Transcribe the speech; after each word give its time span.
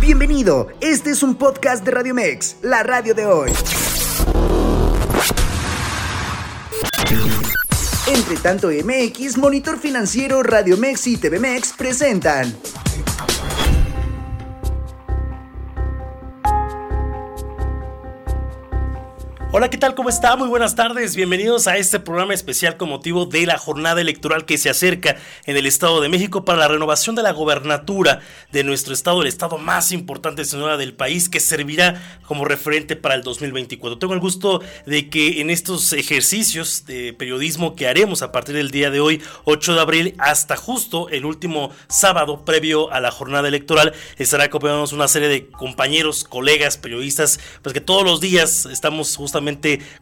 Bienvenido, 0.00 0.68
este 0.80 1.10
es 1.10 1.22
un 1.22 1.36
podcast 1.36 1.82
de 1.84 1.90
Radio 1.90 2.14
Mex, 2.14 2.56
la 2.62 2.82
radio 2.82 3.14
de 3.14 3.24
hoy. 3.24 3.50
Entre 8.06 8.36
tanto 8.36 8.68
MX, 8.68 9.38
Monitor 9.38 9.78
Financiero, 9.78 10.42
Radio 10.42 10.76
Mex 10.76 11.06
y 11.06 11.16
TV 11.16 11.40
Mex 11.40 11.72
presentan 11.72 12.54
Hola, 19.58 19.70
¿qué 19.70 19.78
tal? 19.78 19.94
¿Cómo 19.94 20.10
está? 20.10 20.36
Muy 20.36 20.48
buenas 20.48 20.74
tardes. 20.74 21.16
Bienvenidos 21.16 21.66
a 21.66 21.78
este 21.78 21.98
programa 21.98 22.34
especial 22.34 22.76
con 22.76 22.90
motivo 22.90 23.24
de 23.24 23.46
la 23.46 23.56
jornada 23.56 24.02
electoral 24.02 24.44
que 24.44 24.58
se 24.58 24.68
acerca 24.68 25.16
en 25.46 25.56
el 25.56 25.64
Estado 25.64 26.02
de 26.02 26.10
México 26.10 26.44
para 26.44 26.58
la 26.58 26.68
renovación 26.68 27.16
de 27.16 27.22
la 27.22 27.32
gobernatura 27.32 28.20
de 28.52 28.64
nuestro 28.64 28.92
estado, 28.92 29.22
el 29.22 29.28
estado 29.28 29.56
más 29.56 29.92
importante 29.92 30.44
señora 30.44 30.76
del 30.76 30.92
país, 30.92 31.30
que 31.30 31.40
servirá 31.40 32.20
como 32.26 32.44
referente 32.44 32.96
para 32.96 33.14
el 33.14 33.22
2024. 33.22 33.98
Tengo 33.98 34.12
el 34.12 34.20
gusto 34.20 34.60
de 34.84 35.08
que 35.08 35.40
en 35.40 35.48
estos 35.48 35.94
ejercicios 35.94 36.84
de 36.84 37.14
periodismo 37.14 37.76
que 37.76 37.88
haremos 37.88 38.20
a 38.20 38.32
partir 38.32 38.56
del 38.56 38.70
día 38.70 38.90
de 38.90 39.00
hoy, 39.00 39.22
8 39.44 39.74
de 39.74 39.80
abril, 39.80 40.14
hasta 40.18 40.56
justo 40.58 41.08
el 41.08 41.24
último 41.24 41.70
sábado 41.88 42.44
previo 42.44 42.92
a 42.92 43.00
la 43.00 43.10
jornada 43.10 43.48
electoral, 43.48 43.94
estará 44.18 44.44
acompañándonos 44.44 44.92
una 44.92 45.08
serie 45.08 45.28
de 45.28 45.46
compañeros, 45.46 46.24
colegas, 46.24 46.76
periodistas, 46.76 47.40
pues 47.62 47.72
que 47.72 47.80
todos 47.80 48.04
los 48.04 48.20
días 48.20 48.66
estamos 48.66 49.16
justamente 49.16 49.45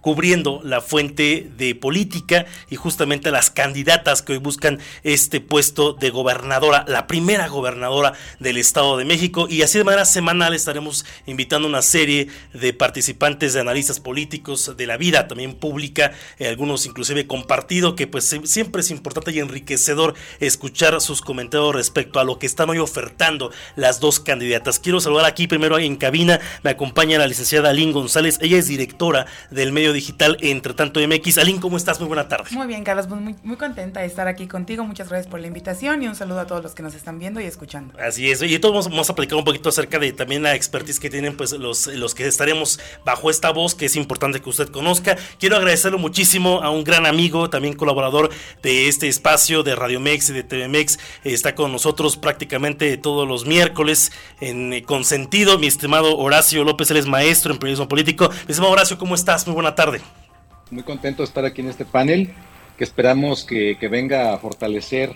cubriendo 0.00 0.60
la 0.64 0.80
fuente 0.80 1.50
de 1.56 1.74
política 1.74 2.46
y 2.70 2.76
justamente 2.76 3.30
las 3.30 3.50
candidatas 3.50 4.22
que 4.22 4.32
hoy 4.32 4.38
buscan 4.38 4.78
este 5.02 5.40
puesto 5.40 5.92
de 5.92 6.10
gobernadora, 6.10 6.84
la 6.88 7.06
primera 7.06 7.48
gobernadora 7.48 8.14
del 8.40 8.56
Estado 8.56 8.96
de 8.96 9.04
México. 9.04 9.46
Y 9.48 9.62
así 9.62 9.78
de 9.78 9.84
manera 9.84 10.04
semanal 10.04 10.54
estaremos 10.54 11.04
invitando 11.26 11.68
una 11.68 11.82
serie 11.82 12.28
de 12.52 12.73
participantes, 12.73 13.54
de 13.54 13.60
analistas 13.60 14.01
políticos 14.01 14.74
de 14.76 14.86
la 14.86 14.96
vida 14.96 15.28
también 15.28 15.54
pública, 15.54 16.12
eh, 16.38 16.48
algunos 16.48 16.86
inclusive 16.86 17.26
compartido, 17.26 17.95
que 17.95 18.06
pues 18.06 18.34
siempre 18.45 18.80
es 18.80 18.90
importante 18.90 19.32
y 19.32 19.38
enriquecedor 19.38 20.14
escuchar 20.40 21.01
sus 21.01 21.20
comentarios 21.20 21.74
respecto 21.74 22.20
a 22.20 22.24
lo 22.24 22.38
que 22.38 22.46
están 22.46 22.70
hoy 22.70 22.79
ofertando 22.79 23.51
las 23.76 24.01
dos 24.01 24.20
candidatas. 24.20 24.79
Quiero 24.79 25.01
saludar 25.01 25.26
aquí 25.26 25.46
primero 25.46 25.79
en 25.79 25.96
cabina, 25.96 26.40
me 26.62 26.70
acompaña 26.70 27.18
la 27.18 27.26
licenciada 27.26 27.70
Aline 27.70 27.92
González, 27.92 28.38
ella 28.40 28.58
es 28.58 28.68
directora 28.68 29.26
del 29.51 29.73
medio 29.73 29.93
digital 29.93 30.37
Entre 30.40 30.74
Tanto 30.74 31.01
MX. 31.01 31.38
Aline, 31.38 31.60
¿cómo 31.60 31.77
estás? 31.77 32.01
Muy 32.01 32.09
buena 32.09 32.29
tarde. 32.29 32.45
Muy 32.52 32.66
bien, 32.66 32.85
Carlos, 32.85 33.09
muy, 33.09 33.37
muy 33.43 33.57
contenta 33.57 34.01
de 34.01 34.07
estar 34.07 34.29
aquí 34.29 34.46
contigo. 34.46 34.85
Muchas 34.85 35.09
gracias 35.09 35.30
por 35.30 35.41
la 35.41 35.46
invitación 35.46 36.02
y 36.02 36.09
un 36.09 36.15
saludo 36.15 36.41
a 36.41 36.46
todos 36.46 36.63
los 36.63 36.74
que 36.74 36.82
nos 36.82 36.95
están 36.95 37.18
viendo 37.18 37.41
y 37.41 37.45
escuchando. 37.45 37.95
Así 37.99 38.30
es, 38.30 38.43
y 38.43 38.59
todos 38.59 38.88
vamos 38.88 39.10
a 39.10 39.15
platicar 39.15 39.38
un 39.38 39.45
poquito 39.45 39.68
acerca 39.68 39.99
de 39.99 40.13
también 40.13 40.43
la 40.43 40.54
expertise 40.54 41.01
que 41.01 41.10
tienen 41.10 41.37
pues 41.37 41.52
los, 41.52 41.87
los 41.88 42.15
que 42.15 42.26
estaremos 42.26 42.80
bajo 43.04 43.30
esta 43.30 43.51
voz, 43.51 43.74
que 43.74 43.87
es 43.87 43.96
importante 43.96 44.41
que 44.41 44.49
usted 44.49 44.68
conozca. 44.68 45.16
Quiero 45.38 45.57
agradecerlo 45.57 45.98
muchísimo 45.98 46.63
a 46.63 46.71
un 46.71 46.85
gran 46.85 47.07
amigo, 47.07 47.51
también 47.51 47.74
colaborador 47.74 48.30
de 48.63 48.88
este 48.88 49.09
espacio 49.09 49.63
de 49.63 49.74
Radio 49.74 50.01
Mex 50.01 50.30
y 50.30 50.32
de 50.32 50.43
TV 50.43 50.69
Mex. 50.69 50.98
Está 51.24 51.54
con 51.54 51.73
nosotros 51.73 52.16
prácticamente 52.16 52.96
todos 52.96 53.26
los 53.26 53.46
miércoles 53.46 54.13
en 54.41 54.73
eh, 54.73 54.82
Consentido, 54.82 55.59
mi 55.59 55.66
estimado 55.66 56.16
Horacio 56.16 56.65
López, 56.65 56.91
él 56.91 56.98
es 56.98 57.07
maestro 57.07 57.52
en 57.52 57.59
periodismo 57.59 57.88
político. 57.88 58.29
Mi 58.46 58.52
estimado 58.52 58.73
Horacio, 58.73 58.98
¿cómo 58.98 59.15
estás? 59.15 59.23
Muy 59.46 59.54
buena 59.54 59.74
tarde. 59.74 60.02
Muy 60.70 60.82
contento 60.82 61.22
de 61.22 61.24
estar 61.24 61.44
aquí 61.46 61.62
en 61.62 61.68
este 61.68 61.86
panel, 61.86 62.34
que 62.76 62.84
esperamos 62.84 63.44
que, 63.44 63.76
venga 63.90 64.34
a 64.34 64.38
fortalecer 64.38 65.14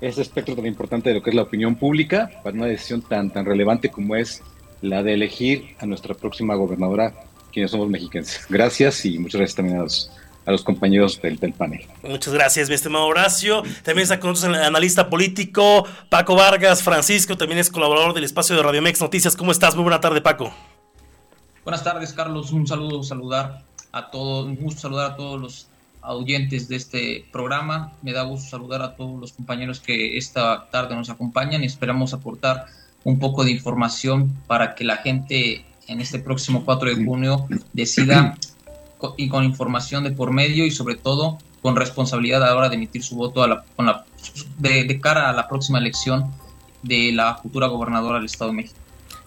ese 0.00 0.22
espectro 0.22 0.54
tan 0.54 0.66
importante 0.66 1.08
de 1.08 1.16
lo 1.16 1.22
que 1.22 1.30
es 1.30 1.36
la 1.36 1.42
opinión 1.42 1.74
pública 1.74 2.30
para 2.44 2.54
una 2.54 2.66
decisión 2.66 3.02
tan, 3.02 3.30
tan 3.30 3.44
relevante 3.44 3.90
como 3.90 4.14
es 4.14 4.42
la 4.80 5.02
de 5.02 5.14
elegir 5.14 5.74
a 5.80 5.86
nuestra 5.86 6.14
próxima 6.14 6.54
gobernadora, 6.54 7.12
quienes 7.52 7.72
somos 7.72 7.88
mexicanos. 7.88 8.38
Gracias 8.48 9.04
y 9.04 9.18
muchas 9.18 9.40
gracias 9.40 9.56
también 9.56 9.78
a 9.78 9.82
los, 9.82 10.12
a 10.46 10.52
los 10.52 10.62
compañeros 10.62 11.20
del, 11.20 11.36
del, 11.38 11.52
panel. 11.52 11.84
Muchas 12.04 12.32
gracias, 12.32 12.68
mi 12.68 12.76
estimado 12.76 13.06
Horacio. 13.06 13.64
También 13.82 14.04
está 14.04 14.20
con 14.20 14.30
nosotros 14.30 14.56
el 14.56 14.62
analista 14.62 15.10
político 15.10 15.84
Paco 16.08 16.36
Vargas 16.36 16.84
Francisco, 16.84 17.36
también 17.36 17.58
es 17.58 17.70
colaborador 17.70 18.14
del 18.14 18.22
espacio 18.22 18.54
de 18.54 18.62
Radio 18.62 18.82
Mex 18.82 19.00
Noticias. 19.00 19.34
¿Cómo 19.34 19.50
estás? 19.50 19.74
Muy 19.74 19.82
buena 19.82 20.00
tarde, 20.00 20.20
Paco. 20.20 20.54
Buenas 21.68 21.84
tardes, 21.84 22.14
Carlos. 22.14 22.50
Un 22.52 22.66
saludo, 22.66 23.02
saludar 23.02 23.62
a 23.92 24.10
todos, 24.10 24.46
un 24.46 24.56
gusto 24.56 24.80
saludar 24.80 25.10
a 25.10 25.16
todos 25.16 25.38
los 25.38 25.68
oyentes 26.00 26.66
de 26.66 26.76
este 26.76 27.26
programa. 27.30 27.92
Me 28.00 28.14
da 28.14 28.22
gusto 28.22 28.48
saludar 28.48 28.80
a 28.80 28.96
todos 28.96 29.20
los 29.20 29.34
compañeros 29.34 29.78
que 29.78 30.16
esta 30.16 30.70
tarde 30.70 30.96
nos 30.96 31.10
acompañan 31.10 31.62
y 31.62 31.66
esperamos 31.66 32.14
aportar 32.14 32.64
un 33.04 33.18
poco 33.18 33.44
de 33.44 33.50
información 33.50 34.34
para 34.46 34.74
que 34.74 34.84
la 34.84 34.96
gente 34.96 35.66
en 35.88 36.00
este 36.00 36.18
próximo 36.20 36.64
4 36.64 36.88
de 36.88 37.04
junio 37.04 37.46
decida 37.74 38.38
y 39.18 39.28
con 39.28 39.44
información 39.44 40.04
de 40.04 40.12
por 40.12 40.32
medio 40.32 40.64
y 40.64 40.70
sobre 40.70 40.94
todo 40.94 41.36
con 41.60 41.76
responsabilidad 41.76 42.42
a 42.44 42.46
la 42.46 42.56
hora 42.56 42.68
de 42.70 42.76
emitir 42.76 43.02
su 43.02 43.14
voto 43.14 43.42
a 43.42 43.46
la, 43.46 44.06
de, 44.56 44.84
de 44.84 45.00
cara 45.02 45.28
a 45.28 45.34
la 45.34 45.46
próxima 45.46 45.78
elección 45.78 46.32
de 46.82 47.12
la 47.12 47.34
futura 47.34 47.66
gobernadora 47.66 48.16
del 48.16 48.24
Estado 48.24 48.52
de 48.52 48.56
México. 48.56 48.77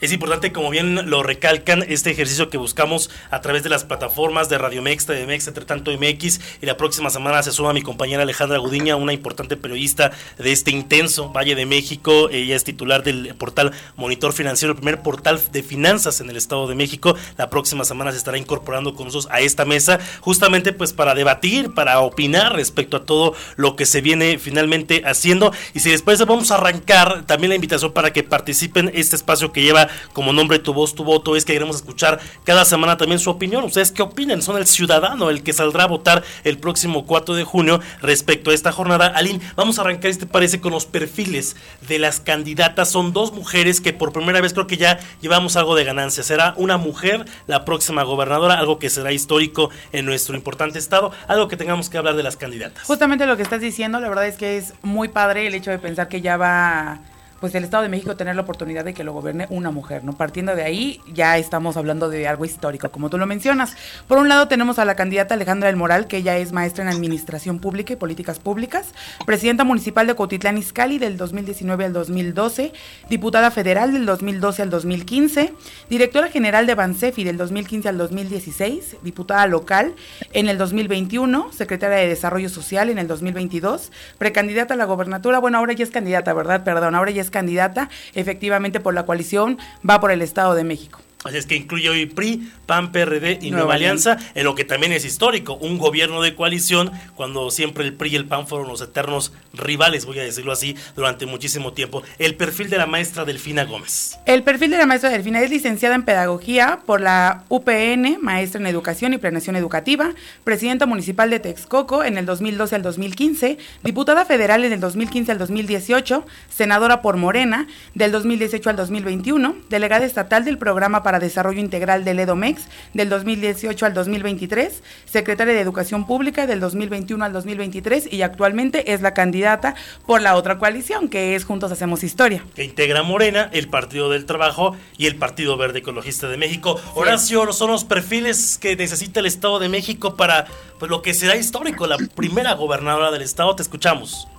Es 0.02 0.12
importante, 0.12 0.52
como 0.52 0.72
bien 0.72 1.12
lo 1.12 1.22
recalcan, 1.22 1.86
este 1.88 2.10
ejercicio 2.10 2.50
que 2.50 2.58
buscamos 2.58 3.12
a 3.30 3.40
través 3.42 3.62
de 3.62 3.70
las 3.70 3.84
plataformas 3.84 4.50
de 4.50 4.58
Radio 4.58 4.82
Mex, 4.82 5.06
de 5.06 5.28
Mex, 5.28 5.48
entre 5.48 5.64
tanto 5.64 5.92
MX, 5.92 6.40
y 6.60 6.66
la 6.66 6.76
próxima 6.76 7.12
semana 7.12 7.44
se 7.44 7.52
suma 7.52 7.72
mi 7.72 7.84
compañera 7.84 8.24
Alejandra 8.24 8.58
Gudiña, 8.58 8.96
una 8.96 9.14
importante 9.14 9.58
periodista 9.58 10.12
de 10.40 10.52
este 10.52 10.72
intenso 10.72 11.32
Valle 11.32 11.54
de 11.54 11.68
México. 11.68 12.32
Ella 12.32 12.56
es 12.56 12.64
titular 12.64 13.04
del 13.04 13.36
portal 13.36 13.74
Monitor 13.96 14.34
Financiero, 14.34 14.72
el 14.72 14.78
primer 14.78 15.04
portal 15.04 15.40
de 15.52 15.62
finanzas 15.62 16.20
en 16.20 16.32
el 16.32 16.36
Estado 16.36 16.66
de 16.66 16.74
México. 16.74 17.16
La 17.38 17.52
próxima 17.52 17.86
semana 17.86 18.12
se 18.12 18.18
estará 18.18 18.40
incorporando 18.40 18.96
con 18.96 19.06
nosotros 19.06 19.32
a 19.32 19.42
esta 19.42 19.66
mesa, 19.66 20.00
justamente 20.20 20.74
pues 20.74 20.94
para 20.94 21.14
debatir, 21.14 21.76
para 21.76 22.00
opinar 22.00 22.56
respecto 22.56 22.98
a 22.98 23.06
todo 23.06 23.36
lo 23.56 23.76
que 23.76 23.86
se 23.86 24.02
viene 24.02 24.40
finalmente 24.40 25.04
haciendo. 25.06 25.54
Y 25.76 25.82
si 25.82 25.92
después 25.92 26.20
vamos 26.26 26.50
a 26.50 26.56
arrancar, 26.56 27.28
también 27.28 27.50
la 27.50 27.56
invitación 27.56 27.94
para 27.94 28.12
que 28.12 28.24
participen 28.24 28.90
este 28.96 29.16
espacio 29.16 29.52
que 29.52 29.62
lleva 29.62 29.91
como 30.14 30.34
nombre 30.34 30.60
Tu 30.60 30.74
Voz, 30.74 30.96
Tu 30.96 31.04
Voto, 31.04 31.36
es 31.36 31.46
que 31.46 31.54
queremos 31.54 31.78
escuchar 31.78 32.20
cada 32.44 32.66
semana 32.66 32.98
también 32.98 33.20
su 33.20 33.30
opinión. 33.30 33.64
¿Ustedes 33.64 33.92
qué 33.92 34.02
opinan? 34.02 34.42
Son 34.42 34.58
el 34.58 34.68
ciudadano 34.68 35.30
el 35.30 35.44
que 35.44 35.54
saldrá 35.54 35.84
a 35.84 35.88
votar 35.88 36.24
el 36.44 36.58
próximo 36.58 37.06
4 37.06 37.36
de 37.36 37.44
junio 37.44 37.80
respecto 38.02 38.52
a 38.52 38.54
esta 38.54 38.72
jornada. 38.72 39.08
Aline, 39.08 39.42
vamos 39.56 39.78
a 39.78 39.82
arrancar 39.82 40.12
este 40.12 40.26
parece 40.26 40.62
con 40.62 40.72
los 40.72 40.86
perfiles 40.86 41.56
de 41.88 42.00
las 42.00 42.20
candidatas. 42.20 42.90
Son 42.90 43.14
dos 43.14 43.34
mujeres 43.34 43.82
que 43.82 43.94
por 43.94 44.14
primera 44.14 44.42
vez 44.42 44.54
creo 44.54 44.68
que 44.68 44.78
ya 44.78 45.00
llevamos 45.22 45.56
algo 45.56 45.76
de 45.76 45.84
ganancia. 45.84 46.24
Será 46.24 46.54
una 46.58 46.78
mujer 46.78 47.26
la 47.48 47.66
próxima 47.66 48.04
gobernadora, 48.04 48.56
algo 48.56 48.80
que 48.80 48.90
será 48.90 49.12
histórico 49.12 49.70
en 49.92 50.06
nuestro 50.06 50.36
importante 50.36 50.80
estado, 50.80 51.12
algo 51.28 51.48
que 51.48 51.58
tengamos 51.58 51.90
que 51.90 51.98
hablar 51.98 52.16
de 52.16 52.24
las 52.24 52.38
candidatas. 52.38 52.84
Justamente 52.86 53.26
lo 53.26 53.38
que 53.38 53.44
estás 53.44 53.62
diciendo, 53.62 54.00
la 54.00 54.10
verdad 54.10 54.28
es 54.28 54.38
que 54.38 54.58
es 54.58 54.74
muy 54.82 55.10
padre 55.10 55.48
el 55.48 55.56
hecho 55.56 55.72
de 55.72 55.80
pensar 55.80 56.08
que 56.08 56.22
ya 56.22 56.38
va 56.38 57.00
pues 57.42 57.56
el 57.56 57.64
Estado 57.64 57.84
de 57.84 57.90
México 57.90 58.16
tener 58.16 58.36
la 58.36 58.44
oportunidad 58.44 58.86
de 58.86 58.94
que 58.94 59.04
lo 59.04 59.14
gobierne 59.14 59.48
una 59.50 59.72
mujer, 59.72 60.04
¿no? 60.04 60.14
Partiendo 60.14 60.56
de 60.56 60.64
ahí, 60.64 61.02
ya 61.12 61.40
estamos 61.40 61.76
hablando 61.76 62.08
de 62.08 62.28
algo 62.28 62.46
histórico, 62.46 62.90
como 62.92 63.10
tú 63.10 63.18
lo 63.18 63.26
mencionas. 63.26 63.76
Por 64.08 64.20
un 64.20 64.30
lado 64.30 64.48
tenemos 64.48 64.78
a 64.78 64.86
la 64.86 64.96
candidata 64.96 65.34
Alejandra 65.34 65.68
del 65.68 65.76
Moral, 65.76 66.06
que 66.06 66.18
ella 66.18 66.38
es 66.38 66.52
maestra 66.52 66.84
en 66.84 66.90
Administración 66.90 67.60
Pública 67.60 67.94
y 67.94 67.96
Políticas 67.96 68.38
Públicas, 68.40 68.94
presidenta 69.26 69.64
municipal 69.64 70.06
de 70.06 70.14
Cotitlán 70.14 70.60
Izcalli 70.60 71.00
del 71.00 71.18
2019 71.18 71.86
al 71.86 71.94
2012, 71.94 72.74
diputada 73.10 73.50
federal 73.50 73.92
del 73.92 74.06
2012 74.06 74.62
al 74.62 74.70
2015, 74.70 75.54
directora 75.90 76.28
general 76.28 76.68
de 76.68 76.76
Bansefi 76.76 77.24
del 77.24 77.38
2015 77.38 77.90
al 77.90 77.98
2016, 77.98 78.98
diputada 79.02 79.48
local 79.48 79.96
en 80.34 80.48
el 80.48 80.60
2021, 80.60 81.52
secretaria 81.52 81.98
de 81.98 82.08
Desarrollo 82.08 82.50
Social 82.50 82.90
en 82.90 83.00
el 83.00 83.08
2022, 83.08 83.92
precandidata 84.20 84.76
a 84.76 84.78
la 84.78 84.86
gobernatura, 84.86 85.40
bueno, 85.40 85.58
ahora 85.58 85.74
ya 85.74 85.84
es 85.84 85.90
candidata, 85.90 86.34
¿verdad? 86.34 86.64
Perdón, 86.64 86.94
ahora 86.94 87.10
ya 87.10 87.24
es 87.24 87.31
candidata 87.32 87.90
efectivamente 88.14 88.80
por 88.80 88.94
la 88.94 89.06
coalición 89.06 89.58
va 89.88 90.00
por 90.00 90.12
el 90.12 90.22
Estado 90.22 90.54
de 90.54 90.64
México. 90.64 91.00
Así 91.24 91.38
es 91.38 91.46
que 91.46 91.56
incluye 91.56 91.88
hoy 91.88 92.08
PRI, 92.08 92.52
PAN, 92.66 92.92
PRD 92.92 93.38
y 93.44 93.52
Nueva, 93.52 93.76
Alianza, 93.76 94.18
en 94.34 94.44
lo 94.44 94.56
que 94.56 94.66
también 94.66 94.92
es 94.92 95.06
histórico, 95.06 95.54
un 95.54 95.78
gobierno 95.78 96.22
de 96.24 96.34
coalición, 96.34 96.92
cuando 97.14 97.52
siempre 97.52 97.84
el 97.84 97.94
PRI 97.94 98.10
y 98.12 98.16
el 98.16 98.26
PAN 98.26 98.48
fueron 98.48 98.68
los 98.68 98.82
eternos 98.82 99.32
rivales, 99.54 100.06
voy 100.06 100.18
a 100.18 100.24
decirlo 100.24 100.52
así, 100.52 100.76
durante 100.96 101.28
muchísimo 101.28 101.74
tiempo. 101.74 102.02
El 102.18 102.36
perfil 102.36 102.72
de 102.72 102.78
la 102.80 102.88
maestra 102.88 103.24
Delfina 103.24 103.66
Gómez. 103.66 104.18
El 104.26 104.42
perfil 104.42 104.72
de 104.72 104.78
la 104.78 104.88
maestra 104.88 105.12
Delfina 105.12 105.42
es 105.42 105.52
licenciada 105.52 105.94
en 105.94 106.04
Pedagogía 106.04 106.80
por 106.88 107.02
la 107.02 107.44
UPN, 107.50 108.18
maestra 108.20 108.60
en 108.60 108.66
Educación 108.66 109.14
y 109.14 109.20
Planeación 109.20 109.56
Educativa, 109.56 110.14
presidenta 110.44 110.88
municipal 110.88 111.30
de 111.30 111.40
Texcoco 111.40 112.04
en 112.04 112.18
el 112.18 112.26
2012 112.26 112.76
al 112.76 112.82
2015, 112.82 113.60
diputada 113.84 114.26
federal 114.26 114.66
en 114.66 114.74
el 114.74 114.80
2015 114.80 115.32
al 115.32 115.38
2018, 115.38 116.26
senadora 116.50 117.04
por 117.04 117.18
Morena 117.18 117.68
del 117.94 118.12
2018 118.12 118.72
al 118.72 118.76
2021, 118.76 119.56
delegada 119.70 120.04
estatal 120.06 120.46
del 120.46 120.58
programa 120.58 121.04
para 121.04 121.11
para 121.12 121.20
Desarrollo 121.20 121.60
Integral 121.60 122.06
del 122.06 122.20
EDOMEX 122.20 122.70
del 122.94 123.10
2018 123.10 123.86
al 123.86 123.94
2023, 123.94 124.82
secretaria 125.04 125.54
de 125.54 125.60
Educación 125.60 126.08
Pública 126.08 126.48
del 126.48 126.62
2021 126.62 127.26
al 127.26 127.34
2023 127.34 128.14
y 128.14 128.22
actualmente 128.22 128.94
es 128.94 129.02
la 129.02 129.14
candidata 129.14 129.76
por 130.06 130.22
la 130.22 130.38
otra 130.38 130.58
coalición 130.58 131.10
que 131.10 131.36
es 131.36 131.44
Juntos 131.44 131.70
Hacemos 131.70 132.06
Historia. 132.06 132.46
Que 132.56 132.64
integra 132.64 133.04
Morena, 133.04 133.50
el 133.52 133.68
Partido 133.68 134.10
del 134.10 134.26
Trabajo 134.26 134.78
y 134.98 135.08
el 135.08 135.18
Partido 135.18 135.58
Verde 135.58 135.80
Ecologista 135.80 136.30
de 136.30 136.38
México. 136.38 136.80
Horacio, 136.96 137.52
son 137.52 137.72
los 137.72 137.84
perfiles 137.84 138.58
que 138.58 138.78
necesita 138.78 139.20
el 139.20 139.26
Estado 139.26 139.60
de 139.60 139.68
México 139.68 140.16
para 140.16 140.46
pues, 140.80 140.90
lo 140.90 141.02
que 141.02 141.14
será 141.14 141.36
histórico, 141.36 141.88
la 141.88 141.98
primera 142.16 142.54
gobernadora 142.54 143.12
del 143.12 143.24
Estado. 143.24 143.54
Te 143.54 143.64
escuchamos. 143.64 144.30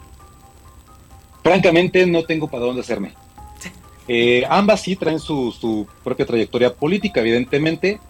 Francamente, 1.42 2.06
no 2.06 2.22
tengo 2.22 2.48
para 2.48 2.64
dónde 2.64 2.80
hacerme. 2.80 3.12
Eh, 4.08 4.44
ambas 4.48 4.80
sí 4.80 4.96
traen 4.96 5.20
su, 5.20 5.86
propia 6.02 6.26
trayectoria 6.26 6.74
política, 6.74 7.20
evidentemente, 7.20 8.00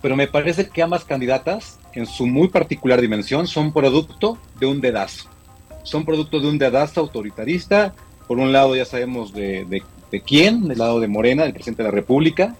pero 0.00 0.16
me 0.16 0.26
parece 0.26 0.68
que 0.68 0.82
ambas 0.82 1.04
candidatas, 1.04 1.78
en 1.92 2.06
su 2.06 2.26
muy 2.26 2.48
particular 2.48 3.00
dimensión, 3.00 3.46
son 3.46 3.72
producto 3.72 4.38
de 4.58 4.66
un 4.66 4.80
dedazo. 4.80 5.28
Son 5.82 6.04
producto 6.04 6.40
de 6.40 6.48
un 6.48 6.58
dedazo 6.58 7.00
autoritarista. 7.00 7.94
Por 8.26 8.38
un 8.38 8.52
lado, 8.52 8.74
ya 8.74 8.84
sabemos 8.84 9.32
de, 9.32 9.82
quién, 10.26 10.66
del 10.66 10.78
lado 10.78 11.00
de 11.00 11.08
Morena, 11.08 11.44
el 11.44 11.52
presidente 11.52 11.82
de 11.82 11.88
la 11.88 11.94
República, 11.94 12.56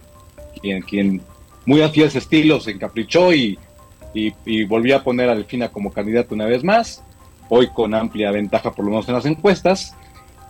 quien, 0.60 0.82
quien 0.82 1.22
muy 1.66 1.80
a 1.80 1.86
ese 1.86 2.18
estilo 2.18 2.60
se 2.60 2.72
encaprichó 2.72 3.32
y, 3.32 3.58
y, 4.14 4.64
volvió 4.64 4.96
a 4.96 5.02
poner 5.02 5.28
a 5.28 5.34
Delfina 5.34 5.70
como 5.70 5.92
candidata 5.92 6.34
una 6.34 6.46
vez 6.46 6.62
más, 6.62 7.02
hoy 7.48 7.68
con 7.68 7.94
amplia 7.94 8.30
ventaja 8.30 8.72
por 8.72 8.84
lo 8.84 8.92
menos 8.92 9.08
en 9.08 9.14
las 9.14 9.26
encuestas. 9.26 9.94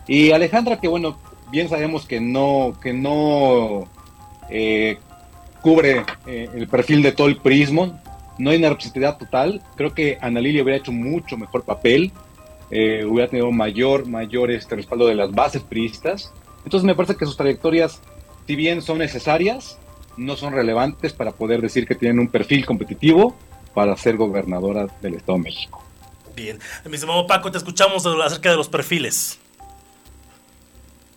Y 0.07 0.33
Alejandra, 0.33 0.81
que 0.81 0.89
bueno, 0.89 1.17
bien 1.55 1.69
sabemos 1.69 2.05
que 2.05 2.21
no, 2.21 2.77
que 2.83 2.93
no 2.93 3.89
eh, 4.51 4.99
cubre 5.63 6.05
eh, 6.27 6.49
el 6.53 6.67
perfil 6.67 7.01
de 7.01 7.13
todo 7.13 7.29
el 7.29 7.37
prismo, 7.37 8.01
no 8.39 8.51
hay 8.51 8.57
una 8.57 8.77
total. 9.17 9.63
Creo 9.77 9.95
que 9.95 10.19
Ana 10.21 10.41
Lilia 10.41 10.65
hubiera 10.65 10.81
hecho 10.81 10.91
mucho 10.91 11.37
mejor 11.37 11.63
papel, 11.63 12.11
eh, 12.73 13.05
hubiera 13.05 13.31
tenido 13.31 13.53
mayor, 13.53 14.09
mayor 14.09 14.51
este 14.51 14.75
respaldo 14.75 15.07
de 15.07 15.15
las 15.15 15.31
bases 15.31 15.63
priistas. 15.63 16.33
Entonces 16.65 16.85
me 16.85 16.97
parece 16.97 17.15
que 17.15 17.25
sus 17.25 17.37
trayectorias, 17.37 18.01
si 18.49 18.57
bien 18.57 18.83
son 18.83 18.99
necesarias, 18.99 19.79
no 20.17 20.35
son 20.35 20.55
relevantes 20.55 21.13
para 21.13 21.31
poder 21.31 21.61
decir 21.61 21.87
que 21.87 21.95
tienen 21.95 22.19
un 22.19 22.27
perfil 22.27 22.67
competitivo 22.67 23.37
para 23.75 23.97
ser 23.97 24.17
gobernadora 24.17 24.89
del 25.01 25.15
Estado 25.15 25.39
de 25.39 25.45
México. 25.45 25.85
Bien, 26.35 26.59
mi 26.85 26.97
estimado 26.97 27.29
Paco, 27.29 27.53
te 27.53 27.59
escuchamos 27.59 28.05
acerca 28.05 28.51
de 28.51 28.57
los 28.57 28.69
perfiles. 28.69 29.39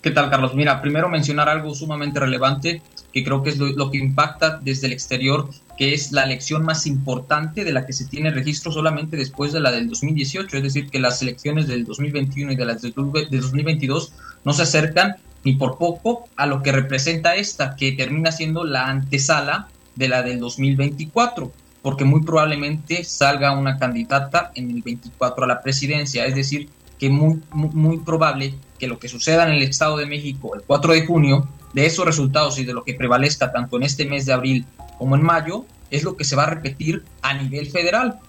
¿Qué 0.07 0.13
tal, 0.13 0.30
Carlos? 0.30 0.56
Mira, 0.56 0.81
primero 0.81 1.09
mencionar 1.09 1.50
algo 1.50 1.75
sumamente 1.75 2.21
relevante 2.21 2.81
que 3.12 3.25
creo 3.25 3.44
que 3.44 3.50
es 3.50 3.57
lo, 3.57 3.92
que 3.92 3.98
impacta 3.98 4.57
desde 4.57 4.88
el 4.88 4.94
exterior, 4.94 5.50
que 5.77 5.94
es 5.94 6.13
la 6.13 6.24
elección 6.24 6.63
más 6.63 6.88
importante 6.88 7.65
de 7.65 7.74
la 7.74 7.86
que 7.86 7.92
se 7.92 8.06
tiene 8.06 8.31
registro 8.31 8.71
solamente 8.71 9.18
después 9.18 9.51
de 9.51 9.59
la 9.59 9.69
del 9.69 9.89
2018, 9.89 10.56
es 10.56 10.63
decir, 10.63 10.89
que 10.89 11.00
las 11.00 11.21
elecciones 11.21 11.68
del 11.68 11.83
2021 11.83 12.54
y 12.54 12.56
de 12.56 12.63
las 12.63 12.81
del 12.83 12.94
2022 12.94 14.13
no 14.45 14.54
se 14.54 14.62
acercan 14.62 15.18
ni 15.44 15.56
por 15.56 15.77
poco 15.77 16.30
a 16.38 16.45
lo 16.45 16.63
que 16.63 16.71
representa 16.71 17.36
esta, 17.36 17.75
que 17.75 17.92
termina 17.92 18.31
siendo 18.31 18.63
la 18.63 18.88
antesala 18.88 19.68
de 19.98 20.07
la 20.07 20.24
del 20.24 20.39
2024 20.39 21.51
porque 21.81 22.06
muy 22.06 22.21
probablemente 22.24 23.04
salga 23.04 23.57
una 23.57 23.77
candidata 23.77 24.51
en 24.56 24.71
el 24.71 24.81
24 24.81 25.44
a 25.44 25.48
la 25.48 25.62
presidencia, 25.62 26.25
es 26.25 26.36
decir, 26.36 26.69
que 26.99 27.09
muy, 27.09 27.41
muy, 27.51 27.99
probable 27.99 28.55
que 28.79 28.88
lo 28.88 28.99
que 28.99 29.07
suceda 29.07 29.47
en 29.47 29.53
el 29.53 29.61
Estado 29.61 29.97
de 29.97 30.05
México 30.05 30.55
el 30.55 30.63
4 30.63 30.94
de 30.94 31.05
junio, 31.05 31.47
de 31.73 31.85
esos 31.85 32.05
resultados 32.05 32.57
y 32.59 32.65
de 32.65 32.73
lo 32.73 32.83
que 32.83 32.94
prevalezca 32.94 33.51
tanto 33.51 33.77
en 33.77 33.83
este 33.83 34.05
mes 34.05 34.25
de 34.25 34.33
abril 34.33 34.65
como 34.97 35.15
en 35.15 35.23
mayo, 35.23 35.65
es 35.91 36.03
lo 36.03 36.17
que 36.17 36.23
se 36.23 36.35
va 36.35 36.44
a 36.44 36.49
repetir 36.49 37.03
a 37.21 37.33
nivel 37.33 37.69
federal. 37.69 38.19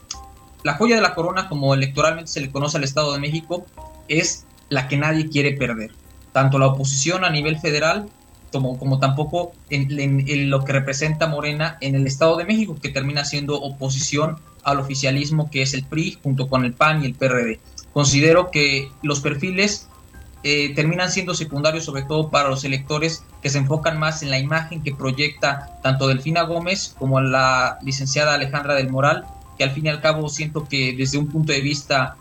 La 0.64 0.74
joya 0.74 0.96
de 0.96 1.02
la 1.02 1.14
corona, 1.14 1.48
como 1.48 1.74
electoralmente 1.74 2.30
se 2.30 2.40
le 2.40 2.50
conoce 2.50 2.76
al 2.76 2.84
Estado 2.84 3.12
de 3.12 3.20
México, 3.20 3.64
es 4.08 4.46
la 4.68 4.88
que 4.88 4.96
nadie 4.96 5.28
quiere 5.28 5.52
perder. 5.52 5.92
Tanto 6.32 6.58
la 6.58 6.66
oposición 6.66 7.24
a 7.24 7.30
nivel 7.30 7.58
federal 7.58 8.08
como, 8.52 8.78
como 8.78 8.98
tampoco 8.98 9.52
en, 9.70 10.50
lo 10.50 10.64
que 10.64 10.72
representa 10.72 11.26
Morena 11.26 11.76
en 11.80 11.94
el 11.94 12.06
Estado 12.06 12.36
de 12.36 12.44
México, 12.44 12.76
que 12.80 12.88
termina 12.88 13.24
siendo 13.24 13.60
oposición 13.60 14.36
al 14.64 14.80
oficialismo 14.80 15.50
que 15.50 15.62
es 15.62 15.74
el 15.74 15.84
PRI 15.84 16.18
junto 16.22 16.48
con 16.48 16.64
el 16.64 16.74
PAN 16.74 17.02
y 17.02 17.06
el 17.06 17.14
PRD. 17.14 17.60
Considero 17.98 18.52
que 18.52 18.92
los 19.02 19.18
perfiles 19.18 19.88
eh, 20.44 20.72
terminan 20.76 21.10
siendo 21.10 21.34
secundarios, 21.34 21.84
sobre 21.84 22.04
todo 22.04 22.30
para 22.30 22.48
los 22.48 22.62
electores 22.62 23.24
que 23.42 23.50
se 23.50 23.58
enfocan 23.58 23.98
más 23.98 24.22
en 24.22 24.30
la 24.30 24.38
imagen 24.38 24.84
que 24.84 24.94
proyecta 24.94 25.80
tanto 25.82 26.06
Delfina 26.06 26.42
Gómez 26.42 26.94
como 26.96 27.20
la 27.20 27.76
licenciada 27.82 28.34
Alejandra 28.34 28.76
del 28.76 28.88
Moral, 28.88 29.26
que 29.56 29.64
al 29.64 29.72
fin 29.72 29.86
y 29.86 29.88
al 29.88 30.00
cabo 30.00 30.28
siento 30.28 30.68
que 30.68 30.94
desde 30.96 31.18
un 31.18 31.26
punto 31.26 31.52
de 31.52 31.60
vista 31.60 32.16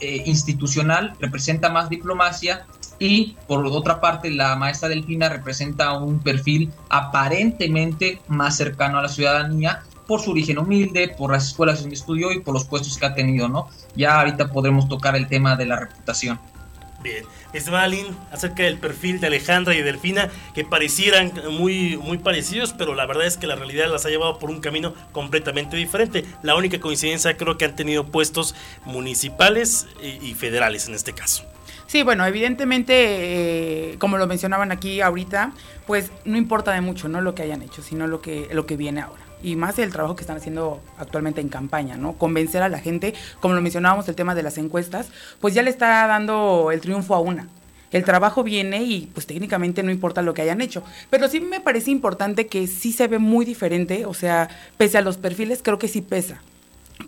eh, 0.00 0.24
institucional 0.26 1.12
representa 1.20 1.68
más 1.68 1.88
diplomacia 1.88 2.66
y 2.98 3.36
por 3.46 3.64
otra 3.64 4.00
parte 4.00 4.32
la 4.32 4.56
maestra 4.56 4.88
Delfina 4.88 5.28
representa 5.28 5.92
un 5.92 6.18
perfil 6.18 6.72
aparentemente 6.88 8.20
más 8.26 8.56
cercano 8.56 8.98
a 8.98 9.02
la 9.02 9.08
ciudadanía 9.08 9.84
por 10.10 10.20
su 10.20 10.32
origen 10.32 10.58
humilde, 10.58 11.14
por 11.16 11.30
las 11.30 11.46
escuelas 11.46 11.82
donde 11.82 11.94
estudió 11.94 12.32
y 12.32 12.40
por 12.40 12.52
los 12.52 12.64
puestos 12.64 12.98
que 12.98 13.06
ha 13.06 13.14
tenido, 13.14 13.48
¿no? 13.48 13.68
Ya 13.94 14.18
ahorita 14.18 14.50
podremos 14.50 14.88
tocar 14.88 15.14
el 15.14 15.28
tema 15.28 15.54
de 15.54 15.66
la 15.66 15.78
reputación. 15.78 16.40
Bien, 17.00 17.22
estimada 17.52 17.86
Lynn, 17.86 18.16
acerca 18.32 18.64
del 18.64 18.76
perfil 18.78 19.20
de 19.20 19.28
Alejandra 19.28 19.72
y 19.76 19.82
Delfina, 19.82 20.28
que 20.52 20.64
parecieran 20.64 21.32
muy, 21.52 21.96
muy 21.96 22.18
parecidos, 22.18 22.74
pero 22.76 22.96
la 22.96 23.06
verdad 23.06 23.24
es 23.24 23.36
que 23.36 23.46
la 23.46 23.54
realidad 23.54 23.88
las 23.88 24.04
ha 24.04 24.08
llevado 24.08 24.40
por 24.40 24.50
un 24.50 24.60
camino 24.60 24.94
completamente 25.12 25.76
diferente. 25.76 26.24
La 26.42 26.56
única 26.56 26.80
coincidencia 26.80 27.36
creo 27.36 27.56
que 27.56 27.66
han 27.66 27.76
tenido 27.76 28.04
puestos 28.04 28.56
municipales 28.86 29.86
y 30.02 30.34
federales 30.34 30.88
en 30.88 30.94
este 30.96 31.12
caso. 31.12 31.44
Sí, 31.86 32.02
bueno, 32.02 32.26
evidentemente, 32.26 33.92
eh, 33.92 33.98
como 33.98 34.18
lo 34.18 34.26
mencionaban 34.26 34.72
aquí 34.72 35.00
ahorita, 35.02 35.52
pues 35.86 36.10
no 36.24 36.36
importa 36.36 36.72
de 36.72 36.80
mucho, 36.80 37.08
no 37.08 37.20
lo 37.20 37.36
que 37.36 37.42
hayan 37.42 37.62
hecho, 37.62 37.80
sino 37.80 38.08
lo 38.08 38.20
que, 38.20 38.48
lo 38.52 38.66
que 38.66 38.76
viene 38.76 39.02
ahora. 39.02 39.29
Y 39.42 39.56
más 39.56 39.78
el 39.78 39.92
trabajo 39.92 40.16
que 40.16 40.22
están 40.22 40.36
haciendo 40.36 40.82
actualmente 40.98 41.40
en 41.40 41.48
campaña, 41.48 41.96
¿no? 41.96 42.14
Convencer 42.14 42.62
a 42.62 42.68
la 42.68 42.78
gente, 42.78 43.14
como 43.40 43.54
lo 43.54 43.62
mencionábamos, 43.62 44.08
el 44.08 44.14
tema 44.14 44.34
de 44.34 44.42
las 44.42 44.58
encuestas, 44.58 45.10
pues 45.40 45.54
ya 45.54 45.62
le 45.62 45.70
está 45.70 46.06
dando 46.06 46.70
el 46.72 46.80
triunfo 46.80 47.14
a 47.14 47.20
una. 47.20 47.48
El 47.90 48.04
trabajo 48.04 48.44
viene 48.44 48.82
y 48.82 49.10
pues 49.12 49.26
técnicamente 49.26 49.82
no 49.82 49.90
importa 49.90 50.22
lo 50.22 50.34
que 50.34 50.42
hayan 50.42 50.60
hecho. 50.60 50.84
Pero 51.10 51.28
sí 51.28 51.40
me 51.40 51.60
parece 51.60 51.90
importante 51.90 52.46
que 52.46 52.66
sí 52.66 52.92
se 52.92 53.08
ve 53.08 53.18
muy 53.18 53.44
diferente, 53.44 54.06
o 54.06 54.14
sea, 54.14 54.48
pese 54.76 54.98
a 54.98 55.02
los 55.02 55.16
perfiles, 55.16 55.60
creo 55.62 55.78
que 55.78 55.88
sí 55.88 56.00
pesa 56.00 56.40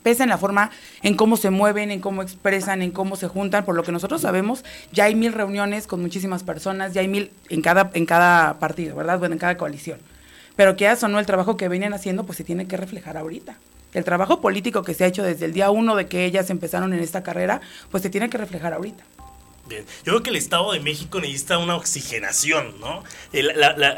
pesa 0.02 0.22
en 0.22 0.30
la 0.30 0.38
forma 0.38 0.70
en 1.02 1.16
cómo 1.16 1.36
se 1.36 1.50
mueven, 1.50 1.90
en 1.90 2.00
cómo 2.00 2.22
expresan, 2.22 2.82
en 2.82 2.90
cómo 2.90 3.16
se 3.16 3.28
juntan. 3.28 3.64
Por 3.64 3.74
lo 3.74 3.82
que 3.82 3.92
nosotros 3.92 4.22
sabemos, 4.22 4.64
ya 4.92 5.04
hay 5.04 5.14
mil 5.14 5.32
reuniones 5.32 5.86
con 5.86 6.00
muchísimas 6.00 6.42
personas, 6.42 6.94
ya 6.94 7.00
hay 7.00 7.08
mil 7.08 7.30
en 7.48 7.62
cada, 7.62 7.90
en 7.94 8.06
cada 8.06 8.58
partido, 8.58 8.96
¿verdad? 8.96 9.18
Bueno, 9.18 9.34
en 9.34 9.38
cada 9.38 9.56
coalición. 9.56 9.98
Pero 10.56 10.76
que 10.76 10.90
o 10.90 11.08
no, 11.08 11.18
el 11.18 11.26
trabajo 11.26 11.56
que 11.56 11.68
venían 11.68 11.94
haciendo, 11.94 12.24
pues 12.24 12.36
se 12.38 12.44
tiene 12.44 12.66
que 12.66 12.76
reflejar 12.76 13.16
ahorita. 13.16 13.56
El 13.94 14.04
trabajo 14.04 14.40
político 14.40 14.82
que 14.82 14.94
se 14.94 15.04
ha 15.04 15.06
hecho 15.06 15.22
desde 15.22 15.44
el 15.44 15.52
día 15.52 15.70
uno 15.70 15.96
de 15.96 16.06
que 16.06 16.24
ellas 16.24 16.50
empezaron 16.50 16.92
en 16.92 17.00
esta 17.00 17.22
carrera, 17.22 17.60
pues 17.90 18.02
se 18.02 18.10
tiene 18.10 18.30
que 18.30 18.38
reflejar 18.38 18.72
ahorita. 18.72 19.04
Yo 19.68 19.84
creo 20.04 20.22
que 20.22 20.30
el 20.30 20.36
Estado 20.36 20.72
de 20.72 20.80
México 20.80 21.20
necesita 21.20 21.58
una 21.58 21.76
oxigenación, 21.76 22.74
¿no? 22.80 23.02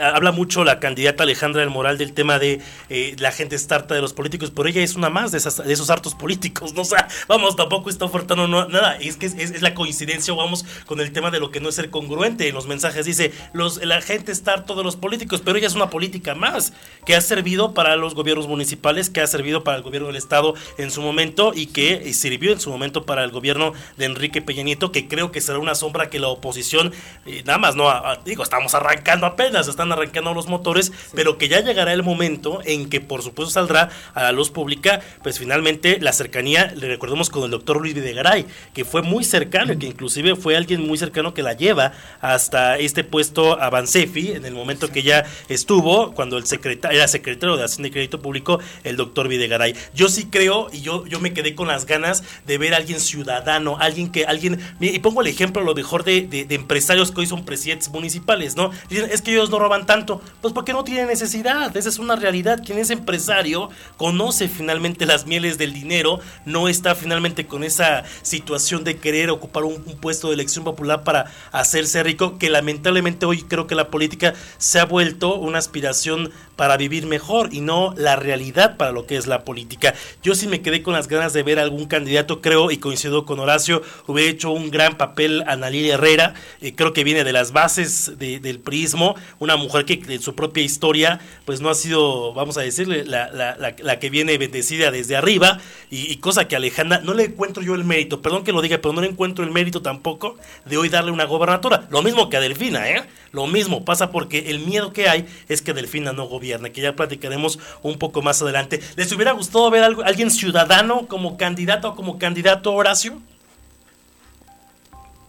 habla 0.01 0.31
mucho 0.31 0.63
la 0.63 0.79
candidata 0.79 1.25
Alejandra 1.25 1.61
del 1.61 1.71
Moral 1.71 1.99
del 1.99 2.13
tema 2.13 2.39
de 2.39 2.61
eh, 2.91 3.17
la 3.19 3.33
gente 3.33 3.57
está 3.57 3.77
harta 3.77 3.95
de 3.95 4.01
los 4.01 4.13
políticos, 4.13 4.53
pero 4.55 4.69
ella 4.69 4.83
es 4.83 4.95
una 4.95 5.11
más 5.11 5.33
de, 5.33 5.39
esas, 5.39 5.61
esos 5.61 5.91
hartos 5.91 6.15
políticos, 6.15 6.75
¿no? 6.75 6.83
O 6.83 6.85
sea, 6.85 7.09
vamos, 7.29 7.57
tampoco 7.57 7.91
está 7.91 8.05
ofertando 8.05 8.47
nada, 8.47 8.97
es 8.97 9.17
que 9.17 9.27
es, 9.27 9.63
la 9.63 9.75
coincidencia, 9.75 10.35
vamos, 10.35 10.65
con 10.87 11.01
el 11.01 11.13
tema 11.13 11.31
de 11.31 11.41
lo 11.41 11.51
que 11.51 11.61
no 11.61 11.71
es 11.71 11.75
ser 11.75 11.91
congruente. 11.91 12.49
En 12.49 12.55
los 12.55 12.67
mensajes 12.67 13.07
dice, 13.07 13.33
los, 13.53 13.85
la 13.85 14.01
gente 14.01 14.33
está 14.33 14.53
harto 14.53 14.75
de 14.75 14.85
los 14.85 14.97
políticos, 14.97 15.43
pero 15.45 15.57
ella 15.57 15.67
es 15.67 15.75
una 15.75 15.91
política 15.91 16.35
más, 16.35 16.73
que 17.05 17.17
ha 17.17 17.21
servido 17.21 17.75
para 17.75 17.97
los 17.97 18.15
gobiernos 18.15 18.47
municipales, 18.47 19.11
que 19.11 19.21
ha 19.21 19.27
servido 19.27 19.65
para 19.65 19.79
el 19.79 19.83
gobierno 19.83 20.09
del 20.09 20.17
Estado 20.17 20.55
en 20.79 20.91
su 20.91 21.01
momento 21.01 21.53
y 21.55 21.67
que 21.67 22.13
sirvió 22.13 22.53
en 22.53 22.61
su 22.61 22.71
momento 22.71 23.05
para 23.05 23.25
el 23.25 23.31
gobierno 23.31 23.73
de 23.97 24.05
Enrique 24.05 24.43
Peña 24.43 24.63
Nieto, 24.63 24.93
que 24.93 25.09
creo 25.09 25.33
que 25.33 25.41
será 25.55 25.63
una 25.63 25.75
sombra 25.77 26.11
que 26.11 26.19
la 26.19 26.29
oposición, 26.29 26.93
eh, 27.27 27.43
nada 27.45 27.59
más, 27.59 27.77
no, 27.77 27.89
digo, 28.25 28.43
estamos 28.43 28.75
arrancando 28.75 29.25
apenas, 29.27 29.69
están 29.69 29.93
arrancando 29.93 30.35
los 30.35 30.49
motores, 30.49 30.93
pero 31.15 31.39
que 31.39 31.47
ya 31.49 31.61
llegará 31.61 31.93
el 31.93 32.03
momento 32.03 32.59
en 32.65 32.91
que 32.91 33.01
por 33.01 33.23
supuesto 33.23 33.53
saldrá 33.53 33.91
a 34.15 34.25
la 34.25 34.33
luz 34.33 34.51
pública, 34.51 35.01
pues 35.23 35.39
finalmente 35.39 35.99
la 36.01 36.13
cercanía, 36.13 36.73
le 36.75 36.89
recordemos 36.89 37.31
con 37.31 37.45
el 37.45 37.51
doctor 37.53 37.81
Luis 37.81 37.95
Videgaray, 37.95 38.47
que 38.75 38.85
fue 38.85 39.03
muy 39.03 39.23
cercano, 39.23 39.79
que 39.79 39.87
inclusive 39.87 40.35
fue 40.35 40.57
alguien 40.57 40.85
muy 40.85 40.99
cercano 40.99 41.35
que 41.35 41.43
la 41.43 41.53
lleva 41.53 41.93
hasta 42.21 42.77
este 42.79 43.05
puesto 43.05 43.61
a 43.61 43.71
Bansefi, 43.71 44.33
en 44.33 44.45
el 44.45 44.55
momento 44.55 44.91
que 44.91 45.05
ya 45.05 45.25
estuvo, 45.49 46.13
cuando 46.15 46.37
el 46.37 46.47
secretario, 46.47 46.99
era 46.99 47.07
secretario 47.07 47.57
de 47.57 47.65
Hacienda 47.65 47.89
y 47.89 47.91
Crédito 47.93 48.21
Público, 48.21 48.59
el 48.83 48.97
doctor 48.97 49.29
Videgaray. 49.29 49.75
Yo 49.95 50.09
sí 50.09 50.27
creo, 50.27 50.69
y 50.73 50.81
yo, 50.81 51.07
yo 51.07 51.21
me 51.21 51.33
quedé 51.33 51.55
con 51.55 51.69
las 51.69 51.87
ganas 51.87 52.25
de 52.45 52.59
ver 52.59 52.75
a 52.75 52.79
alguien 52.79 52.99
ciudadano, 52.99 53.77
alguien 53.79 54.11
que, 54.11 54.25
alguien, 54.27 54.61
y 54.81 54.99
pongo 54.99 55.21
el 55.21 55.29
ejemplo, 55.29 55.44
lo 55.53 55.75
mejor 55.75 56.05
de, 56.05 56.47
empresarios 56.51 57.11
que 57.11 57.21
hoy 57.21 57.27
son 57.27 57.45
presidentes 57.45 57.89
municipales, 57.91 58.57
¿no? 58.57 58.71
Dicen, 58.89 59.09
es 59.11 59.23
que 59.23 59.33
ellos 59.33 59.51
no 59.51 59.59
roban 59.59 59.87
tanto. 59.87 60.21
Pues 60.41 60.55
porque 60.55 60.73
no 60.73 60.85
tienen 60.85 61.09
necesidad. 61.09 61.77
Esa 61.77 61.89
es 61.89 61.99
una 61.99 62.17
realidad. 62.17 62.63
Quien 62.65 62.79
es 62.79 62.91
empresario 62.91 63.71
conoce 63.97 64.49
finalmente 64.49 65.07
las 65.07 65.27
mieles 65.27 65.59
del 65.59 65.73
dinero, 65.73 66.21
no 66.45 66.69
está 66.69 66.95
finalmente 66.95 67.47
con 67.47 67.65
esa 67.65 68.05
situación 68.23 68.85
de 68.85 68.97
querer 68.97 69.31
ocupar 69.31 69.65
un 69.65 69.83
puesto 70.01 70.29
de 70.29 70.35
elección 70.35 70.65
popular 70.65 71.05
para 71.05 71.27
hacerse 71.53 72.03
rico, 72.03 72.39
que 72.39 72.51
lamentablemente 72.51 73.27
hoy 73.27 73.43
creo 73.43 73.67
que 73.67 73.75
la 73.75 73.89
política 73.89 74.35
se 74.59 74.81
ha 74.81 74.85
vuelto 74.85 75.35
una 75.37 75.59
aspiración 75.59 76.31
para 76.57 76.77
vivir 76.77 77.07
mejor 77.07 77.53
y 77.53 77.61
no 77.61 77.95
la 77.97 78.17
realidad 78.17 78.77
para 78.77 78.93
lo 78.93 79.07
que 79.07 79.17
es 79.17 79.27
la 79.27 79.45
política. 79.45 79.95
Yo 80.23 80.35
sí 80.35 80.47
me 80.47 80.63
quedé 80.63 80.83
con 80.83 80.95
las 80.95 81.09
ganas 81.09 81.33
de 81.33 81.43
ver 81.43 81.59
algún 81.59 81.87
candidato, 81.87 82.41
creo, 82.41 82.71
y 82.71 82.79
coincido 82.79 83.27
con 83.27 83.41
Horacio, 83.41 83.83
hubiera 84.07 84.31
hecho 84.31 84.51
un 84.51 84.71
gran 84.71 84.97
papel 84.97 85.34
Ana 85.47 85.69
Herrera, 85.69 86.35
eh, 86.61 86.75
creo 86.75 86.93
que 86.93 87.05
viene 87.05 87.25
de 87.25 87.33
las 87.33 87.53
bases 87.53 88.13
del 88.19 88.61
prismo, 88.61 89.17
una 89.39 89.57
mujer 89.57 89.85
que 89.85 90.01
en 90.09 90.23
su 90.23 90.35
propia 90.35 90.63
historia, 90.63 91.21
pues 91.45 91.61
no 91.61 91.71
ha 91.71 91.75
sido, 91.75 92.33
vamos 92.35 92.57
a 92.59 92.61
decirle, 92.61 93.05
la, 93.05 93.31
la, 93.31 93.57
la, 93.57 93.99
que 93.99 94.11
viene 94.11 94.39
bendecida 94.39 94.91
desde 94.91 95.17
arriba, 95.17 95.59
y, 95.91 96.17
cosa 96.17 96.47
que 96.47 96.57
Alejandra, 96.57 97.01
no 97.01 97.15
le 97.15 97.25
encuentro 97.25 97.63
yo 97.63 97.75
el 97.75 97.85
mérito, 97.85 98.23
perdón 98.23 98.45
que 98.45 98.53
lo 98.53 98.63
diga, 98.63 98.79
pero 98.79 98.93
no 98.93 99.01
le 99.01 99.09
encuentro 99.09 99.45
el 99.45 99.51
mérito 99.51 99.83
tampoco 99.83 100.37
de 100.65 100.77
hoy 100.77 100.89
darle 100.89 101.11
una 101.11 101.25
gobernatura, 101.25 101.87
lo 101.91 102.03
mismo 102.03 102.29
que 102.29 102.37
a 102.37 102.41
Delfina, 102.41 102.89
¿eh? 102.89 103.05
Lo 103.35 103.49
mismo 103.49 103.85
pasa 103.85 104.13
porque 104.13 104.51
el 104.51 104.61
miedo 104.61 104.93
que 104.93 105.09
hay 105.09 105.27
es 105.49 105.61
que 105.61 105.75
Delfina 105.75 106.13
no 106.13 106.27
gobierne, 106.27 106.71
que 106.71 106.81
ya 106.81 106.95
platicaremos 106.95 107.59
un 107.83 107.99
poco 107.99 108.23
más 108.23 108.41
adelante. 108.41 108.81
¿Les 108.95 109.11
hubiera 109.11 109.33
gustado 109.33 109.69
ver 109.71 109.83
a 109.83 109.87
alguien 109.87 110.31
ciudadano 110.31 111.09
como 111.09 111.37
candidato 111.37 111.89
o 111.89 111.95
como 111.97 112.17
candidato, 112.17 112.73
Horacio? 112.73 113.21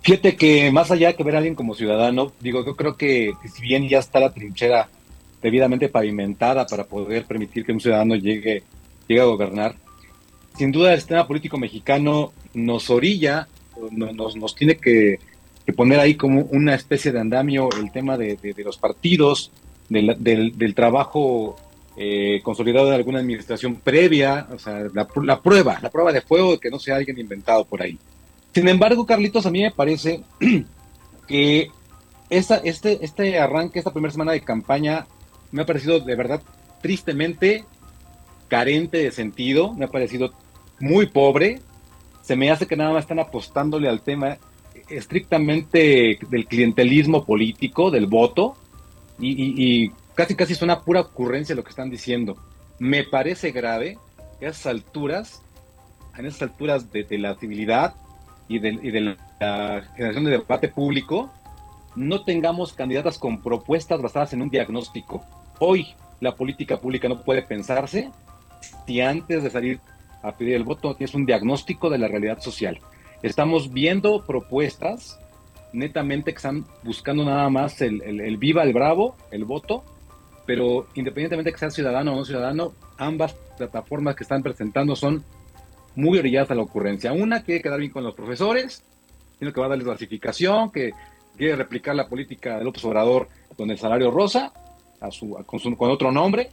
Fíjate 0.05 0.35
que 0.35 0.71
más 0.71 0.91
allá 0.91 1.13
que 1.13 1.23
ver 1.23 1.33
a 1.33 1.39
alguien 1.39 1.55
como 1.55 1.73
ciudadano, 1.73 2.31
digo, 2.39 2.63
yo 2.63 2.75
creo 2.75 2.95
que, 2.95 3.33
si 3.51 3.59
bien 3.63 3.89
ya 3.89 3.97
está 3.97 4.19
la 4.19 4.31
trinchera 4.31 4.87
debidamente 5.41 5.89
pavimentada 5.89 6.67
para 6.67 6.83
poder 6.83 7.25
permitir 7.25 7.65
que 7.65 7.71
un 7.71 7.79
ciudadano 7.79 8.15
llegue, 8.15 8.61
llegue 9.07 9.21
a 9.21 9.25
gobernar, 9.25 9.73
sin 10.55 10.71
duda 10.71 10.93
el 10.93 10.99
sistema 10.99 11.25
político 11.25 11.57
mexicano 11.57 12.33
nos 12.53 12.91
orilla, 12.91 13.47
nos, 13.89 14.35
nos 14.35 14.53
tiene 14.53 14.77
que 14.77 15.17
poner 15.75 15.99
ahí 15.99 16.13
como 16.13 16.41
una 16.51 16.75
especie 16.75 17.11
de 17.11 17.21
andamio 17.21 17.69
el 17.75 17.91
tema 17.91 18.15
de, 18.15 18.37
los 18.57 18.77
partidos, 18.77 19.51
del, 19.89 20.15
del, 20.19 20.75
trabajo 20.75 21.55
eh, 21.97 22.41
consolidado 22.43 22.91
de 22.91 22.95
alguna 22.95 23.21
administración 23.21 23.77
previa, 23.77 24.49
o 24.53 24.59
sea, 24.59 24.85
la, 24.93 25.07
prueba, 25.07 25.79
la 25.81 25.89
prueba 25.89 26.11
de 26.11 26.21
fuego 26.21 26.59
que 26.59 26.69
no 26.69 26.77
sea 26.77 26.97
alguien 26.97 27.17
inventado 27.17 27.65
por 27.65 27.81
ahí. 27.81 27.97
Sin 28.55 28.69
embargo, 28.69 29.05
Carlitos, 29.05 29.45
a 29.45 29.51
mí 29.51 29.61
me 29.61 29.71
parece 29.71 30.23
que 31.27 31.67
esta, 32.29 32.55
este, 32.55 33.03
este 33.03 33.37
arranque, 33.37 33.79
esta 33.79 33.91
primera 33.91 34.13
semana 34.13 34.31
de 34.31 34.39
campaña, 34.39 35.07
me 35.51 35.63
ha 35.63 35.65
parecido 35.65 35.99
de 35.99 36.15
verdad 36.15 36.41
tristemente 36.81 37.65
carente 38.47 38.99
de 38.99 39.11
sentido, 39.11 39.73
me 39.73 39.83
ha 39.83 39.89
parecido 39.89 40.31
muy 40.79 41.07
pobre, 41.07 41.59
se 42.21 42.37
me 42.37 42.49
hace 42.49 42.65
que 42.65 42.77
nada 42.77 42.93
más 42.93 43.03
están 43.03 43.19
apostándole 43.19 43.89
al 43.89 44.01
tema 44.01 44.37
estrictamente 44.87 46.17
del 46.29 46.45
clientelismo 46.45 47.25
político, 47.25 47.91
del 47.91 48.07
voto, 48.07 48.55
y, 49.19 49.89
casi 50.13 50.33
casi 50.33 50.53
es 50.53 50.61
una 50.61 50.81
pura 50.81 51.01
ocurrencia 51.01 51.55
lo 51.55 51.63
que 51.65 51.71
están 51.71 51.89
diciendo. 51.89 52.37
Me 52.79 53.03
parece 53.03 53.51
grave 53.51 53.97
que 54.39 54.45
a 54.45 54.49
esas 54.51 54.67
alturas, 54.67 55.41
en 56.17 56.25
esas 56.25 56.43
alturas 56.43 56.89
de, 56.93 57.05
la 57.17 57.35
civilidad 57.35 57.95
y 58.47 58.59
de, 58.59 58.69
y 58.69 58.91
de 58.91 59.01
la 59.39 59.83
generación 59.95 60.25
de 60.25 60.31
debate 60.31 60.69
público, 60.69 61.31
no 61.95 62.23
tengamos 62.23 62.73
candidatas 62.73 63.17
con 63.17 63.41
propuestas 63.41 64.01
basadas 64.01 64.33
en 64.33 64.41
un 64.41 64.49
diagnóstico. 64.49 65.23
Hoy 65.59 65.87
la 66.19 66.35
política 66.35 66.77
pública 66.77 67.07
no 67.07 67.23
puede 67.23 67.41
pensarse 67.41 68.11
si 68.85 69.01
antes 69.01 69.43
de 69.43 69.49
salir 69.49 69.79
a 70.21 70.31
pedir 70.35 70.55
el 70.55 70.63
voto 70.63 70.95
tienes 70.95 71.15
un 71.15 71.25
diagnóstico 71.25 71.89
de 71.89 71.97
la 71.97 72.07
realidad 72.07 72.39
social. 72.39 72.79
Estamos 73.21 73.71
viendo 73.71 74.25
propuestas 74.25 75.19
netamente 75.71 76.31
que 76.31 76.37
están 76.37 76.65
buscando 76.83 77.25
nada 77.25 77.49
más 77.49 77.81
el, 77.81 78.37
viva, 78.37 78.63
el 78.63 78.73
bravo, 78.73 79.15
el 79.31 79.45
voto, 79.45 79.83
pero 80.45 80.87
independientemente 80.95 81.49
de 81.49 81.53
que 81.53 81.59
sea 81.59 81.69
ciudadano 81.69 82.13
o 82.13 82.15
no 82.17 82.25
ciudadano, 82.25 82.73
ambas 82.97 83.33
plataformas 83.57 84.15
que 84.15 84.23
están 84.23 84.41
presentando 84.41 84.95
son 84.95 85.23
muy 85.95 86.17
orilladas 86.17 86.51
a 86.51 86.55
la 86.55 86.61
ocurrencia. 86.61 87.13
Una 87.13 87.43
quiere 87.43 87.61
quedar 87.61 87.79
bien 87.79 87.91
con 87.91 88.03
los 88.03 88.15
profesores, 88.15 88.83
tiene 89.39 89.53
que 89.53 89.59
va 89.59 89.67
a 89.67 89.69
darles 89.69 89.87
clasificación, 89.87 90.71
que 90.71 90.91
quiere 91.37 91.55
replicar 91.55 91.95
la 91.95 92.07
política 92.07 92.57
del 92.57 92.67
otro 92.67 92.87
Obrador 92.89 93.27
con 93.57 93.69
el 93.69 93.77
salario 93.77 94.11
rosa, 94.11 94.51
a 94.99 95.11
su, 95.11 95.31
con, 95.45 95.75
con 95.75 95.91
otro 95.91 96.11
nombre. 96.11 96.49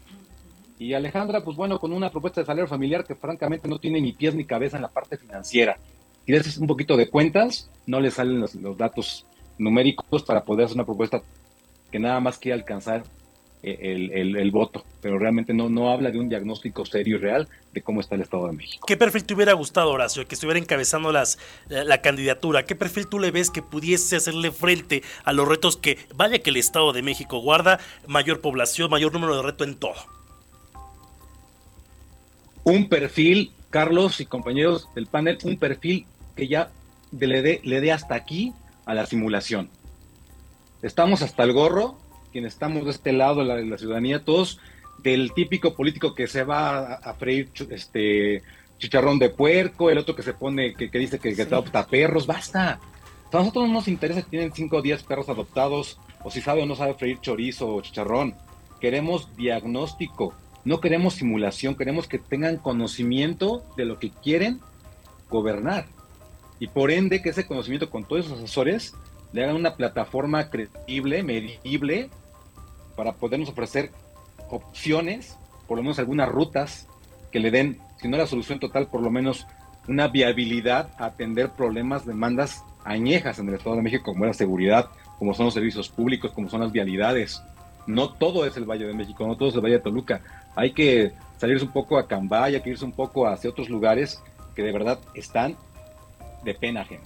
Y 0.78 0.94
Alejandra, 0.94 1.44
pues 1.44 1.56
bueno, 1.56 1.78
con 1.78 1.92
una 1.92 2.10
propuesta 2.10 2.40
de 2.40 2.46
salario 2.46 2.66
familiar 2.66 3.04
que 3.04 3.14
francamente 3.14 3.68
no 3.68 3.78
tiene 3.78 4.00
ni 4.00 4.12
pies 4.12 4.34
ni 4.34 4.44
cabeza 4.44 4.76
en 4.76 4.82
la 4.82 4.88
parte 4.88 5.16
financiera 5.16 5.78
y 6.26 6.36
haces 6.36 6.58
un 6.58 6.66
poquito 6.66 6.96
de 6.96 7.08
cuentas, 7.08 7.70
no 7.86 8.00
le 8.00 8.10
salen 8.10 8.40
los, 8.40 8.56
datos 8.76 9.26
numéricos 9.58 10.22
para 10.22 10.44
poder 10.44 10.66
hacer 10.66 10.76
una 10.76 10.84
propuesta 10.84 11.22
que 11.90 11.98
nada 11.98 12.20
más 12.20 12.38
quiere 12.38 12.58
alcanzar 12.58 13.02
eh, 13.64 14.10
el, 14.14 14.50
voto, 14.50 14.84
pero 15.00 15.20
realmente 15.20 15.54
no, 15.54 15.68
no 15.68 15.90
habla 15.90 16.10
de 16.10 16.18
un 16.18 16.28
diagnóstico 16.28 16.84
serio 16.84 17.16
y 17.16 17.18
real 17.20 17.48
de 17.72 17.80
cómo 17.80 18.00
está 18.00 18.16
el 18.16 18.22
Estado 18.22 18.48
de 18.48 18.54
México. 18.54 18.84
¿Qué 18.86 18.96
perfil 18.96 19.24
te 19.24 19.34
hubiera 19.34 19.52
gustado, 19.52 19.90
Horacio, 19.90 20.26
que 20.26 20.34
estuviera 20.34 20.58
encabezando 20.58 21.12
las, 21.12 21.38
la, 21.68 22.02
candidatura? 22.02 22.64
¿Qué 22.64 22.74
perfil 22.74 23.06
tú 23.06 23.20
le 23.20 23.30
ves 23.30 23.50
que 23.50 23.62
pudiese 23.62 24.16
hacerle 24.16 24.50
frente 24.50 25.04
a 25.24 25.32
los 25.32 25.46
retos 25.46 25.76
que, 25.76 25.96
vaya 26.16 26.40
que 26.40 26.50
el 26.50 26.56
Estado 26.56 26.92
de 26.92 27.02
México 27.02 27.38
guarda 27.38 27.78
mayor 28.08 28.40
población, 28.40 28.90
mayor 28.90 29.12
número 29.12 29.36
de 29.36 29.42
retos 29.42 29.68
en 29.68 29.76
todo? 29.76 29.94
Un 32.64 32.88
perfil, 32.88 33.52
Carlos 33.70 34.20
y 34.20 34.26
compañeros 34.26 34.88
del 34.96 35.06
panel, 35.06 35.38
un 35.44 35.56
perfil 35.56 36.06
que 36.34 36.48
ya 36.48 36.70
le 37.12 37.42
dé 37.42 37.60
le 37.62 37.80
dé 37.80 37.92
hasta 37.92 38.16
aquí 38.16 38.52
a 38.86 38.94
la 38.94 39.06
simulación. 39.06 39.70
Estamos 40.82 41.22
hasta 41.22 41.44
el 41.44 41.52
gorro, 41.52 41.96
quienes 42.32 42.54
estamos 42.54 42.84
de 42.84 42.90
este 42.90 43.12
lado 43.12 43.44
de 43.44 43.64
la, 43.64 43.78
ciudadanía, 43.78 44.24
todos 44.24 44.58
del 44.98 45.32
típico 45.32 45.74
político 45.74 46.14
que 46.14 46.26
se 46.26 46.44
va 46.44 46.94
a, 46.94 47.14
freír 47.14 47.50
este 47.70 48.42
chicharrón 48.78 49.18
de 49.18 49.30
puerco, 49.30 49.90
el 49.90 49.98
otro 49.98 50.16
que 50.16 50.22
se 50.22 50.34
pone, 50.34 50.74
que, 50.74 50.88
dice 50.98 51.18
que, 51.18 51.40
adopta 51.40 51.86
perros, 51.86 52.26
basta. 52.26 52.80
A 53.32 53.36
nosotros 53.36 53.66
no 53.66 53.74
nos 53.74 53.88
interesa 53.88 54.20
si 54.20 54.30
tienen 54.30 54.52
5 54.52 54.76
o 54.76 54.82
10 54.82 55.02
perros 55.04 55.28
adoptados, 55.28 55.98
o 56.24 56.30
si 56.30 56.40
sabe 56.40 56.62
o 56.62 56.66
no 56.66 56.76
sabe 56.76 56.94
freír 56.94 57.20
chorizo 57.20 57.68
o 57.68 57.80
chicharrón. 57.80 58.34
Queremos 58.80 59.34
diagnóstico, 59.36 60.34
no 60.64 60.80
queremos 60.80 61.14
simulación, 61.14 61.76
queremos 61.76 62.08
que 62.08 62.18
tengan 62.18 62.56
conocimiento 62.56 63.64
de 63.76 63.84
lo 63.84 63.98
que 63.98 64.10
quieren 64.10 64.60
gobernar 65.30 65.86
y 66.62 66.68
por 66.68 66.92
ende 66.92 67.22
que 67.22 67.30
ese 67.30 67.44
conocimiento 67.44 67.90
con 67.90 68.04
todos 68.04 68.26
esos 68.26 68.38
asesores 68.38 68.94
le 69.32 69.42
hagan 69.42 69.56
una 69.56 69.74
plataforma 69.74 70.48
creíble, 70.48 71.24
medible, 71.24 72.08
para 72.96 73.12
podernos 73.12 73.48
ofrecer 73.48 73.90
opciones, 74.50 75.36
por 75.66 75.78
lo 75.78 75.82
menos 75.82 75.98
algunas 75.98 76.28
rutas 76.28 76.88
que 77.30 77.40
le 77.40 77.50
den, 77.50 77.78
si 78.00 78.08
no 78.08 78.16
la 78.16 78.26
solución 78.26 78.58
total, 78.58 78.88
por 78.88 79.00
lo 79.00 79.10
menos 79.10 79.46
una 79.88 80.08
viabilidad 80.08 80.90
a 80.98 81.06
atender 81.06 81.50
problemas, 81.50 82.06
demandas 82.06 82.64
añejas 82.84 83.38
en 83.38 83.48
el 83.48 83.54
Estado 83.54 83.76
de 83.76 83.82
México, 83.82 84.12
como 84.12 84.26
la 84.26 84.34
seguridad, 84.34 84.90
como 85.18 85.34
son 85.34 85.46
los 85.46 85.54
servicios 85.54 85.88
públicos, 85.88 86.32
como 86.32 86.48
son 86.48 86.60
las 86.60 86.72
vialidades. 86.72 87.42
No 87.86 88.12
todo 88.12 88.46
es 88.46 88.56
el 88.56 88.64
Valle 88.64 88.86
de 88.86 88.94
México, 88.94 89.26
no 89.26 89.36
todo 89.36 89.48
es 89.48 89.54
el 89.54 89.60
Valle 89.60 89.74
de 89.74 89.80
Toluca. 89.80 90.20
Hay 90.54 90.72
que 90.72 91.12
salirse 91.38 91.64
un 91.64 91.72
poco 91.72 91.98
a 91.98 92.06
Cambay, 92.06 92.54
hay 92.54 92.60
que 92.60 92.70
irse 92.70 92.84
un 92.84 92.92
poco 92.92 93.26
hacia 93.26 93.50
otros 93.50 93.68
lugares 93.68 94.22
que 94.54 94.62
de 94.62 94.72
verdad 94.72 94.98
están 95.14 95.56
de 96.44 96.54
pena 96.54 96.82
ajena. 96.82 97.02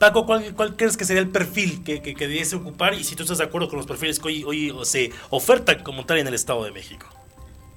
Paco, 0.00 0.24
¿cuál, 0.24 0.76
crees 0.76 0.96
que 0.96 1.04
sería 1.04 1.20
el 1.20 1.28
perfil 1.28 1.84
que, 1.84 2.00
que, 2.00 2.14
debiese 2.14 2.56
ocupar 2.56 2.94
y 2.94 3.04
si 3.04 3.14
tú 3.14 3.22
estás 3.24 3.36
de 3.36 3.44
acuerdo 3.44 3.68
con 3.68 3.76
los 3.76 3.86
perfiles 3.86 4.18
que 4.18 4.28
hoy, 4.28 4.44
hoy 4.44 4.72
se 4.84 5.10
ofertan 5.28 5.82
como 5.82 6.06
tal 6.06 6.16
en 6.16 6.26
el 6.26 6.32
Estado 6.32 6.64
de 6.64 6.72
México? 6.72 7.06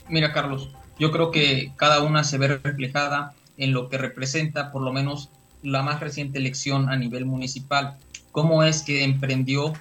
Mira, 0.08 0.32
Carlos, 0.32 0.70
yo 0.98 1.12
creo 1.12 1.32
que 1.32 1.74
cada 1.76 2.02
una 2.02 2.24
se 2.24 2.38
ve 2.38 2.48
reflejada 2.48 3.34
en 3.58 3.74
lo 3.74 3.90
que 3.90 3.98
representa 3.98 4.72
por 4.72 4.84
lo 4.84 4.94
menos 4.94 5.32
la 5.64 5.84
más 5.84 6.00
reciente 6.00 6.40
elección 6.40 6.88
a 6.88 6.96
nivel 6.96 7.26
municipal. 7.26 7.98
¿Cómo 8.32 8.64
es 8.64 8.84
que 8.84 9.04
emprendió 9.04 9.74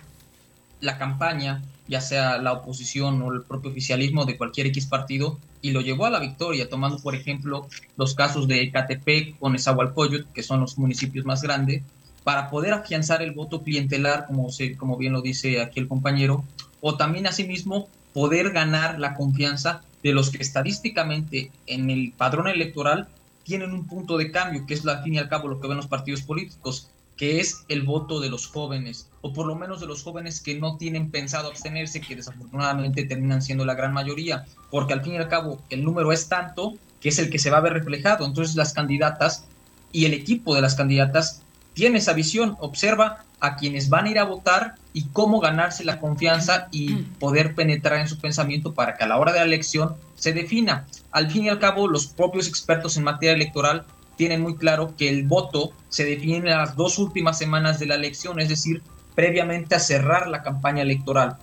la 0.80 0.98
campaña, 0.98 1.62
ya 1.86 2.00
sea 2.00 2.38
la 2.38 2.54
oposición 2.54 3.22
o 3.22 3.32
el 3.32 3.42
propio 3.42 3.70
oficialismo 3.70 4.24
de 4.24 4.36
cualquier 4.36 4.66
X 4.66 4.86
partido, 4.86 5.38
y 5.60 5.70
lo 5.70 5.80
llevó 5.80 6.06
a 6.06 6.10
la 6.10 6.18
victoria, 6.18 6.68
tomando 6.68 6.98
por 6.98 7.14
ejemplo 7.14 7.68
los 7.96 8.16
casos 8.16 8.48
de 8.48 8.62
Ecatepec 8.62 9.36
o 9.38 9.48
Nezahualcóyotl, 9.48 10.26
que 10.34 10.42
son 10.42 10.58
los 10.58 10.76
municipios 10.76 11.24
más 11.24 11.40
grandes, 11.40 11.84
para 12.24 12.50
poder 12.50 12.72
afianzar 12.72 13.22
el 13.22 13.32
voto 13.32 13.62
clientelar, 13.62 14.26
como, 14.26 14.50
se, 14.50 14.76
como 14.76 14.96
bien 14.96 15.12
lo 15.12 15.22
dice 15.22 15.60
aquí 15.60 15.80
el 15.80 15.88
compañero, 15.88 16.44
o 16.80 16.96
también 16.96 17.26
asimismo 17.26 17.88
poder 18.12 18.50
ganar 18.50 18.98
la 18.98 19.14
confianza 19.14 19.82
de 20.02 20.12
los 20.12 20.30
que 20.30 20.42
estadísticamente 20.42 21.50
en 21.66 21.90
el 21.90 22.12
padrón 22.16 22.48
electoral 22.48 23.08
tienen 23.44 23.72
un 23.72 23.86
punto 23.86 24.18
de 24.18 24.30
cambio, 24.30 24.66
que 24.66 24.74
es 24.74 24.86
al 24.86 25.02
fin 25.02 25.14
y 25.14 25.18
al 25.18 25.28
cabo 25.28 25.48
lo 25.48 25.60
que 25.60 25.68
ven 25.68 25.76
los 25.76 25.86
partidos 25.86 26.22
políticos, 26.22 26.88
que 27.16 27.40
es 27.40 27.64
el 27.68 27.82
voto 27.82 28.20
de 28.20 28.30
los 28.30 28.46
jóvenes, 28.46 29.08
o 29.20 29.32
por 29.32 29.46
lo 29.46 29.54
menos 29.54 29.80
de 29.80 29.86
los 29.86 30.02
jóvenes 30.02 30.40
que 30.40 30.58
no 30.58 30.76
tienen 30.76 31.10
pensado 31.10 31.48
abstenerse, 31.48 32.00
que 32.00 32.16
desafortunadamente 32.16 33.04
terminan 33.04 33.42
siendo 33.42 33.64
la 33.64 33.74
gran 33.74 33.92
mayoría, 33.92 34.44
porque 34.70 34.92
al 34.92 35.02
fin 35.02 35.14
y 35.14 35.16
al 35.18 35.28
cabo 35.28 35.60
el 35.70 35.84
número 35.84 36.12
es 36.12 36.28
tanto 36.28 36.74
que 37.00 37.10
es 37.10 37.18
el 37.18 37.30
que 37.30 37.38
se 37.38 37.50
va 37.50 37.58
a 37.58 37.62
ver 37.62 37.74
reflejado. 37.74 38.24
Entonces 38.24 38.56
las 38.56 38.72
candidatas 38.72 39.44
y 39.92 40.06
el 40.06 40.14
equipo 40.14 40.54
de 40.54 40.62
las 40.62 40.74
candidatas 40.74 41.42
tiene 41.74 41.98
esa 41.98 42.12
visión, 42.12 42.56
observa 42.60 43.24
a 43.40 43.56
quienes 43.56 43.88
van 43.88 44.06
a 44.06 44.10
ir 44.10 44.18
a 44.18 44.24
votar 44.24 44.76
y 44.92 45.06
cómo 45.08 45.40
ganarse 45.40 45.84
la 45.84 45.98
confianza 45.98 46.68
y 46.70 46.94
poder 47.18 47.54
penetrar 47.54 47.98
en 47.98 48.08
su 48.08 48.18
pensamiento 48.18 48.72
para 48.72 48.94
que 48.94 49.04
a 49.04 49.08
la 49.08 49.18
hora 49.18 49.32
de 49.32 49.38
la 49.40 49.44
elección 49.44 49.96
se 50.14 50.32
defina. 50.32 50.86
Al 51.10 51.30
fin 51.30 51.44
y 51.44 51.48
al 51.48 51.58
cabo, 51.58 51.88
los 51.88 52.06
propios 52.06 52.46
expertos 52.46 52.96
en 52.96 53.04
materia 53.04 53.34
electoral 53.34 53.84
tienen 54.16 54.42
muy 54.42 54.56
claro 54.56 54.94
que 54.96 55.08
el 55.08 55.26
voto 55.26 55.72
se 55.88 56.04
define 56.04 56.36
en 56.36 56.58
las 56.58 56.76
dos 56.76 56.98
últimas 56.98 57.38
semanas 57.38 57.80
de 57.80 57.86
la 57.86 57.96
elección, 57.96 58.38
es 58.38 58.48
decir, 58.48 58.82
previamente 59.14 59.74
a 59.74 59.80
cerrar 59.80 60.28
la 60.28 60.42
campaña 60.42 60.82
electoral. 60.82 61.38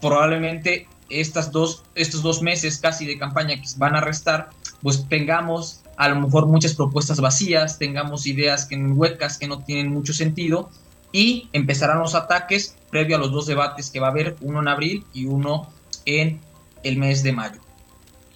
Probablemente 0.00 0.88
estas 1.10 1.52
dos, 1.52 1.84
estos 1.94 2.22
dos 2.22 2.42
meses 2.42 2.78
casi 2.78 3.06
de 3.06 3.18
campaña 3.18 3.56
que 3.56 3.68
van 3.76 3.94
a 3.94 4.00
restar, 4.00 4.50
pues 4.82 5.06
tengamos 5.08 5.82
a 6.00 6.08
lo 6.08 6.18
mejor 6.18 6.46
muchas 6.46 6.74
propuestas 6.74 7.20
vacías, 7.20 7.78
tengamos 7.78 8.26
ideas 8.26 8.64
que 8.64 8.74
huecas 8.74 9.36
que 9.36 9.46
no 9.46 9.62
tienen 9.62 9.92
mucho 9.92 10.14
sentido 10.14 10.70
y 11.12 11.50
empezarán 11.52 11.98
los 11.98 12.14
ataques 12.14 12.74
previo 12.88 13.16
a 13.16 13.18
los 13.18 13.30
dos 13.32 13.44
debates 13.44 13.90
que 13.90 14.00
va 14.00 14.06
a 14.06 14.10
haber, 14.10 14.34
uno 14.40 14.60
en 14.60 14.68
abril 14.68 15.04
y 15.12 15.26
uno 15.26 15.68
en 16.06 16.40
el 16.84 16.96
mes 16.96 17.22
de 17.22 17.32
mayo. 17.32 17.60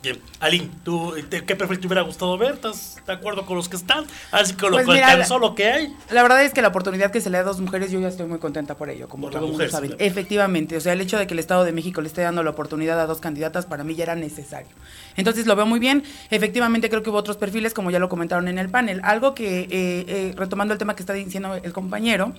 Bien, 0.04 0.20
Aline, 0.38 0.68
¿tú, 0.84 1.14
¿qué 1.30 1.56
perfil 1.56 1.80
te 1.80 1.86
hubiera 1.86 2.02
gustado 2.02 2.36
ver? 2.36 2.52
¿Estás 2.52 3.00
de 3.06 3.12
acuerdo 3.14 3.46
con 3.46 3.56
los 3.56 3.70
que 3.70 3.76
están? 3.76 4.04
Así 4.32 4.52
con 4.52 4.70
lo, 4.70 4.84
pues 4.84 5.00
tan 5.00 5.26
solo 5.26 5.54
que 5.54 5.66
hay. 5.66 5.96
La 6.10 6.22
verdad 6.22 6.44
es 6.44 6.52
que 6.52 6.60
la 6.60 6.68
oportunidad 6.68 7.10
que 7.10 7.22
se 7.22 7.30
le 7.30 7.38
da 7.38 7.42
a 7.42 7.46
dos 7.46 7.58
mujeres, 7.58 7.90
yo 7.90 7.98
ya 8.00 8.08
estoy 8.08 8.26
muy 8.26 8.38
contenta 8.38 8.76
por 8.76 8.90
ello, 8.90 9.08
como 9.08 9.30
todo 9.30 9.46
el 9.46 9.52
mundo 9.52 9.66
sabe. 9.70 9.96
Efectivamente, 9.98 10.76
o 10.76 10.80
sea, 10.82 10.92
el 10.92 11.00
hecho 11.00 11.16
de 11.16 11.26
que 11.26 11.32
el 11.32 11.38
Estado 11.38 11.64
de 11.64 11.72
México 11.72 12.02
le 12.02 12.08
esté 12.08 12.20
dando 12.20 12.42
la 12.42 12.50
oportunidad 12.50 13.00
a 13.00 13.06
dos 13.06 13.20
candidatas, 13.20 13.64
para 13.64 13.82
mí 13.82 13.94
ya 13.94 14.04
era 14.04 14.14
necesario. 14.14 14.68
Entonces 15.16 15.46
lo 15.46 15.56
veo 15.56 15.64
muy 15.64 15.80
bien. 15.80 16.04
Efectivamente, 16.28 16.90
creo 16.90 17.02
que 17.02 17.08
hubo 17.08 17.16
otros 17.16 17.38
perfiles, 17.38 17.72
como 17.72 17.90
ya 17.90 17.98
lo 17.98 18.10
comentaron 18.10 18.46
en 18.48 18.58
el 18.58 18.68
panel. 18.68 19.00
Algo 19.04 19.34
que, 19.34 19.60
eh, 19.60 19.68
eh, 19.70 20.34
retomando 20.36 20.74
el 20.74 20.78
tema 20.78 20.94
que 20.94 21.02
está 21.02 21.14
diciendo 21.14 21.54
el 21.54 21.72
compañero, 21.72 22.34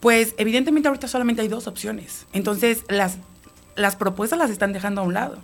pues 0.00 0.34
evidentemente 0.38 0.88
ahorita 0.88 1.08
solamente 1.08 1.42
hay 1.42 1.48
dos 1.48 1.66
opciones. 1.66 2.26
Entonces, 2.32 2.84
las, 2.88 3.18
las 3.76 3.96
propuestas 3.96 4.38
las 4.38 4.50
están 4.50 4.72
dejando 4.72 5.02
a 5.02 5.04
un 5.04 5.12
lado. 5.12 5.36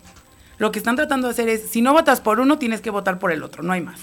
Lo 0.59 0.73
que 0.73 0.81
están 0.81 0.97
tratando 0.97 1.29
de 1.29 1.33
hacer 1.33 1.49
es, 1.49 1.71
si 1.71 1.83
no 1.83 1.93
votas 1.93 2.21
por 2.21 2.41
uno, 2.41 2.59
tienes 2.59 2.81
que 2.81 2.91
votar 2.91 3.21
por 3.21 3.31
el 3.31 3.45
otro, 3.45 3.63
no 3.63 3.73
hay 3.73 3.81
más. 3.81 4.01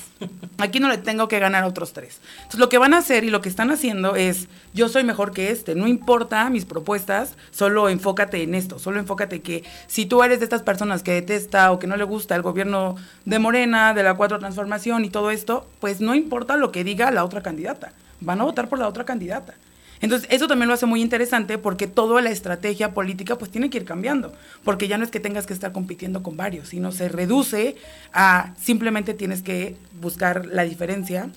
Aquí 0.57 0.79
no 0.79 0.87
le 0.87 0.97
tengo 0.97 1.27
que 1.27 1.39
ganar 1.39 1.63
a 1.63 1.67
otros 1.67 1.91
tres. 1.91 2.21
Entonces, 2.37 2.59
lo 2.61 2.69
que 2.69 2.77
van 2.77 2.93
a 2.93 2.99
hacer 2.99 3.25
y 3.25 3.29
lo 3.29 3.41
que 3.41 3.49
están 3.49 3.71
haciendo 3.71 4.15
es, 4.15 4.47
yo 4.73 4.87
soy 4.87 5.03
mejor 5.03 5.33
que 5.33 5.51
este, 5.51 5.75
no 5.75 5.85
importa 5.85 6.49
mis 6.49 6.63
propuestas, 6.63 7.35
solo 7.51 7.89
enfócate 7.89 8.41
en 8.41 8.55
esto, 8.55 8.79
solo 8.79 8.99
enfócate 8.99 9.41
que 9.41 9.63
si 9.87 10.05
tú 10.05 10.23
eres 10.23 10.39
de 10.39 10.45
estas 10.45 10.61
personas 10.61 11.03
que 11.03 11.11
detesta 11.11 11.71
o 11.71 11.79
que 11.79 11.87
no 11.87 11.97
le 11.97 12.05
gusta 12.05 12.35
el 12.35 12.41
gobierno 12.41 12.95
de 13.25 13.39
Morena, 13.39 13.93
de 13.93 14.03
la 14.03 14.13
Cuatro 14.13 14.39
Transformación 14.39 15.03
y 15.03 15.09
todo 15.09 15.31
esto, 15.31 15.67
pues 15.81 15.99
no 15.99 16.15
importa 16.15 16.55
lo 16.55 16.71
que 16.71 16.85
diga 16.85 17.11
la 17.11 17.25
otra 17.25 17.41
candidata, 17.41 17.91
van 18.21 18.39
a 18.39 18.45
votar 18.45 18.69
por 18.69 18.79
la 18.79 18.87
otra 18.87 19.03
candidata. 19.03 19.55
Entonces, 20.05 20.29
eso 20.31 20.47
también 20.47 20.67
lo 20.67 20.75
hace 20.75 20.85
muy 20.85 21.01
interesante 21.01 21.57
porque 21.57 21.87
toda 21.87 22.21
la 22.21 22.29
estrategia 22.29 22.93
política 22.93 23.39
pues 23.39 23.49
tiene 23.49 23.71
que 23.71 23.79
ir 23.79 23.85
cambiando, 23.85 24.33
porque 24.63 24.87
ya 24.87 24.99
no 24.99 25.03
es 25.03 25.09
que 25.09 25.19
tengas 25.19 25.47
que 25.47 25.53
estar 25.53 25.71
compitiendo 25.71 26.21
con 26.21 26.37
varios, 26.37 26.69
sino 26.69 26.91
se 26.91 27.09
reduce 27.09 27.75
a 28.13 28.53
simplemente 28.55 29.15
tienes 29.15 29.41
que 29.41 29.75
buscar 29.99 30.45
la 30.45 30.61
diferencia 30.61 31.31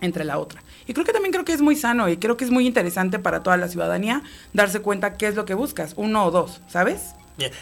entre 0.00 0.24
la 0.24 0.38
otra. 0.38 0.62
Y 0.86 0.94
creo 0.94 1.04
que 1.04 1.12
también 1.12 1.32
creo 1.32 1.44
que 1.44 1.52
es 1.52 1.60
muy 1.60 1.76
sano 1.76 2.08
y 2.08 2.16
creo 2.16 2.38
que 2.38 2.46
es 2.46 2.50
muy 2.50 2.66
interesante 2.66 3.18
para 3.18 3.42
toda 3.42 3.58
la 3.58 3.68
ciudadanía 3.68 4.22
darse 4.54 4.80
cuenta 4.80 5.18
qué 5.18 5.26
es 5.26 5.34
lo 5.34 5.44
que 5.44 5.52
buscas, 5.52 5.92
uno 5.98 6.24
o 6.24 6.30
dos, 6.30 6.62
¿sabes? 6.66 7.14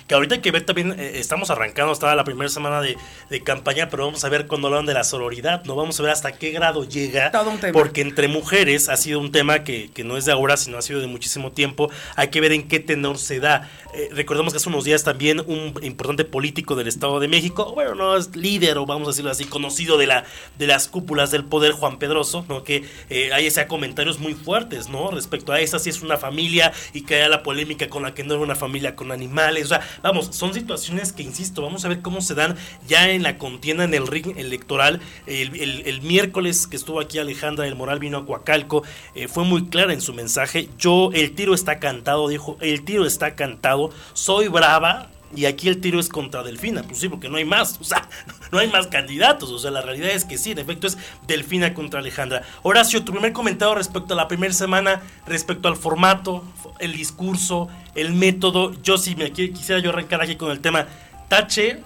Que 0.07 0.15
ahorita 0.15 0.37
hay 0.37 0.41
que 0.43 0.51
ver 0.51 0.67
también, 0.67 0.99
eh, 0.99 1.13
estamos 1.15 1.51
arrancando, 1.51 1.93
estaba 1.93 2.15
la 2.15 2.25
primera 2.25 2.49
semana 2.51 2.81
de, 2.81 2.97
campaña, 3.43 3.89
pero 3.89 4.05
vamos 4.05 4.23
a 4.25 4.29
ver 4.29 4.47
cuando 4.47 4.69
hablan 4.69 4.87
de 4.87 4.95
la 4.95 5.05
sororidad, 5.05 5.65
¿no? 5.65 5.75
Vamos 5.75 5.99
a 5.99 6.03
ver 6.03 6.13
hasta 6.13 6.33
qué 6.33 6.51
grado 6.51 6.85
llega. 6.85 7.31
Todo 7.31 7.51
un 7.51 7.59
tema. 7.59 7.73
Porque 7.73 8.03
entre 8.03 8.29
mujeres 8.29 8.89
ha 8.89 8.97
sido 8.97 9.19
un 9.19 9.33
tema 9.33 9.65
que, 9.65 9.91
que, 9.91 10.05
no 10.05 10.17
es 10.17 10.27
de 10.27 10.33
ahora, 10.33 10.57
sino 10.57 10.77
ha 10.77 10.83
sido 10.83 11.01
de 11.01 11.07
muchísimo 11.07 11.51
tiempo. 11.51 11.91
Hay 12.15 12.29
que 12.29 12.41
ver 12.41 12.53
en 12.53 12.69
qué 12.69 12.81
tenor 12.81 13.19
se 13.19 13.41
da. 13.41 13.71
Eh, 13.95 14.11
recordemos 14.13 14.53
que 14.53 14.59
hace 14.59 14.69
unos 14.69 14.85
días 14.85 15.05
también 15.05 15.41
un 15.41 15.75
importante 15.83 16.25
político 16.25 16.77
del 16.77 16.89
Estado 16.89 17.21
de 17.21 17.29
México, 17.29 17.73
bueno, 17.75 17.95
no 17.95 18.17
es 18.17 18.35
líder 18.37 18.79
o 18.79 18.87
vamos 18.87 19.09
a 19.09 19.11
decirlo 19.11 19.31
así, 19.31 19.45
conocido 19.45 19.99
de, 19.99 20.07
la, 20.07 20.25
de 20.59 20.67
las 20.67 20.89
cúpulas 20.89 21.31
del 21.31 21.45
poder, 21.45 21.73
Juan 21.73 21.99
Pedroso, 21.99 22.45
¿no? 22.49 22.65
Que 22.65 22.85
eh, 23.11 23.33
hay 23.33 23.47
ese 23.47 23.63
comentarios 23.67 24.19
muy 24.19 24.35
fuertes, 24.35 24.89
¿no? 24.89 25.11
Respecto 25.11 25.53
a 25.53 25.61
esa, 25.61 25.79
si 25.79 25.91
es 25.91 26.03
una 26.03 26.17
familia 26.17 26.73
y 26.93 27.03
que 27.03 27.17
haya 27.17 27.29
la 27.29 27.43
polémica 27.43 27.89
con 27.89 28.03
la 28.03 28.15
que 28.15 28.25
no 28.25 28.35
era 28.35 28.43
una 28.43 28.55
familia 28.55 28.97
con 28.97 29.13
animales 29.13 29.62
o 29.65 29.69
sea, 29.69 29.81
vamos, 30.03 30.29
son 30.33 30.55
situaciones 30.55 31.13
que, 31.13 31.23
insisto, 31.23 31.63
vamos 31.63 31.85
a 31.85 31.89
ver 31.89 32.01
cómo 32.01 32.21
se 32.21 32.35
dan 32.35 32.57
ya 32.87 33.11
en 33.11 33.23
la 33.23 33.39
contienda 33.39 33.85
en 33.85 33.95
el 33.95 34.07
ring 34.07 34.37
electoral. 34.37 35.01
El, 35.27 36.01
miércoles 36.03 36.67
que 36.67 36.77
estuvo 36.77 37.01
aquí 37.01 37.19
Alejandra 37.19 37.65
del 37.65 37.77
Moral 37.77 37.99
vino 37.99 38.19
a 38.19 38.27
Coacalco, 38.27 38.83
eh, 39.15 39.29
fue 39.29 39.45
muy 39.45 39.67
clara 39.67 39.93
en 39.93 40.01
su 40.01 40.13
mensaje. 40.15 40.69
Yo, 40.79 41.11
el 41.13 41.35
tiro 41.35 41.55
está 41.55 41.79
cantado, 41.79 42.29
dijo, 42.29 42.57
el 42.61 42.85
tiro 42.85 43.07
está 43.07 43.35
cantado, 43.35 43.91
soy 44.15 44.49
brava, 44.49 45.11
y 45.35 45.47
aquí 45.47 45.69
el 45.69 45.81
tiro 45.81 45.99
es 45.99 46.09
contra 46.09 46.43
Delfina, 46.43 46.83
pues 46.83 46.99
sí, 46.99 47.09
porque 47.09 47.29
no 47.29 47.37
hay 47.37 47.45
más, 47.45 47.79
o 47.81 47.85
sea, 47.85 48.09
no 48.53 48.59
hay 48.59 48.69
más 48.69 48.87
candidatos, 48.87 49.51
o 49.51 49.59
sea, 49.59 49.71
la 49.71 49.81
realidad 49.81 50.11
es 50.11 50.25
que 50.25 50.39
sí, 50.39 50.53
en 50.53 50.59
efecto 50.59 50.87
es 50.87 50.99
Delfina 51.27 51.75
contra 51.75 52.01
Alejandra. 52.01 52.43
Horacio, 52.63 53.05
tu 53.05 53.13
primer 53.13 53.33
comentario 53.33 53.75
respecto 53.75 54.15
a 54.15 54.17
la 54.17 54.29
primera 54.29 54.53
semana, 54.53 55.03
respecto 55.27 55.69
al 55.69 55.77
formato, 55.77 56.45
el 56.79 56.93
discurso, 56.93 57.69
el 57.95 58.13
método, 58.13 58.73
yo 58.83 58.99
sí 58.99 59.15
me 59.17 59.33
quisiera 59.33 59.81
yo 59.81 59.91
arrancar 59.91 60.21
aquí 60.21 60.37
con 60.37 60.51
el 60.51 60.61
tema 60.61 60.87
Tache, 61.29 61.83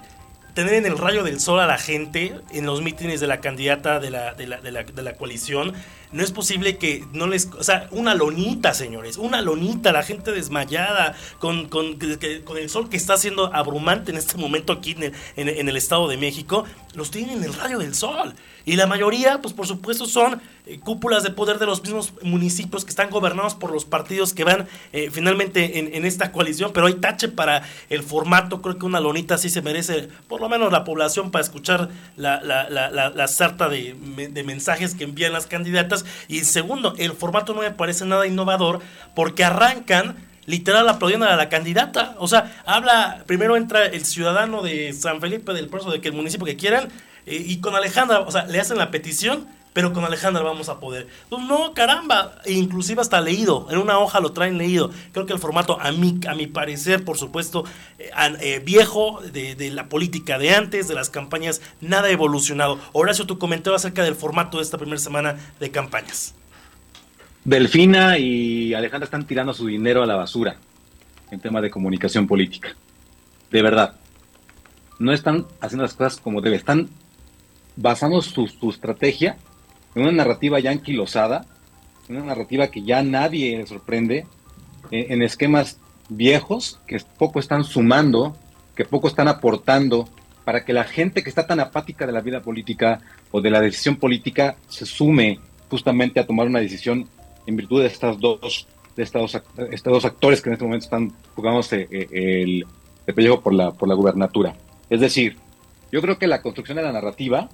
tener 0.53 0.73
en 0.73 0.85
el 0.87 0.97
rayo 0.97 1.23
del 1.23 1.39
sol 1.39 1.59
a 1.59 1.67
la 1.67 1.77
gente 1.77 2.33
en 2.51 2.65
los 2.65 2.81
mítines 2.81 3.19
de 3.19 3.27
la 3.27 3.39
candidata 3.41 3.99
de 3.99 4.07
de 4.07 4.11
la, 4.11 4.33
de 4.61 4.71
la, 4.71 4.83
de 4.83 5.03
la 5.03 5.13
coalición, 5.13 5.73
no 6.17 6.23
es 6.23 6.31
posible 6.31 6.77
que 6.77 7.05
no 7.13 7.27
les... 7.27 7.47
O 7.59 7.63
sea, 7.63 7.87
una 7.91 8.15
lonita, 8.15 8.73
señores, 8.73 9.17
una 9.17 9.43
lonita, 9.43 9.91
la 9.91 10.01
gente 10.01 10.31
desmayada, 10.31 11.15
con, 11.37 11.69
con, 11.69 11.97
el 12.01 12.69
sol 12.71 12.89
que 12.89 12.97
está 12.97 13.17
siendo 13.17 13.53
abrumante 13.53 14.11
en 14.11 14.17
este 14.17 14.35
momento 14.35 14.73
aquí 14.73 14.91
en 14.93 15.03
el, 15.03 15.13
en, 15.35 15.69
el 15.69 15.77
Estado 15.77 16.07
de 16.07 16.17
México, 16.17 16.65
los 16.95 17.11
tienen 17.11 17.37
en 17.37 17.43
el 17.43 17.53
rayo 17.53 17.77
del 17.77 17.93
sol. 17.93 18.33
Y 18.65 18.75
la 18.75 18.87
mayoría, 18.87 19.41
pues 19.41 19.53
por 19.53 19.67
supuesto, 19.67 20.07
son 20.07 20.41
eh, 20.65 20.79
cúpulas 20.79 21.23
de 21.23 21.29
poder 21.29 21.59
de 21.59 21.67
los 21.67 21.83
mismos 21.83 22.11
municipios 22.23 22.83
que 22.83 22.89
están 22.89 23.11
gobernados 23.11 23.53
por 23.53 23.71
los 23.71 23.85
partidos 23.85 24.33
que 24.33 24.43
van 24.43 24.67
eh, 24.91 25.09
finalmente 25.11 25.77
en, 25.77 25.93
en, 25.93 26.03
esta 26.03 26.31
coalición. 26.31 26.71
Pero 26.73 26.87
hay 26.87 26.95
tache 26.95 27.29
para 27.29 27.61
el 27.89 28.01
formato. 28.01 28.61
Creo 28.63 28.77
que 28.77 28.85
una 28.85 28.99
lonita 28.99 29.37
sí 29.37 29.49
se 29.49 29.61
merece, 29.61 30.09
por 30.27 30.41
lo 30.41 30.49
menos 30.49 30.71
la 30.71 30.83
población, 30.83 31.29
para 31.29 31.43
escuchar 31.43 31.89
la, 32.17 32.41
la, 32.41 32.69
la, 32.69 32.89
la 32.89 33.27
sarta 33.27 33.69
de, 33.69 33.95
de 34.31 34.43
mensajes 34.43 34.95
que 34.95 35.03
envían 35.03 35.31
las 35.31 35.45
candidatas 35.45 36.06
y 36.27 36.43
segundo, 36.43 36.93
el 36.97 37.13
formato 37.13 37.53
no 37.53 37.61
me 37.61 37.71
parece 37.71 38.05
nada 38.05 38.27
innovador 38.27 38.79
porque 39.15 39.43
arrancan 39.43 40.15
literal 40.45 40.87
aplaudiendo 40.89 41.27
a 41.27 41.35
la 41.35 41.49
candidata. 41.49 42.15
O 42.17 42.27
sea, 42.27 42.61
habla, 42.65 43.23
primero 43.27 43.55
entra 43.55 43.85
el 43.85 44.05
ciudadano 44.05 44.63
de 44.63 44.93
San 44.93 45.21
Felipe 45.21 45.53
del 45.53 45.67
Puerto 45.67 45.91
de 45.91 46.01
que 46.01 46.07
el 46.07 46.15
municipio 46.15 46.45
que 46.45 46.55
quieran, 46.55 46.89
eh, 47.25 47.43
y 47.45 47.59
con 47.59 47.75
Alejandra, 47.75 48.21
o 48.21 48.31
sea, 48.31 48.45
le 48.45 48.59
hacen 48.59 48.77
la 48.77 48.89
petición 48.89 49.47
pero 49.77 49.93
con 49.93 50.03
Alejandra 50.03 50.41
vamos 50.41 50.69
a 50.69 50.79
poder. 50.79 51.05
Pues 51.29 51.43
no, 51.43 51.75
caramba, 51.75 52.41
inclusive 52.47 52.99
hasta 52.99 53.21
leído, 53.21 53.67
en 53.69 53.77
una 53.77 53.99
hoja 53.99 54.19
lo 54.19 54.31
traen 54.31 54.57
leído. 54.57 54.89
Creo 55.11 55.27
que 55.27 55.33
el 55.33 55.39
formato, 55.39 55.79
a 55.79 55.91
mí, 55.91 56.19
a 56.27 56.33
mi 56.33 56.47
parecer, 56.47 57.05
por 57.05 57.15
supuesto, 57.15 57.63
eh, 57.99 58.09
eh, 58.39 58.59
viejo, 58.65 59.21
de, 59.21 59.69
la 59.69 59.87
política 59.87 60.39
de 60.39 60.55
antes, 60.55 60.87
de 60.87 60.95
las 60.95 61.11
campañas, 61.11 61.61
nada 61.79 62.09
evolucionado. 62.09 62.79
Horacio, 62.91 63.27
tu 63.27 63.37
comentario 63.37 63.75
acerca 63.75 64.03
del 64.03 64.15
formato 64.15 64.57
de 64.57 64.63
esta 64.63 64.79
primera 64.79 64.97
semana 64.97 65.37
de 65.59 65.69
campañas. 65.69 66.33
Delfina 67.43 68.17
y 68.17 68.73
Alejandra 68.73 69.05
están 69.05 69.27
tirando 69.27 69.53
su 69.53 69.67
dinero 69.67 70.01
a 70.01 70.07
la 70.07 70.15
basura 70.15 70.57
en 71.29 71.39
tema 71.39 71.61
de 71.61 71.69
comunicación 71.69 72.25
política. 72.25 72.69
De 73.51 73.61
verdad. 73.61 73.93
No 74.97 75.13
están 75.13 75.45
haciendo 75.61 75.83
las 75.83 75.93
cosas 75.93 76.19
como 76.19 76.41
debe. 76.41 76.55
Están 76.55 76.89
basando 77.75 78.23
su, 78.23 78.47
su 78.47 78.71
estrategia 78.71 79.37
en 79.97 80.03
una 80.03 80.11
narrativa 80.11 80.59
ya 80.59 80.71
anquilosada, 80.71 81.45
una 82.07 82.21
narrativa 82.21 82.67
que 82.67 82.83
ya 82.83 83.01
nadie 83.01 83.57
le 83.57 83.65
sorprende, 83.65 84.25
en, 84.91 85.21
esquemas 85.21 85.79
viejos 86.07 86.79
que 86.87 87.01
poco 87.17 87.39
están 87.39 87.63
sumando, 87.63 88.37
que 88.75 88.85
poco 88.85 89.07
están 89.07 89.27
aportando 89.27 90.07
para 90.45 90.63
que 90.63 90.71
la 90.71 90.85
gente 90.85 91.23
que 91.23 91.29
está 91.29 91.45
tan 91.45 91.59
apática 91.59 92.05
de 92.05 92.13
la 92.13 92.21
vida 92.21 92.41
política 92.41 93.01
o 93.31 93.41
de 93.41 93.49
la 93.49 93.59
decisión 93.59 93.97
política 93.97 94.55
se 94.69 94.85
sume 94.85 95.39
justamente 95.69 96.19
a 96.19 96.27
tomar 96.27 96.47
una 96.47 96.59
decisión 96.59 97.09
en 97.45 97.55
virtud 97.57 97.81
de 97.81 97.87
estas 97.87 98.17
dos 98.19 98.67
de 98.95 99.03
estos, 99.03 99.39
dos 99.83 100.05
actores 100.05 100.41
que 100.41 100.49
en 100.49 100.53
este 100.53 100.65
momento 100.65 100.85
están 100.85 101.13
jugándose 101.35 101.87
eh, 101.91 102.07
el, 102.11 102.65
el 103.05 103.13
pellejo 103.13 103.41
por 103.41 103.53
la, 103.53 103.71
por 103.71 103.87
la 103.87 103.93
gubernatura. 103.93 104.55
Es 104.89 105.01
decir, 105.01 105.37
yo 105.91 106.01
creo 106.01 106.17
que 106.17 106.25
la 106.25 106.41
construcción 106.41 106.77
de 106.77 106.83
la 106.83 106.91
narrativa 106.91 107.47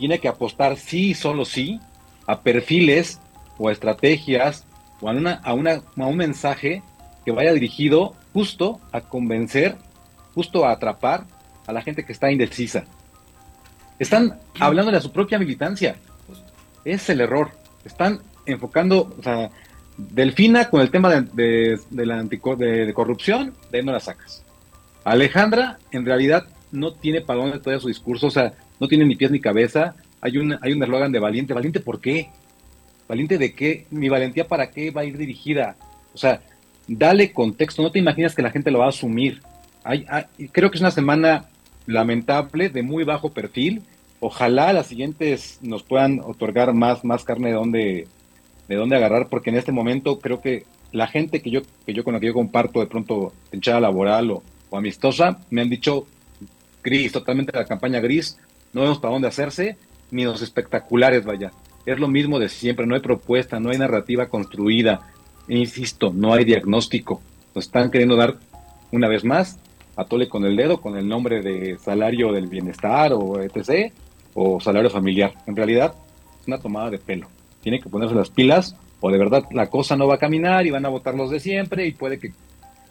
tiene 0.00 0.18
que 0.18 0.28
apostar 0.28 0.78
sí 0.78 1.10
y 1.10 1.14
solo 1.14 1.44
sí 1.44 1.78
a 2.26 2.40
perfiles 2.40 3.20
o 3.58 3.70
estrategias 3.70 4.64
o 5.02 5.10
a, 5.10 5.12
una, 5.12 5.42
a, 5.44 5.50
a 5.50 6.06
un 6.06 6.16
mensaje 6.16 6.82
que 7.22 7.32
vaya 7.32 7.52
dirigido 7.52 8.14
justo 8.32 8.80
a 8.92 9.02
convencer, 9.02 9.76
justo 10.34 10.64
a 10.64 10.72
atrapar 10.72 11.26
a 11.66 11.72
la 11.72 11.82
gente 11.82 12.06
que 12.06 12.12
está 12.12 12.32
indecisa. 12.32 12.84
Están 13.98 14.40
hablando 14.58 14.90
de 14.90 15.02
su 15.02 15.12
propia 15.12 15.38
militancia. 15.38 15.96
Es 16.86 17.10
el 17.10 17.20
error. 17.20 17.50
Están 17.84 18.20
enfocando, 18.46 19.14
o 19.18 19.22
sea, 19.22 19.50
Delfina 19.98 20.70
con 20.70 20.80
el 20.80 20.90
tema 20.90 21.10
de, 21.10 21.78
la 21.90 22.22
de, 22.22 22.92
corrupción, 22.94 23.52
de 23.70 23.78
ahí 23.78 23.84
no 23.84 23.92
la 23.92 24.00
sacas. 24.00 24.42
Alejandra, 25.04 25.78
en 25.92 26.06
realidad, 26.06 26.46
no 26.72 26.94
tiene 26.94 27.20
para 27.20 27.40
dónde 27.40 27.58
todo 27.58 27.78
su 27.78 27.88
discurso, 27.88 28.28
o 28.28 28.30
sea, 28.30 28.54
no 28.80 28.88
tiene 28.88 29.04
ni 29.04 29.14
pies 29.14 29.30
ni 29.30 29.40
cabeza. 29.40 29.94
Hay 30.20 30.38
un 30.38 30.58
hay 30.60 30.72
un 30.72 30.82
eslogan 30.82 31.12
de 31.12 31.18
valiente. 31.18 31.54
¿Valiente 31.54 31.80
por 31.80 32.00
qué? 32.00 32.30
¿Valiente 33.06 33.38
de 33.38 33.54
qué? 33.54 33.86
¿Mi 33.90 34.08
valentía 34.08 34.48
para 34.48 34.70
qué 34.70 34.90
va 34.90 35.02
a 35.02 35.04
ir 35.04 35.18
dirigida? 35.18 35.76
O 36.14 36.18
sea, 36.18 36.40
dale 36.88 37.32
contexto. 37.32 37.82
No 37.82 37.92
te 37.92 37.98
imaginas 37.98 38.34
que 38.34 38.42
la 38.42 38.50
gente 38.50 38.70
lo 38.70 38.80
va 38.80 38.86
a 38.86 38.90
asumir. 38.90 39.42
Hay, 39.84 40.06
creo 40.52 40.70
que 40.70 40.76
es 40.76 40.82
una 40.82 40.90
semana 40.90 41.46
lamentable, 41.86 42.68
de 42.68 42.82
muy 42.82 43.04
bajo 43.04 43.30
perfil. 43.30 43.82
Ojalá 44.20 44.72
las 44.72 44.86
siguientes 44.86 45.58
nos 45.62 45.82
puedan 45.82 46.20
otorgar 46.20 46.74
más, 46.74 47.04
más 47.04 47.24
carne 47.24 47.48
de 47.48 47.54
donde, 47.54 48.08
de 48.68 48.76
dónde 48.76 48.96
agarrar, 48.96 49.28
porque 49.28 49.50
en 49.50 49.56
este 49.56 49.72
momento 49.72 50.18
creo 50.18 50.42
que 50.42 50.64
la 50.92 51.06
gente 51.06 51.40
que 51.40 51.50
yo, 51.50 51.62
que 51.86 51.94
yo 51.94 52.04
con 52.04 52.14
la 52.14 52.20
que 52.20 52.26
yo 52.26 52.34
comparto 52.34 52.80
de 52.80 52.86
pronto 52.86 53.32
hinchada 53.50 53.80
laboral 53.80 54.30
o, 54.30 54.42
o 54.68 54.76
amistosa, 54.76 55.40
me 55.48 55.62
han 55.62 55.70
dicho 55.70 56.06
gris, 56.82 57.12
totalmente 57.12 57.56
la 57.56 57.64
campaña 57.64 58.00
gris, 58.00 58.38
no 58.72 58.82
vemos 58.82 58.98
para 58.98 59.12
dónde 59.12 59.28
hacerse, 59.28 59.76
ni 60.10 60.24
los 60.24 60.42
espectaculares, 60.42 61.24
vaya. 61.24 61.52
Es 61.86 61.98
lo 61.98 62.08
mismo 62.08 62.38
de 62.38 62.48
siempre, 62.48 62.86
no 62.86 62.94
hay 62.94 63.00
propuesta, 63.00 63.58
no 63.58 63.70
hay 63.70 63.78
narrativa 63.78 64.28
construida, 64.28 65.12
e 65.48 65.56
insisto, 65.56 66.12
no 66.14 66.32
hay 66.32 66.44
diagnóstico. 66.44 67.20
Nos 67.54 67.66
están 67.66 67.90
queriendo 67.90 68.16
dar, 68.16 68.38
una 68.92 69.08
vez 69.08 69.24
más, 69.24 69.58
a 69.96 70.04
tole 70.04 70.28
con 70.28 70.44
el 70.44 70.56
dedo, 70.56 70.80
con 70.80 70.96
el 70.96 71.08
nombre 71.08 71.42
de 71.42 71.78
salario 71.78 72.32
del 72.32 72.46
bienestar 72.46 73.12
o 73.12 73.40
etc., 73.40 73.92
o 74.34 74.60
salario 74.60 74.90
familiar. 74.90 75.34
En 75.46 75.56
realidad, 75.56 75.94
es 76.40 76.46
una 76.46 76.58
tomada 76.58 76.90
de 76.90 76.98
pelo. 76.98 77.26
Tiene 77.62 77.80
que 77.80 77.88
ponerse 77.88 78.14
las 78.14 78.30
pilas 78.30 78.76
o 79.00 79.10
de 79.10 79.18
verdad 79.18 79.44
la 79.50 79.68
cosa 79.68 79.96
no 79.96 80.06
va 80.06 80.14
a 80.14 80.18
caminar 80.18 80.66
y 80.66 80.70
van 80.70 80.84
a 80.84 80.90
votar 80.90 81.14
los 81.14 81.30
de 81.30 81.40
siempre 81.40 81.86
y 81.86 81.92
puede 81.92 82.18
que 82.18 82.32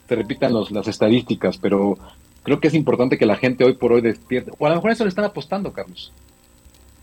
se 0.08 0.16
repitan 0.16 0.54
los, 0.54 0.72
las 0.72 0.88
estadísticas, 0.88 1.58
pero 1.58 1.98
creo 2.44 2.60
que 2.60 2.68
es 2.68 2.74
importante 2.74 3.18
que 3.18 3.26
la 3.26 3.36
gente 3.36 3.64
hoy 3.64 3.74
por 3.74 3.94
hoy 3.94 4.02
despierte. 4.02 4.52
O 4.58 4.66
a 4.66 4.70
lo 4.70 4.76
mejor 4.76 4.92
eso 4.92 5.04
le 5.04 5.10
están 5.10 5.26
apostando, 5.26 5.74
Carlos 5.74 6.12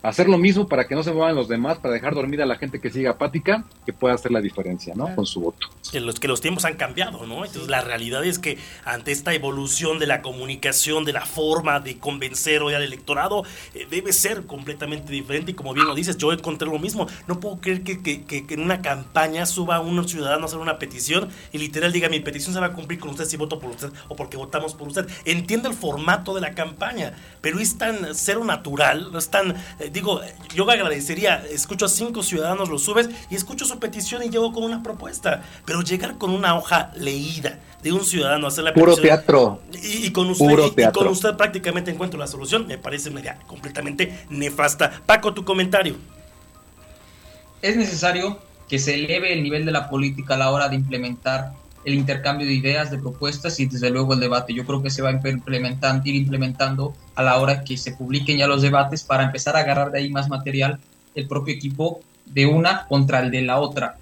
hacer 0.02 0.28
lo 0.28 0.38
mismo 0.38 0.68
para 0.68 0.86
que 0.86 0.94
no 0.94 1.02
se 1.02 1.12
muevan 1.12 1.34
los 1.34 1.48
demás, 1.48 1.78
para 1.78 1.94
dejar 1.94 2.14
dormida 2.14 2.44
a 2.44 2.46
la 2.46 2.56
gente 2.56 2.80
que 2.80 2.90
siga 2.90 3.12
apática, 3.12 3.64
que 3.84 3.92
pueda 3.92 4.14
hacer 4.14 4.30
la 4.30 4.40
diferencia, 4.40 4.94
¿no? 4.94 5.14
Con 5.14 5.26
su 5.26 5.40
voto. 5.40 5.68
Que 5.90 6.00
los, 6.00 6.20
que 6.20 6.28
los 6.28 6.40
tiempos 6.40 6.64
han 6.64 6.76
cambiado, 6.76 7.26
¿no? 7.26 7.44
Entonces 7.44 7.68
la 7.68 7.80
realidad 7.80 8.24
es 8.24 8.38
que 8.38 8.58
ante 8.84 9.12
esta 9.12 9.34
evolución 9.34 9.98
de 9.98 10.06
la 10.06 10.22
comunicación, 10.22 11.04
de 11.04 11.12
la 11.12 11.26
forma 11.26 11.80
de 11.80 11.98
convencer 11.98 12.62
hoy 12.62 12.74
al 12.74 12.82
electorado, 12.82 13.44
eh, 13.74 13.86
debe 13.90 14.12
ser 14.12 14.46
completamente 14.46 15.12
diferente 15.12 15.52
y 15.52 15.54
como 15.54 15.74
bien 15.74 15.86
lo 15.86 15.94
dices, 15.94 16.16
yo 16.16 16.32
encontré 16.32 16.68
lo 16.68 16.78
mismo. 16.78 17.06
No 17.26 17.40
puedo 17.40 17.60
creer 17.60 17.82
que, 17.82 18.02
que, 18.02 18.24
que, 18.24 18.46
en 18.48 18.60
una 18.60 18.82
campaña 18.82 19.46
suba 19.46 19.80
un 19.80 20.06
ciudadano 20.08 20.44
a 20.44 20.46
hacer 20.46 20.58
una 20.58 20.78
petición 20.78 21.28
y 21.52 21.58
literal 21.58 21.92
diga 21.92 22.08
mi 22.08 22.20
petición 22.20 22.54
se 22.54 22.60
va 22.60 22.66
a 22.66 22.72
cumplir 22.72 23.00
con 23.00 23.10
usted 23.10 23.24
si 23.24 23.36
voto 23.36 23.58
por 23.58 23.70
usted 23.70 23.90
o 24.08 24.16
porque 24.16 24.36
votamos 24.36 24.74
por 24.74 24.88
usted. 24.88 25.08
Entiende 25.24 25.68
el 25.68 25.74
formato 25.74 26.34
de 26.34 26.40
la 26.40 26.54
campaña, 26.54 27.14
pero 27.40 27.58
es 27.58 27.76
tan 27.78 28.14
cero 28.14 28.44
natural, 28.44 29.10
no 29.12 29.18
es 29.18 29.30
tan... 29.30 29.56
Eh, 29.80 29.85
digo, 29.90 30.20
yo 30.54 30.70
agradecería, 30.70 31.44
escucho 31.50 31.86
a 31.86 31.88
cinco 31.88 32.22
ciudadanos, 32.22 32.68
lo 32.68 32.78
subes 32.78 33.08
y 33.30 33.34
escucho 33.34 33.64
su 33.64 33.78
petición 33.78 34.22
y 34.22 34.30
llego 34.30 34.52
con 34.52 34.64
una 34.64 34.82
propuesta. 34.82 35.42
Pero 35.64 35.82
llegar 35.82 36.18
con 36.18 36.30
una 36.30 36.56
hoja 36.56 36.90
leída 36.96 37.58
de 37.82 37.92
un 37.92 38.04
ciudadano 38.04 38.46
a 38.46 38.48
hacer 38.48 38.64
la 38.64 38.74
Puro 38.74 38.96
teatro. 38.96 39.60
Y, 39.82 40.10
con 40.10 40.28
usted, 40.30 40.44
y, 40.76 40.92
con 40.92 41.08
usted 41.08 41.36
prácticamente 41.36 41.90
encuentro 41.90 42.18
la 42.18 42.26
solución, 42.26 42.66
me 42.66 42.78
parece 42.78 43.10
una 43.10 43.20
idea 43.20 43.38
completamente 43.46 44.26
nefasta. 44.28 45.02
Paco, 45.06 45.34
tu 45.34 45.44
comentario. 45.44 45.96
Es 47.62 47.76
necesario 47.76 48.38
que 48.68 48.78
se 48.78 48.94
eleve 48.94 49.32
el 49.32 49.42
nivel 49.42 49.64
de 49.64 49.72
la 49.72 49.88
política 49.88 50.34
a 50.34 50.38
la 50.38 50.50
hora 50.50 50.68
de 50.68 50.76
implementar 50.76 51.52
el 51.86 51.94
intercambio 51.94 52.48
de 52.48 52.52
ideas, 52.52 52.90
de 52.90 52.98
propuestas 52.98 53.60
y 53.60 53.66
desde 53.66 53.90
luego 53.90 54.12
el 54.12 54.20
debate. 54.20 54.52
Yo 54.52 54.66
creo 54.66 54.82
que 54.82 54.90
se 54.90 55.02
va 55.02 55.10
a 55.10 55.12
implementando, 55.12 56.02
ir 56.04 56.16
implementando 56.16 56.92
a 57.14 57.22
la 57.22 57.38
hora 57.38 57.62
que 57.62 57.76
se 57.76 57.92
publiquen 57.92 58.38
ya 58.38 58.48
los 58.48 58.60
debates 58.60 59.04
para 59.04 59.22
empezar 59.22 59.56
a 59.56 59.60
agarrar 59.60 59.92
de 59.92 60.00
ahí 60.00 60.10
más 60.10 60.28
material 60.28 60.80
el 61.14 61.28
propio 61.28 61.54
equipo 61.54 62.00
de 62.26 62.44
una 62.44 62.86
contra 62.88 63.20
el 63.20 63.30
de 63.30 63.42
la 63.42 63.60
otra. 63.60 63.98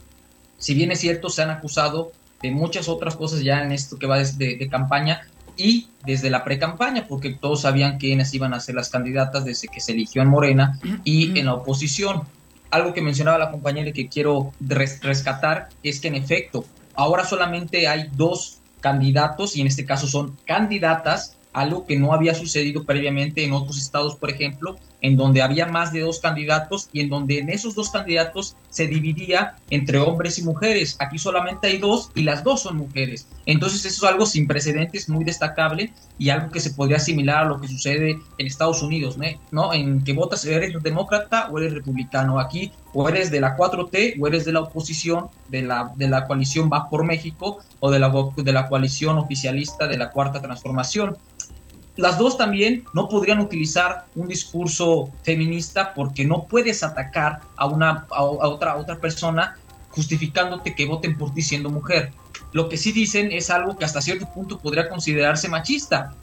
Si 0.56 0.74
bien 0.74 0.92
es 0.92 1.00
cierto, 1.00 1.28
se 1.28 1.42
han 1.42 1.50
acusado 1.50 2.12
de 2.40 2.50
muchas 2.50 2.88
otras 2.88 3.16
cosas 3.16 3.42
ya 3.42 3.62
en 3.62 3.70
esto 3.70 3.98
que 3.98 4.06
va 4.06 4.18
desde 4.18 4.56
de 4.56 4.68
campaña 4.70 5.28
y 5.54 5.88
desde 6.06 6.30
la 6.30 6.42
pre-campaña, 6.42 7.06
porque 7.06 7.34
todos 7.34 7.60
sabían 7.60 7.98
quiénes 7.98 8.32
iban 8.32 8.54
a 8.54 8.60
ser 8.60 8.76
las 8.76 8.88
candidatas 8.88 9.44
desde 9.44 9.68
que 9.68 9.80
se 9.80 9.92
eligió 9.92 10.22
en 10.22 10.28
Morena 10.28 10.80
y 11.04 11.38
en 11.38 11.44
la 11.44 11.54
oposición. 11.54 12.22
Algo 12.70 12.94
que 12.94 13.02
mencionaba 13.02 13.36
la 13.36 13.50
compañera 13.50 13.90
y 13.90 13.92
que 13.92 14.08
quiero 14.08 14.52
rescatar 14.58 15.68
es 15.82 16.00
que 16.00 16.08
en 16.08 16.14
efecto 16.14 16.64
Ahora 16.94 17.24
solamente 17.24 17.88
hay 17.88 18.08
dos 18.14 18.58
candidatos 18.80 19.56
y 19.56 19.60
en 19.60 19.66
este 19.66 19.84
caso 19.84 20.06
son 20.06 20.36
candidatas, 20.44 21.36
algo 21.52 21.86
que 21.86 21.98
no 21.98 22.12
había 22.12 22.34
sucedido 22.34 22.84
previamente 22.84 23.44
en 23.44 23.52
otros 23.52 23.78
estados, 23.78 24.16
por 24.16 24.30
ejemplo, 24.30 24.76
en 25.04 25.18
donde 25.18 25.42
había 25.42 25.66
más 25.66 25.92
de 25.92 26.00
dos 26.00 26.18
candidatos 26.18 26.88
y 26.90 27.00
en 27.00 27.10
donde 27.10 27.38
en 27.38 27.50
esos 27.50 27.74
dos 27.74 27.90
candidatos 27.90 28.56
se 28.70 28.86
dividía 28.86 29.56
entre 29.68 29.98
hombres 29.98 30.38
y 30.38 30.42
mujeres. 30.42 30.96
Aquí 30.98 31.18
solamente 31.18 31.66
hay 31.66 31.76
dos 31.76 32.10
y 32.14 32.22
las 32.22 32.42
dos 32.42 32.62
son 32.62 32.78
mujeres. 32.78 33.26
Entonces 33.44 33.84
eso 33.84 34.06
es 34.06 34.10
algo 34.10 34.24
sin 34.24 34.46
precedentes, 34.46 35.10
muy 35.10 35.22
destacable 35.22 35.92
y 36.18 36.30
algo 36.30 36.50
que 36.50 36.58
se 36.58 36.70
podría 36.70 36.96
asimilar 36.96 37.44
a 37.44 37.48
lo 37.48 37.60
que 37.60 37.68
sucede 37.68 38.18
en 38.38 38.46
Estados 38.46 38.82
Unidos, 38.82 39.18
¿no? 39.50 39.74
En 39.74 40.02
que 40.04 40.14
votas, 40.14 40.42
eres 40.46 40.72
demócrata 40.82 41.50
o 41.50 41.58
eres 41.58 41.74
republicano. 41.74 42.40
Aquí 42.40 42.72
o 42.94 43.06
eres 43.06 43.30
de 43.30 43.42
la 43.42 43.58
4T 43.58 44.16
o 44.18 44.26
eres 44.26 44.46
de 44.46 44.52
la 44.52 44.60
oposición 44.60 45.26
de 45.48 45.60
la, 45.60 45.92
de 45.96 46.08
la 46.08 46.26
coalición 46.26 46.70
Va 46.72 46.88
por 46.88 47.04
México 47.04 47.58
o 47.78 47.90
de 47.90 47.98
la, 47.98 48.10
de 48.36 48.52
la 48.52 48.68
coalición 48.68 49.18
oficialista 49.18 49.86
de 49.86 49.98
la 49.98 50.10
Cuarta 50.10 50.40
Transformación 50.40 51.18
las 51.96 52.18
dos 52.18 52.36
también 52.36 52.84
no 52.92 53.08
podrían 53.08 53.38
utilizar 53.40 54.06
un 54.16 54.26
discurso 54.26 55.12
feminista 55.22 55.94
porque 55.94 56.24
no 56.24 56.44
puedes 56.44 56.82
atacar 56.82 57.40
a 57.56 57.66
una 57.66 58.06
a, 58.10 58.24
otra 58.24 58.76
otra 58.76 58.98
persona 58.98 59.56
justificándote 59.90 60.74
que 60.74 60.86
voten 60.86 61.16
por 61.16 61.32
ti 61.32 61.42
siendo 61.42 61.70
mujer. 61.70 62.12
Lo 62.52 62.68
que 62.68 62.76
sí 62.76 62.90
dicen 62.90 63.30
es 63.30 63.48
algo 63.48 63.76
que 63.76 63.84
hasta 63.84 64.02
cierto 64.02 64.26
punto 64.32 64.58
podría 64.58 64.88
considerarse 64.88 65.48
machista. 65.48 66.14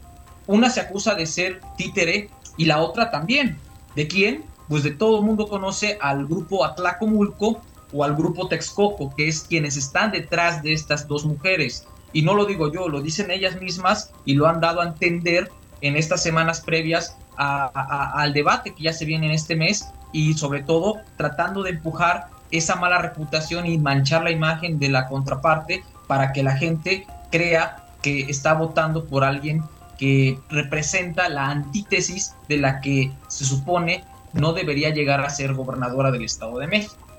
Una 0.46 0.70
se 0.70 0.82
acusa 0.82 1.16
de 1.16 1.26
ser 1.26 1.62
títere 1.78 2.30
y 2.58 2.66
la 2.66 2.82
otra 2.82 3.10
también. 3.10 3.58
¿De 3.96 4.08
quién? 4.08 4.44
Pues 4.68 4.84
de 4.84 4.92
todo 4.92 5.20
el 5.20 5.26
mundo 5.26 5.48
conoce 5.48 5.98
al 6.02 6.26
grupo 6.26 6.66
Atlacomulco 6.66 7.62
o 7.94 8.04
al 8.04 8.16
grupo 8.16 8.50
Texcoco, 8.50 9.14
que 9.16 9.30
es 9.30 9.42
quienes 9.42 9.78
están 9.78 10.12
detrás 10.12 10.64
de 10.64 10.74
estas 10.74 11.08
dos 11.08 11.26
mujeres. 11.26 11.88
Y 12.14 12.24
no 12.24 12.34
lo 12.34 12.46
digo 12.46 12.72
yo, 12.72 12.90
lo 12.90 13.02
dicen 13.02 13.32
ellas 13.32 13.60
mismas 13.62 14.12
y 14.26 14.34
lo 14.34 14.48
han 14.48 14.60
dado 14.60 14.82
a 14.82 14.88
entender 14.88 15.50
en 15.82 15.96
estas 15.96 16.24
semanas 16.24 16.62
previas 16.62 17.18
al 17.38 18.34
debate 18.34 18.74
que 18.74 18.84
ya 18.84 18.94
se 18.94 19.06
viene 19.06 19.26
en 19.26 19.32
este 19.32 19.56
mes 19.56 19.90
y 20.12 20.34
sobre 20.36 20.62
todo 20.64 21.02
tratando 21.18 21.64
de 21.64 21.72
empujar 21.72 22.28
esa 22.52 22.76
mala 22.76 23.00
reputación 23.00 23.66
y 23.66 23.78
manchar 23.78 24.24
la 24.24 24.32
imagen 24.32 24.78
de 24.78 24.90
la 24.90 25.08
contraparte 25.08 25.84
para 26.08 26.34
que 26.34 26.44
la 26.44 26.56
gente 26.58 27.08
crea 27.32 27.84
que 28.02 28.22
está 28.22 28.54
votando 28.54 29.06
por 29.06 29.24
alguien 29.24 29.64
que 29.98 30.40
representa 30.50 31.30
la 31.30 31.50
antítesis 31.50 32.36
de 32.50 32.58
la 32.58 32.82
que 32.82 33.12
se 33.28 33.46
supone 33.46 34.04
no 34.34 34.54
debería 34.54 34.90
llegar 34.90 35.22
a 35.22 35.30
ser 35.30 35.54
gobernadora 35.54 36.12
del 36.12 36.26
Estado 36.26 36.58
de 36.60 36.68
México 36.68 37.11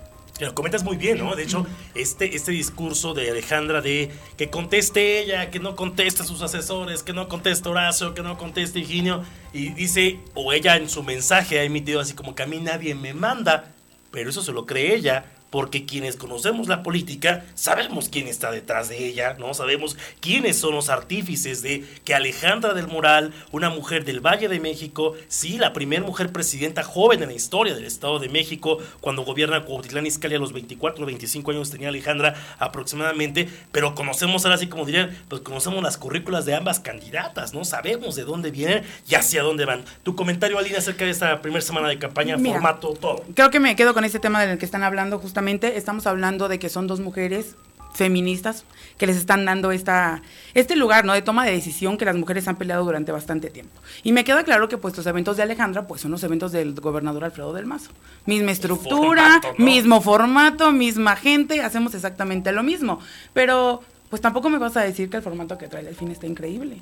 lo 0.46 0.55
comentas 0.55 0.85
muy 0.85 0.96
bien, 0.96 1.18
¿no? 1.18 1.35
De 1.37 1.42
hecho, 1.42 1.66
este, 1.94 2.37
este 2.37 2.52
discurso 2.52 3.14
de 3.14 3.31
Alejandra 3.31 3.81
de 3.81 4.11
que 4.37 4.50
conteste 4.50 5.20
ella, 5.20 5.50
que 5.50 5.59
no 5.59 5.76
conteste 5.76 6.24
sus 6.24 6.42
asesores, 6.42 7.02
que 7.02 7.12
no 7.12 7.28
conteste 7.28 7.68
Horacio, 7.68 8.14
que 8.14 8.22
no 8.22 8.38
conteste 8.38 8.81
Higinio, 8.81 9.24
y 9.52 9.70
dice, 9.70 10.18
o 10.35 10.52
ella 10.52 10.76
en 10.76 10.88
su 10.88 11.02
mensaje 11.02 11.59
ha 11.59 11.64
emitido 11.64 12.00
así 12.00 12.14
como 12.14 12.35
que 12.35 12.42
a 12.42 12.46
mí 12.46 12.59
nadie 12.59 12.94
me 12.94 13.14
manda, 13.14 13.72
pero 14.11 14.31
eso 14.31 14.42
se 14.42 14.52
lo 14.52 14.66
cree 14.66 14.94
ella, 14.94 15.26
porque 15.52 15.84
quienes 15.84 16.16
conocemos 16.16 16.66
la 16.66 16.82
política 16.82 17.44
sabemos 17.54 18.08
quién 18.08 18.26
está 18.26 18.50
detrás 18.50 18.88
de 18.88 19.06
ella, 19.06 19.36
¿no? 19.38 19.52
Sabemos 19.52 19.98
quiénes 20.20 20.58
son 20.58 20.74
los 20.74 20.88
artífices 20.88 21.60
de 21.60 21.84
que 22.06 22.14
Alejandra 22.14 22.72
del 22.72 22.88
Moral, 22.88 23.34
una 23.52 23.68
mujer 23.68 24.06
del 24.06 24.20
Valle 24.20 24.48
de 24.48 24.60
México, 24.60 25.14
sí, 25.28 25.58
la 25.58 25.74
primera 25.74 26.02
mujer 26.02 26.32
presidenta 26.32 26.82
joven 26.82 27.22
en 27.22 27.28
la 27.28 27.34
historia 27.34 27.74
del 27.74 27.84
Estado 27.84 28.18
de 28.18 28.30
México, 28.30 28.78
cuando 29.02 29.24
gobierna 29.24 29.62
Cuautitlán 29.62 30.06
Izcalli 30.06 30.36
a 30.36 30.38
los 30.38 30.54
24 30.54 31.04
o 31.04 31.06
25 31.06 31.50
años 31.50 31.70
tenía 31.70 31.90
Alejandra 31.90 32.34
aproximadamente, 32.58 33.46
pero 33.72 33.94
conocemos 33.94 34.46
ahora 34.46 34.56
sí 34.56 34.68
como 34.68 34.86
dirían, 34.86 35.14
pues 35.28 35.42
conocemos 35.42 35.82
las 35.82 35.98
currículas 35.98 36.46
de 36.46 36.54
ambas 36.54 36.80
candidatas, 36.80 37.52
¿no? 37.52 37.66
Sabemos 37.66 38.16
de 38.16 38.24
dónde 38.24 38.50
vienen 38.50 38.84
y 39.06 39.16
hacia 39.16 39.42
dónde 39.42 39.66
van. 39.66 39.84
Tu 40.02 40.16
comentario, 40.16 40.58
Alina, 40.58 40.78
acerca 40.78 41.04
de 41.04 41.10
esta 41.10 41.42
primera 41.42 41.60
semana 41.60 41.88
de 41.88 41.98
campaña, 41.98 42.38
formato, 42.38 42.94
todo. 42.98 43.22
Creo 43.34 43.50
que 43.50 43.60
me 43.60 43.76
quedo 43.76 43.92
con 43.92 44.06
este 44.06 44.18
tema 44.18 44.46
del 44.46 44.56
que 44.56 44.64
están 44.64 44.82
hablando 44.82 45.18
justamente 45.18 45.41
estamos 45.48 46.07
hablando 46.07 46.48
de 46.48 46.59
que 46.59 46.68
son 46.68 46.87
dos 46.87 47.00
mujeres 47.00 47.57
feministas 47.94 48.64
que 48.98 49.07
les 49.07 49.16
están 49.16 49.44
dando 49.44 49.70
esta, 49.72 50.22
este 50.55 50.76
lugar 50.76 51.05
¿no? 51.05 51.12
de 51.12 51.22
toma 51.22 51.44
de 51.44 51.52
decisión 51.52 51.98
que 51.98 52.05
las 52.05 52.16
mujeres 52.16 52.48
han 52.48 52.57
peleado 52.57 52.85
durante 52.85 53.12
bastante 53.12 53.50
tiempo. 53.50 53.72
Y 54.02 54.12
me 54.12 54.24
queda 54.24 54.44
claro 54.44 54.68
que 54.68 54.78
pues 54.78 54.96
los 54.96 55.07
eventos 55.07 55.37
de 55.37 55.42
Alejandra 55.42 55.87
pues 55.87 56.00
son 56.00 56.11
los 56.11 56.22
eventos 56.22 56.52
del 56.52 56.74
gobernador 56.74 57.24
Alfredo 57.24 57.52
del 57.52 57.66
Mazo. 57.66 57.90
Misma 58.26 58.52
estructura, 58.52 59.40
mismo 59.59 60.00
formato, 60.00 60.72
misma 60.72 61.16
gente, 61.16 61.61
hacemos 61.61 61.94
exactamente 61.94 62.52
lo 62.52 62.62
mismo. 62.62 62.98
Pero 63.33 63.83
pues 64.09 64.22
tampoco 64.22 64.50
me 64.50 64.59
vas 64.59 64.76
a 64.76 64.83
decir 64.83 65.11
que 65.11 65.18
el 65.18 65.22
formato 65.22 65.59
que 65.59 65.68
trae 65.68 65.92
fin 65.94 66.11
está 66.11 66.26
increíble. 66.26 66.78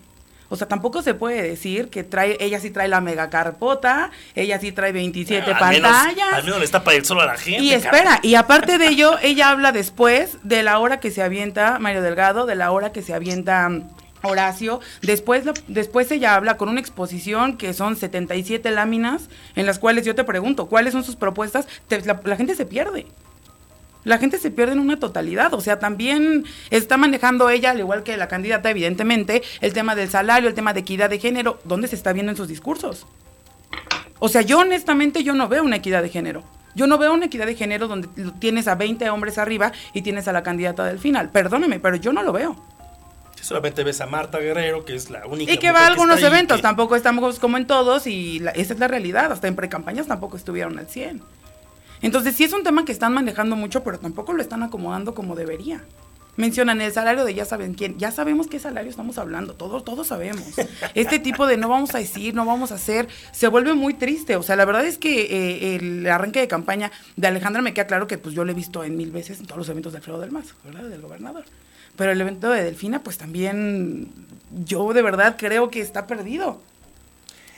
O 0.51 0.57
sea, 0.57 0.67
tampoco 0.67 1.01
se 1.01 1.15
puede 1.15 1.43
decir 1.43 1.89
que 1.89 2.03
trae, 2.03 2.37
ella 2.41 2.59
sí 2.59 2.71
trae 2.71 2.89
la 2.89 3.01
mega 3.01 3.31
carpota, 3.31 4.11
ella 4.35 4.59
sí 4.59 4.73
trae 4.73 4.91
27 4.91 5.55
pantallas. 5.55 6.33
al 6.33 6.45
menos 6.45 6.59
le 6.59 6.65
está 6.65 6.83
para 6.85 6.97
ir 6.97 7.07
solo 7.07 7.23
a 7.23 7.27
la 7.27 7.39
gente. 7.39 7.63
Y 7.63 7.73
espera, 7.73 8.19
y 8.23 8.35
aparte 8.35 8.77
de 8.77 8.89
ello, 8.89 9.17
ella 9.23 9.51
habla 9.51 9.71
después 9.71 10.39
de 10.43 10.65
la 10.65 10.79
hora 10.79 10.99
que 10.99 11.13
se 11.13 11.23
avienta 11.23 11.79
Mario 11.79 12.03
Delgado, 12.03 12.47
de 12.47 12.57
la 12.57 12.73
hora 12.73 12.91
que 12.91 13.01
se 13.01 13.15
avienta 13.15 13.71
Horacio, 14.23 14.81
después, 15.03 15.45
después 15.69 16.11
ella 16.11 16.35
habla 16.35 16.57
con 16.57 16.69
una 16.69 16.81
exposición 16.81 17.57
que 17.57 17.73
son 17.73 17.97
77 17.97 18.71
láminas, 18.73 19.31
en 19.55 19.67
las 19.67 19.79
cuales 19.79 20.05
yo 20.05 20.15
te 20.15 20.25
pregunto, 20.25 20.67
¿cuáles 20.67 20.93
son 20.93 21.05
sus 21.05 21.17
propuestas? 21.17 21.67
la 21.89 22.37
gente 22.37 22.55
se 22.55 22.67
pierde. 22.67 23.07
La 24.05 24.19
gente 24.19 24.39
se 24.39 24.51
pierde 24.51 24.73
en 24.73 24.79
una 24.79 24.99
totalidad, 24.99 25.53
o 25.55 25.61
sea, 25.61 25.79
también 25.79 26.45
está 26.71 26.97
manejando 26.97 27.51
ella, 27.51 27.71
al 27.71 27.81
igual 27.81 28.03
que 28.03 28.17
la 28.17 28.29
candidata, 28.29 28.71
evidentemente, 28.71 29.43
el 29.61 29.73
tema 29.73 29.95
del 29.95 30.09
salario, 30.09 30.49
el 30.49 30.55
tema 30.55 30.73
de 30.73 30.81
equidad 30.81 31.11
de 31.11 31.19
género, 31.19 31.59
¿dónde 31.65 31.89
se 31.89 31.97
está 31.97 32.13
viendo 32.13 32.31
en 32.31 32.37
sus 32.37 32.49
discursos? 32.49 33.07
O 34.19 34.29
sea, 34.29 34.43
yo 34.43 34.59
honestamente 34.59 35.23
yo 35.25 35.35
no 35.35 35.49
veo 35.49 35.63
una 35.63 35.77
equidad 35.77 36.03
de 36.03 36.09
género. 36.09 36.45
Yo 36.75 36.87
no 36.87 36.99
veo 36.99 37.13
una 37.13 37.27
equidad 37.27 37.47
de 37.47 37.57
género 37.57 37.89
donde 37.89 38.09
tienes 38.39 38.69
a 38.69 38.75
20 38.75 39.11
hombres 39.11 39.39
arriba 39.39 39.73
y 39.93 40.03
tienes 40.03 40.29
a 40.29 40.33
la 40.33 40.43
candidata 40.43 40.85
del 40.85 40.99
final. 40.99 41.31
Perdóneme, 41.31 41.81
pero 41.81 41.97
yo 41.97 42.13
no 42.13 42.23
lo 42.23 42.33
veo. 42.33 42.57
solamente 43.41 43.83
ves 43.83 44.01
a 44.01 44.07
Marta 44.07 44.39
Guerrero, 44.39 44.85
que 44.85 44.95
es 44.95 45.11
la 45.11 45.27
única. 45.27 45.53
Y 45.53 45.59
que 45.59 45.73
va 45.73 45.81
a 45.81 45.87
algunos 45.89 46.23
eventos, 46.23 46.61
tampoco 46.63 46.95
estamos 46.95 47.39
como 47.39 47.57
en 47.57 47.67
todos 47.67 48.07
y 48.07 48.43
esa 48.55 48.75
es 48.75 48.79
la 48.79 48.89
realidad. 48.89 49.33
Hasta 49.33 49.49
en 49.49 49.57
precampañas 49.57 50.07
tampoco 50.07 50.37
estuvieron 50.37 50.79
al 50.79 50.87
100. 50.87 51.23
Entonces 52.03 52.37
sí 52.37 52.45
es 52.45 52.53
un 52.53 52.63
tema 52.63 52.85
que 52.85 52.93
están 52.93 53.13
manejando 53.13 53.57
mucho, 53.57 53.83
pero 53.83 53.99
tampoco 53.99 54.33
lo 54.33 54.43
están 54.43 54.63
acomodando 54.63 55.15
como 55.15 55.37
debería. 55.37 55.85
Mencionan 56.37 56.81
el 56.81 56.93
salario 56.93 57.25
de 57.25 57.35
ya 57.35 57.45
saben 57.45 57.75
quién, 57.75 57.99
ya 57.99 58.11
sabemos 58.13 58.47
qué 58.47 58.59
salario 58.59 58.89
estamos 58.89 59.19
hablando, 59.19 59.55
todos, 59.55 59.85
todos 59.85 60.07
sabemos. 60.07 60.43
Este 60.95 61.19
tipo 61.19 61.47
de 61.47 61.57
no 61.57 61.69
vamos 61.69 61.95
a 61.95 61.99
decir, 61.99 62.35
no 62.35 62.47
vamos 62.47 62.73
a 62.73 62.77
hacer, 62.77 63.09
se 63.33 63.49
vuelve 63.49 63.75
muy 63.75 63.95
triste. 63.95 64.37
O 64.37 64.43
sea, 64.43 64.57
la 64.57 64.65
verdad 64.65 64.87
es 64.87 64.97
que 64.97 65.23
eh, 65.23 65.77
el 65.77 66.07
arranque 66.07 66.41
de 66.41 66.49
campaña 66.49 66.91
de 67.17 67.27
Alejandra 67.27 67.63
me 67.63 67.75
queda 67.75 67.87
claro 67.87 68.07
que 68.07 68.17
pues 68.17 68.35
yo 68.35 68.45
lo 68.45 68.53
he 68.53 68.55
visto 68.55 68.85
en 68.85 68.97
mil 68.97 69.11
veces 69.11 69.41
en 69.41 69.47
todos 69.47 69.59
los 69.59 69.69
eventos 69.69 69.93
de 69.93 69.99
Alfredo 69.99 70.21
del 70.21 70.31
Mazo, 70.31 70.55
¿verdad? 70.65 70.85
Del 70.85 71.03
gobernador. 71.03 71.45
Pero 71.97 72.13
el 72.13 72.21
evento 72.21 72.51
de 72.51 72.65
Delfina, 72.65 73.03
pues 73.03 73.19
también 73.19 74.09
yo 74.65 74.93
de 74.93 75.03
verdad 75.03 75.37
creo 75.39 75.69
que 75.69 75.81
está 75.81 76.07
perdido. 76.07 76.63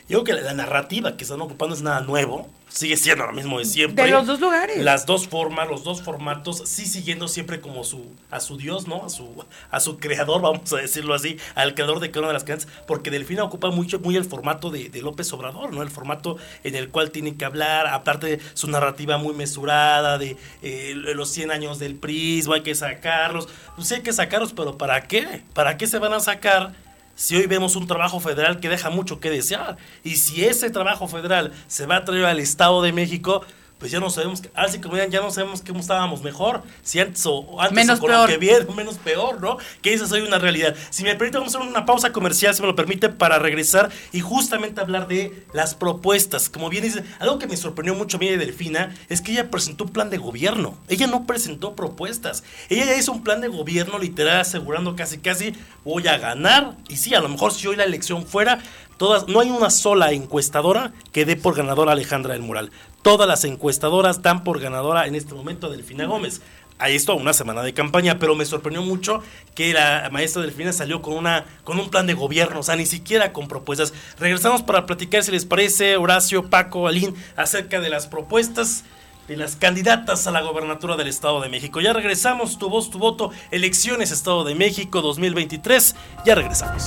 Yo 0.08 0.24
creo 0.24 0.36
que 0.36 0.42
la 0.42 0.54
narrativa 0.54 1.16
que 1.16 1.24
están 1.24 1.40
ocupando 1.40 1.74
es 1.74 1.82
nada 1.82 2.00
nuevo 2.00 2.48
sigue 2.72 2.96
siendo 2.96 3.26
lo 3.26 3.32
mismo 3.32 3.58
de 3.58 3.64
siempre. 3.64 4.04
De 4.04 4.10
los 4.10 4.26
dos 4.26 4.40
lugares. 4.40 4.78
Las 4.78 5.06
dos 5.06 5.28
formas, 5.28 5.68
los 5.68 5.84
dos 5.84 6.02
formatos, 6.02 6.62
sí 6.66 6.86
siguiendo 6.86 7.28
siempre 7.28 7.60
como 7.60 7.84
su, 7.84 8.06
a 8.30 8.40
su 8.40 8.56
Dios, 8.56 8.86
¿no? 8.86 9.04
A 9.04 9.10
su, 9.10 9.44
a 9.70 9.80
su 9.80 9.98
creador, 9.98 10.40
vamos 10.40 10.72
a 10.72 10.76
decirlo 10.76 11.14
así, 11.14 11.36
al 11.54 11.74
creador 11.74 12.00
de 12.00 12.10
cada 12.10 12.20
una 12.20 12.28
de 12.28 12.34
las 12.34 12.44
canciones, 12.44 12.74
porque 12.86 13.10
Delfina 13.10 13.44
ocupa 13.44 13.70
mucho, 13.70 14.00
muy 14.00 14.16
el 14.16 14.24
formato 14.24 14.70
de, 14.70 14.90
López 15.02 15.32
Obrador, 15.32 15.72
¿no? 15.72 15.82
El 15.82 15.90
formato 15.90 16.36
en 16.64 16.74
el 16.76 16.88
cual 16.88 17.10
tiene 17.10 17.36
que 17.36 17.44
hablar, 17.44 17.86
aparte 17.88 18.26
de 18.26 18.40
su 18.54 18.68
narrativa 18.68 19.18
muy 19.18 19.34
mesurada, 19.34 20.16
de 20.16 20.36
eh, 20.62 20.94
los 20.94 21.28
100 21.30 21.50
años 21.50 21.78
del 21.78 21.96
prisma, 21.96 22.56
hay 22.56 22.62
que 22.62 22.74
sacarlos. 22.74 23.48
Pues 23.74 23.88
sí 23.88 23.94
hay 23.94 24.02
que 24.02 24.12
sacarlos, 24.12 24.52
pero 24.52 24.78
¿para 24.78 25.02
qué? 25.02 25.42
¿Para 25.54 25.76
qué 25.76 25.86
se 25.86 25.98
van 25.98 26.12
a 26.12 26.20
sacar? 26.20 26.72
Si 27.14 27.36
hoy 27.36 27.46
vemos 27.46 27.76
un 27.76 27.86
trabajo 27.86 28.20
federal 28.20 28.60
que 28.60 28.68
deja 28.68 28.90
mucho 28.90 29.20
que 29.20 29.30
desear. 29.30 29.76
Y 30.02 30.16
si 30.16 30.44
ese 30.44 30.70
trabajo 30.70 31.08
federal 31.08 31.52
se 31.66 31.86
va 31.86 31.96
a 31.96 32.04
traer 32.04 32.24
al 32.24 32.40
Estado 32.40 32.82
de 32.82 32.92
México, 32.92 33.44
pues 33.82 33.90
ya 33.90 33.98
no 33.98 34.10
sabemos, 34.10 34.40
así 34.54 34.80
como 34.80 34.96
ya 34.96 35.20
no 35.20 35.32
sabemos 35.32 35.60
cómo 35.66 35.80
estábamos 35.80 36.22
mejor, 36.22 36.62
si 36.84 37.00
antes 37.00 37.26
o 37.26 37.60
antes 37.60 37.74
menos 37.74 37.98
con 37.98 38.10
peor. 38.10 38.30
lo 38.30 38.38
que 38.38 38.64
menos 38.76 38.94
peor, 38.98 39.40
¿no? 39.40 39.56
Que 39.82 39.92
esa 39.92 40.04
es 40.04 40.12
una 40.12 40.38
realidad. 40.38 40.76
Si 40.90 41.02
me 41.02 41.16
permite, 41.16 41.38
vamos 41.38 41.52
a 41.52 41.58
hacer 41.58 41.68
una 41.68 41.84
pausa 41.84 42.12
comercial, 42.12 42.54
si 42.54 42.62
me 42.62 42.68
lo 42.68 42.76
permite, 42.76 43.08
para 43.08 43.40
regresar 43.40 43.90
y 44.12 44.20
justamente 44.20 44.80
hablar 44.80 45.08
de 45.08 45.44
las 45.52 45.74
propuestas. 45.74 46.48
Como 46.48 46.68
bien 46.68 46.84
dice, 46.84 47.02
algo 47.18 47.40
que 47.40 47.48
me 47.48 47.56
sorprendió 47.56 47.96
mucho 47.96 48.18
a 48.18 48.20
mí 48.20 48.28
de 48.28 48.38
Delfina 48.38 48.94
es 49.08 49.20
que 49.20 49.32
ella 49.32 49.50
presentó 49.50 49.82
un 49.82 49.90
plan 49.90 50.10
de 50.10 50.18
gobierno. 50.18 50.78
Ella 50.86 51.08
no 51.08 51.26
presentó 51.26 51.74
propuestas. 51.74 52.44
Ella 52.68 52.84
ya 52.84 52.96
hizo 52.96 53.10
un 53.10 53.24
plan 53.24 53.40
de 53.40 53.48
gobierno 53.48 53.98
literal 53.98 54.42
asegurando 54.42 54.94
casi 54.94 55.18
casi 55.18 55.54
voy 55.84 56.06
a 56.06 56.18
ganar. 56.18 56.76
Y 56.88 56.98
sí, 56.98 57.16
a 57.16 57.20
lo 57.20 57.28
mejor 57.28 57.52
si 57.52 57.66
hoy 57.66 57.74
la 57.74 57.82
elección 57.82 58.24
fuera, 58.24 58.60
No 59.02 59.40
hay 59.40 59.50
una 59.50 59.70
sola 59.70 60.12
encuestadora 60.12 60.92
que 61.10 61.24
dé 61.24 61.34
por 61.34 61.56
ganadora 61.56 61.90
a 61.90 61.94
Alejandra 61.94 62.34
del 62.34 62.42
Mural. 62.42 62.70
Todas 63.02 63.26
las 63.26 63.44
encuestadoras 63.44 64.22
dan 64.22 64.44
por 64.44 64.60
ganadora 64.60 65.08
en 65.08 65.16
este 65.16 65.34
momento 65.34 65.66
a 65.66 65.70
Delfina 65.70 66.06
Gómez. 66.06 66.40
Ahí 66.78 66.94
esto 66.94 67.16
una 67.16 67.32
semana 67.32 67.64
de 67.64 67.74
campaña, 67.74 68.20
pero 68.20 68.36
me 68.36 68.44
sorprendió 68.44 68.80
mucho 68.80 69.20
que 69.56 69.72
la 69.72 70.08
maestra 70.12 70.42
Delfina 70.42 70.72
salió 70.72 71.02
con 71.02 71.14
una 71.14 71.44
con 71.64 71.80
un 71.80 71.90
plan 71.90 72.06
de 72.06 72.14
gobierno, 72.14 72.60
o 72.60 72.62
sea, 72.62 72.76
ni 72.76 72.86
siquiera 72.86 73.32
con 73.32 73.48
propuestas. 73.48 73.92
Regresamos 74.20 74.62
para 74.62 74.86
platicar 74.86 75.24
si 75.24 75.32
les 75.32 75.46
parece, 75.46 75.96
Horacio, 75.96 76.48
Paco, 76.48 76.86
Alín, 76.86 77.16
acerca 77.36 77.80
de 77.80 77.90
las 77.90 78.06
propuestas 78.06 78.84
de 79.26 79.36
las 79.36 79.56
candidatas 79.56 80.28
a 80.28 80.30
la 80.30 80.42
gobernatura 80.42 80.96
del 80.96 81.08
Estado 81.08 81.40
de 81.40 81.48
México. 81.48 81.80
Ya 81.80 81.92
regresamos, 81.92 82.56
tu 82.56 82.68
voz, 82.68 82.88
tu 82.90 83.00
voto, 83.00 83.32
elecciones 83.50 84.12
Estado 84.12 84.44
de 84.44 84.54
México 84.54 85.02
2023. 85.02 85.96
Ya 86.24 86.36
regresamos. 86.36 86.84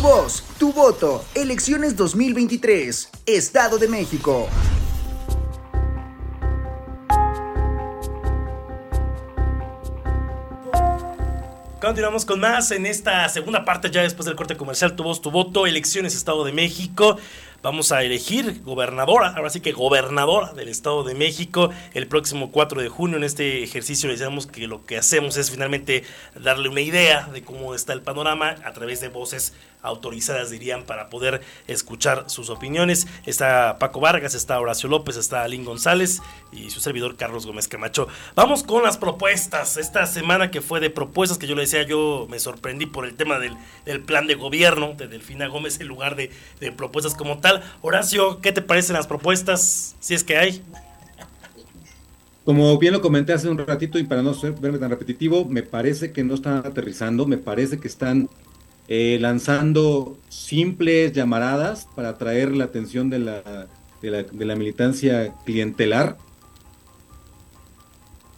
Tu 0.00 0.06
voz, 0.06 0.42
tu 0.58 0.72
voto. 0.72 1.22
Elecciones 1.34 1.94
2023. 1.94 3.10
Estado 3.26 3.76
de 3.76 3.86
México. 3.86 4.48
Continuamos 11.82 12.24
con 12.24 12.40
más 12.40 12.70
en 12.70 12.86
esta 12.86 13.28
segunda 13.28 13.66
parte, 13.66 13.90
ya 13.90 14.00
después 14.00 14.24
del 14.24 14.36
corte 14.36 14.56
comercial, 14.56 14.96
tu 14.96 15.02
voz, 15.02 15.20
tu 15.20 15.30
voto, 15.30 15.66
elecciones 15.66 16.14
Estado 16.14 16.44
de 16.44 16.52
México. 16.52 17.18
Vamos 17.62 17.92
a 17.92 18.02
elegir 18.02 18.62
gobernadora, 18.62 19.34
ahora 19.36 19.50
sí 19.50 19.60
que 19.60 19.72
gobernadora 19.72 20.54
del 20.54 20.68
Estado 20.68 21.04
de 21.04 21.14
México 21.14 21.68
el 21.92 22.06
próximo 22.06 22.50
4 22.52 22.80
de 22.80 22.88
junio. 22.88 23.18
En 23.18 23.24
este 23.24 23.62
ejercicio 23.62 24.08
les 24.08 24.18
decimos 24.18 24.46
que 24.46 24.66
lo 24.66 24.86
que 24.86 24.96
hacemos 24.96 25.36
es 25.36 25.50
finalmente 25.50 26.04
darle 26.34 26.70
una 26.70 26.80
idea 26.80 27.26
de 27.26 27.42
cómo 27.42 27.74
está 27.74 27.92
el 27.92 28.00
panorama 28.00 28.56
a 28.64 28.72
través 28.72 29.02
de 29.02 29.08
voces 29.08 29.52
autorizadas, 29.82 30.50
dirían, 30.50 30.84
para 30.84 31.10
poder 31.10 31.42
escuchar 31.66 32.24
sus 32.28 32.48
opiniones. 32.48 33.06
Está 33.26 33.76
Paco 33.78 34.00
Vargas, 34.00 34.34
está 34.34 34.58
Horacio 34.58 34.88
López, 34.88 35.16
está 35.16 35.42
Alín 35.42 35.66
González 35.66 36.22
y 36.52 36.70
su 36.70 36.80
servidor 36.80 37.16
Carlos 37.16 37.46
Gómez 37.46 37.68
Camacho. 37.68 38.08
Vamos 38.34 38.62
con 38.62 38.82
las 38.82 38.96
propuestas. 38.96 39.76
Esta 39.76 40.06
semana 40.06 40.50
que 40.50 40.62
fue 40.62 40.80
de 40.80 40.88
propuestas, 40.88 41.36
que 41.36 41.46
yo 41.46 41.54
le 41.54 41.62
decía, 41.62 41.82
yo 41.82 42.26
me 42.30 42.38
sorprendí 42.38 42.86
por 42.86 43.04
el 43.04 43.16
tema 43.16 43.38
del, 43.38 43.56
plan 44.02 44.26
de 44.26 44.34
gobierno 44.34 44.94
de 44.94 45.08
Delfina 45.08 45.46
Gómez 45.46 45.78
en 45.80 45.88
lugar 45.88 46.16
de 46.16 46.30
propuestas 46.72 47.14
como 47.14 47.38
tal. 47.38 47.49
Horacio, 47.80 48.40
¿qué 48.40 48.52
te 48.52 48.62
parecen 48.62 48.94
las 48.94 49.06
propuestas? 49.06 49.96
Si 50.00 50.14
es 50.14 50.24
que 50.24 50.36
hay. 50.36 50.62
Como 52.44 52.78
bien 52.78 52.94
lo 52.94 53.00
comenté 53.00 53.32
hace 53.32 53.48
un 53.48 53.58
ratito 53.58 53.98
y 53.98 54.04
para 54.04 54.22
no 54.22 54.34
verme 54.60 54.78
tan 54.78 54.90
repetitivo, 54.90 55.44
me 55.44 55.62
parece 55.62 56.12
que 56.12 56.24
no 56.24 56.34
están 56.34 56.58
aterrizando, 56.66 57.26
me 57.26 57.38
parece 57.38 57.78
que 57.78 57.86
están 57.86 58.28
eh, 58.88 59.18
lanzando 59.20 60.18
simples 60.28 61.12
llamaradas 61.12 61.86
para 61.94 62.08
atraer 62.08 62.50
la 62.56 62.64
atención 62.64 63.08
de 63.08 63.20
la, 63.20 63.68
de 64.02 64.44
la, 64.44 64.56
militancia 64.56 65.32
clientelar. 65.44 66.16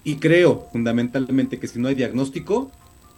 Y 0.05 0.17
creo 0.17 0.69
fundamentalmente 0.73 1.59
que 1.59 1.69
si 1.69 1.79
no 1.79 1.89
hay 1.89 1.95
diagnóstico, 1.95 2.71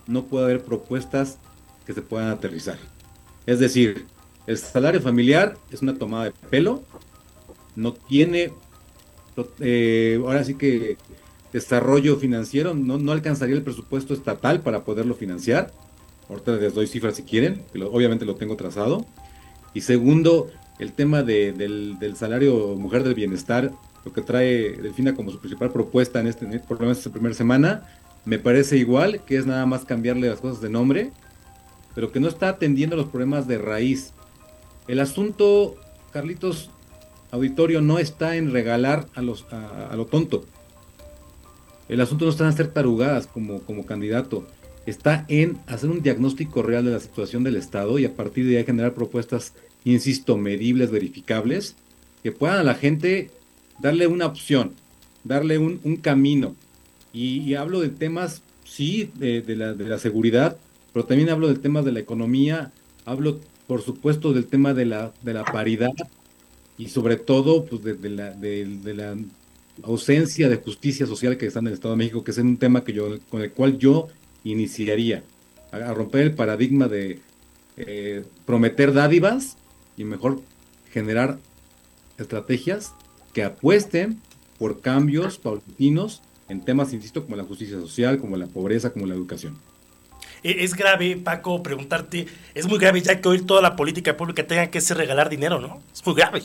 no 0.06 0.26
puede 0.26 0.44
haber 0.44 0.62
propuestas 0.62 1.38
que 1.86 1.92
se 1.92 2.02
puedan 2.02 2.28
aterrizar. 2.28 2.78
Es 3.46 3.58
decir, 3.58 4.06
el 4.46 4.58
salario 4.58 5.00
familiar 5.00 5.56
es 5.70 5.82
una 5.82 5.94
tomada 5.94 6.24
de 6.24 6.32
pelo, 6.50 6.82
no 7.76 7.92
tiene, 7.92 8.52
eh, 9.60 10.20
ahora 10.22 10.44
sí 10.44 10.54
que 10.54 10.96
desarrollo 11.52 12.16
financiero, 12.16 12.74
no, 12.74 12.98
no 12.98 13.12
alcanzaría 13.12 13.54
el 13.54 13.62
presupuesto 13.62 14.12
estatal 14.12 14.60
para 14.60 14.84
poderlo 14.84 15.14
financiar. 15.14 15.72
Ahorita 16.28 16.56
les 16.56 16.74
doy 16.74 16.86
cifras 16.86 17.16
si 17.16 17.22
quieren, 17.22 17.62
obviamente 17.92 18.24
lo 18.24 18.34
tengo 18.34 18.56
trazado. 18.56 19.06
Y 19.72 19.82
segundo, 19.82 20.50
el 20.78 20.92
tema 20.92 21.22
del, 21.22 21.96
salario 22.16 22.74
mujer 22.76 23.04
del 23.04 23.14
bienestar, 23.14 23.72
lo 24.04 24.12
que 24.12 24.22
trae 24.22 24.72
Delfina 24.72 25.14
como 25.14 25.30
su 25.30 25.38
principal 25.38 25.70
propuesta 25.70 26.20
en 26.20 26.26
este, 26.26 26.46
por 26.60 26.80
lo 26.80 26.90
esta 26.90 27.10
primera 27.10 27.34
semana, 27.34 27.82
me 28.24 28.38
parece 28.38 28.76
igual, 28.76 29.22
que 29.24 29.36
es 29.36 29.46
nada 29.46 29.66
más 29.66 29.84
cambiarle 29.84 30.28
las 30.28 30.40
cosas 30.40 30.60
de 30.60 30.70
nombre, 30.70 31.12
pero 31.94 32.10
que 32.10 32.20
no 32.20 32.28
está 32.28 32.48
atendiendo 32.48 32.96
los 32.96 33.06
problemas 33.06 33.46
de 33.46 33.58
raíz. 33.58 34.12
El 34.86 35.00
asunto, 35.00 35.76
Carlitos, 36.12 36.70
auditorio, 37.30 37.80
no 37.80 37.98
está 37.98 38.36
en 38.36 38.52
regalar 38.52 39.08
a, 39.14 39.22
los, 39.22 39.46
a, 39.50 39.94
lo 39.96 40.06
tonto. 40.06 40.44
El 41.88 42.00
asunto 42.00 42.24
no 42.24 42.30
está 42.30 42.44
en 42.44 42.50
hacer 42.50 42.68
tarugadas 42.68 43.26
como, 43.26 43.86
candidato, 43.86 44.46
está 44.86 45.24
en 45.28 45.58
hacer 45.66 45.90
un 45.90 46.02
diagnóstico 46.02 46.62
real 46.62 46.84
de 46.84 46.92
la 46.92 47.00
situación 47.00 47.44
del 47.44 47.56
Estado 47.56 47.98
y 47.98 48.04
a 48.04 48.14
partir 48.14 48.46
de 48.46 48.58
ahí 48.58 48.64
generar 48.64 48.94
propuestas, 48.94 49.54
insisto, 49.84 50.36
medibles, 50.36 50.90
verificables, 50.90 51.76
que 52.22 52.32
puedan 52.32 52.58
a 52.58 52.62
la 52.64 52.74
gente 52.74 53.30
darle 53.80 54.06
una 54.06 54.26
opción, 54.26 54.72
darle 55.24 55.58
un, 55.58 55.96
camino. 55.96 56.54
Y, 57.12 57.54
hablo 57.54 57.80
de 57.80 57.90
temas, 57.90 58.42
sí, 58.64 59.10
de, 59.14 59.42
la, 59.56 59.72
de 59.72 59.84
la 59.84 59.98
seguridad, 59.98 60.58
pero 60.92 61.06
también 61.06 61.30
hablo 61.30 61.48
de 61.48 61.56
temas 61.56 61.84
de 61.84 61.92
la 61.92 62.00
economía, 62.00 62.72
hablo 63.04 63.40
por 63.66 63.82
supuesto 63.82 64.32
del 64.32 64.46
tema 64.46 64.74
de 64.74 64.84
la, 64.84 65.12
de 65.22 65.34
la 65.34 65.44
paridad 65.44 65.92
y 66.76 66.88
sobre 66.88 67.16
todo 67.16 67.64
pues, 67.64 67.82
de, 67.82 68.10
la, 68.10 68.30
de, 68.30 68.94
la 68.94 69.16
ausencia 69.82 70.48
de 70.48 70.56
justicia 70.56 71.06
social 71.06 71.36
que 71.36 71.46
está 71.46 71.60
en 71.60 71.68
el 71.68 71.74
Estado 71.74 71.94
de 71.94 71.98
México, 71.98 72.24
que 72.24 72.30
es 72.30 72.38
un 72.38 72.56
tema 72.56 72.84
que 72.84 72.92
yo, 72.92 73.18
con 73.30 73.42
el 73.42 73.52
cual 73.52 73.78
yo 73.78 74.08
iniciaría 74.44 75.22
a, 75.72 75.94
romper 75.94 76.22
el 76.22 76.34
paradigma 76.34 76.88
de 76.88 77.20
eh, 77.76 78.24
prometer 78.44 78.92
dádivas 78.92 79.56
y 79.96 80.04
mejor 80.04 80.40
generar 80.90 81.38
estrategias 82.18 82.94
que 83.32 83.42
apuesten 83.42 84.20
por 84.58 84.80
cambios 84.80 85.38
paulatinos 85.38 86.22
en 86.48 86.64
temas, 86.64 86.92
insisto, 86.92 87.24
como 87.24 87.36
la 87.36 87.44
justicia 87.44 87.78
social, 87.80 88.18
como 88.18 88.36
la 88.36 88.46
pobreza, 88.46 88.92
como 88.92 89.06
la 89.06 89.14
educación. 89.14 89.56
E, 90.44 90.62
es 90.62 90.74
grave, 90.74 91.16
Paco, 91.16 91.62
preguntarte, 91.62 92.26
es 92.54 92.68
muy 92.68 92.78
grave 92.78 93.00
ya 93.00 93.18
que 93.18 93.28
hoy 93.28 93.42
toda 93.42 93.62
la 93.62 93.74
política 93.74 94.16
pública 94.16 94.46
tenga 94.46 94.66
que 94.66 94.80
ser 94.82 94.98
regalar 94.98 95.30
dinero, 95.30 95.58
¿no? 95.58 95.80
Es 95.92 96.04
muy 96.04 96.14
grave. 96.14 96.42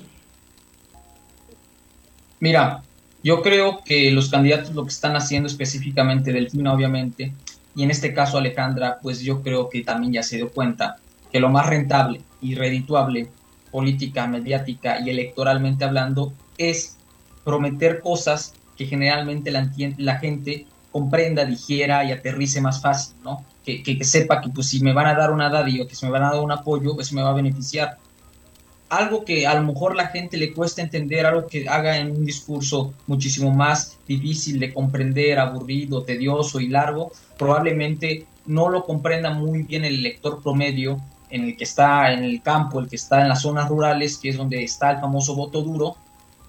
Mira, 2.40 2.82
yo 3.22 3.42
creo 3.42 3.82
que 3.84 4.10
los 4.12 4.30
candidatos 4.30 4.74
lo 4.74 4.84
que 4.86 4.90
están 4.90 5.18
haciendo 5.18 5.48
específicamente 5.48 6.32
Delfina, 6.32 6.74
obviamente, 6.74 7.34
y 7.76 7.84
en 7.84 7.92
este 7.92 8.14
caso 8.14 8.38
Alejandra, 8.38 9.00
pues 9.02 9.20
yo 9.22 9.44
creo 9.44 9.70
que 9.70 9.84
también 9.84 10.14
ya 10.14 10.24
se 10.24 10.38
dio 10.38 10.50
cuenta 10.50 10.96
que 11.32 11.42
lo 11.42 11.50
más 11.50 11.68
rentable 11.68 12.22
y 12.42 12.56
redituable 12.56 13.30
política, 13.72 14.26
mediática 14.26 15.00
y 15.02 15.10
electoralmente 15.10 15.84
hablando 15.84 16.34
es 16.58 16.98
prometer 17.44 18.00
cosas 18.00 18.54
que 18.78 18.86
generalmente 18.86 19.52
la, 19.52 19.70
la 19.98 20.18
gente 20.18 20.66
comprenda, 20.92 21.46
digiera 21.46 22.04
y 22.06 22.12
aterrice 22.12 22.62
más 22.62 22.82
fácil, 22.82 23.16
¿no? 23.24 23.46
Que, 23.84 24.04
sepa 24.04 24.42
que 24.42 24.50
pues 24.50 24.68
si 24.68 24.80
me 24.82 24.94
van 24.94 25.08
a 25.08 25.16
dar 25.16 25.32
una 25.32 25.50
dádiva, 25.50 25.88
que 25.88 25.96
si 25.96 26.06
me 26.06 26.12
van 26.12 26.24
a 26.24 26.32
dar 26.32 26.42
un 26.42 26.52
apoyo, 26.52 26.96
pues 26.96 27.14
me 27.14 27.22
va 27.22 27.30
a 27.30 27.34
beneficiar. 27.34 27.98
Algo 28.90 29.24
que 29.24 29.46
a 29.46 29.54
lo 29.54 29.64
mejor 29.64 29.96
la 29.96 30.08
gente 30.08 30.38
le 30.38 30.52
cuesta 30.52 30.82
entender, 30.82 31.26
algo 31.26 31.46
que 31.48 31.70
haga 31.70 31.98
en 31.98 32.12
un 32.12 32.26
discurso 32.26 32.94
muchísimo 33.06 33.52
más 33.52 34.00
difícil 34.08 34.60
de 34.60 34.74
comprender, 34.74 35.38
aburrido, 35.38 36.04
tedioso 36.04 36.60
y 36.60 36.70
largo, 36.70 37.12
probablemente 37.38 38.26
no 38.48 38.70
lo 38.70 38.84
comprenda 38.84 39.30
muy 39.30 39.62
bien 39.64 39.86
el 39.86 40.02
lector 40.02 40.42
promedio 40.42 41.00
en 41.30 41.44
el 41.44 41.58
que 41.58 41.64
está 41.64 42.12
en 42.12 42.24
el 42.24 42.42
campo, 42.42 42.80
el 42.80 42.90
que 42.90 42.96
está 42.96 43.22
en 43.22 43.30
las 43.30 43.44
zonas 43.44 43.70
rurales, 43.70 44.18
que 44.18 44.30
es 44.30 44.38
donde 44.38 44.64
está 44.64 44.92
el 44.92 45.00
famoso 45.00 45.36
voto 45.36 45.62
duro, 45.62 45.96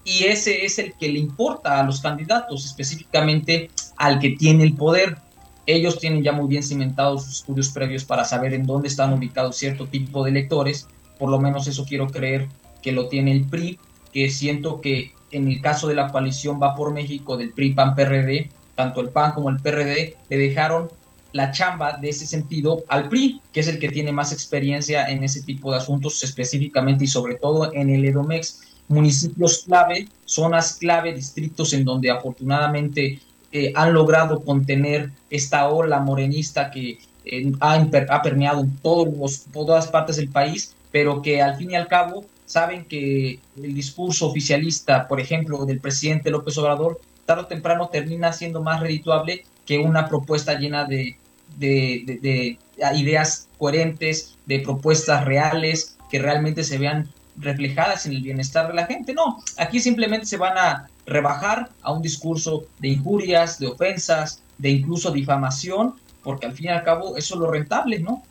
y 0.03 0.23
ese 0.23 0.65
es 0.65 0.79
el 0.79 0.93
que 0.93 1.09
le 1.09 1.19
importa 1.19 1.79
a 1.79 1.83
los 1.83 2.01
candidatos, 2.01 2.65
específicamente 2.65 3.69
al 3.97 4.19
que 4.19 4.31
tiene 4.31 4.63
el 4.63 4.73
poder. 4.73 5.17
Ellos 5.65 5.99
tienen 5.99 6.23
ya 6.23 6.31
muy 6.31 6.47
bien 6.47 6.63
cimentados 6.63 7.23
sus 7.23 7.39
estudios 7.39 7.69
previos 7.69 8.03
para 8.03 8.25
saber 8.25 8.53
en 8.53 8.65
dónde 8.65 8.87
están 8.87 9.13
ubicados 9.13 9.55
cierto 9.55 9.87
tipo 9.87 10.23
de 10.23 10.31
electores, 10.31 10.87
por 11.19 11.29
lo 11.29 11.39
menos 11.39 11.67
eso 11.67 11.85
quiero 11.85 12.07
creer 12.07 12.47
que 12.81 12.91
lo 12.91 13.07
tiene 13.07 13.31
el 13.31 13.45
PRI, 13.45 13.79
que 14.11 14.29
siento 14.29 14.81
que 14.81 15.13
en 15.31 15.47
el 15.47 15.61
caso 15.61 15.87
de 15.87 15.95
la 15.95 16.11
coalición 16.11 16.59
Va 16.61 16.75
por 16.75 16.93
México 16.93 17.37
del 17.37 17.53
PRI 17.53 17.73
PAN 17.73 17.95
PRD, 17.95 18.49
tanto 18.75 19.01
el 19.01 19.09
PAN 19.09 19.33
como 19.33 19.49
el 19.49 19.57
PRD 19.57 20.17
le 20.29 20.37
dejaron 20.37 20.89
la 21.33 21.51
chamba 21.51 21.97
de 21.97 22.09
ese 22.09 22.25
sentido 22.25 22.83
al 22.89 23.07
PRI, 23.07 23.41
que 23.53 23.61
es 23.61 23.67
el 23.67 23.79
que 23.79 23.89
tiene 23.89 24.11
más 24.11 24.33
experiencia 24.33 25.05
en 25.05 25.23
ese 25.23 25.43
tipo 25.43 25.71
de 25.71 25.77
asuntos 25.77 26.23
específicamente 26.23 27.05
y 27.05 27.07
sobre 27.07 27.35
todo 27.35 27.73
en 27.73 27.89
el 27.89 28.03
EDOMEX. 28.03 28.61
Municipios 28.89 29.63
clave, 29.65 30.09
zonas 30.25 30.77
clave, 30.77 31.13
distritos 31.13 31.71
en 31.71 31.85
donde 31.85 32.11
afortunadamente 32.11 33.21
eh, 33.51 33.73
han 33.75 33.93
logrado 33.93 34.41
contener 34.41 35.11
esta 35.29 35.69
ola 35.69 35.99
morenista 35.99 36.71
que 36.71 36.99
eh, 37.25 37.51
ha, 37.59 38.21
permeado 38.21 38.61
en 38.61 38.75
todos 38.77 39.45
todas 39.51 39.87
partes 39.87 40.17
del 40.17 40.29
país, 40.29 40.75
pero 40.91 41.21
que 41.21 41.41
al 41.41 41.57
fin 41.57 41.71
y 41.71 41.75
al 41.75 41.87
cabo 41.87 42.25
saben 42.45 42.85
que 42.85 43.39
el 43.57 43.73
discurso 43.73 44.27
oficialista, 44.27 45.07
por 45.07 45.19
ejemplo, 45.19 45.65
del 45.65 45.79
presidente 45.79 46.31
López 46.31 46.57
Obrador, 46.57 46.99
tarde 47.25 47.43
o 47.43 47.47
temprano 47.47 47.89
termina 47.89 48.33
siendo 48.33 48.61
más 48.61 48.79
redituable 48.79 49.45
que 49.65 49.79
una 49.79 50.07
propuesta 50.07 50.57
llena 50.57 50.85
de, 50.85 51.17
de 51.57 52.57
ideas 52.95 53.47
coherentes, 53.57 54.37
de 54.45 54.59
propuestas 54.59 55.23
reales, 55.25 55.97
que 56.09 56.19
realmente 56.19 56.63
se 56.63 56.77
vean 56.77 57.09
reflejadas 57.37 58.05
en 58.05 58.13
el 58.13 58.21
bienestar 58.21 58.67
de 58.67 58.73
la 58.73 58.85
gente. 58.85 59.13
No, 59.13 59.37
aquí 59.57 59.79
simplemente 59.79 60.25
se 60.25 60.37
van 60.37 60.57
a 60.57 60.89
rebajar 61.05 61.69
a 61.81 61.91
un 61.91 62.01
discurso 62.01 62.65
de 62.79 62.89
injurias, 62.89 63.59
de 63.59 63.67
ofensas, 63.67 64.41
de 64.57 64.69
incluso 64.69 65.11
difamación, 65.11 65.95
porque 66.23 66.45
al 66.45 66.53
fin 66.53 66.67
y 66.67 66.69
al 66.69 66.83
cabo 66.83 67.17
eso 67.17 67.35
es 67.35 67.39
lo 67.39 67.49
rentable, 67.49 67.99
¿no? 67.99 68.23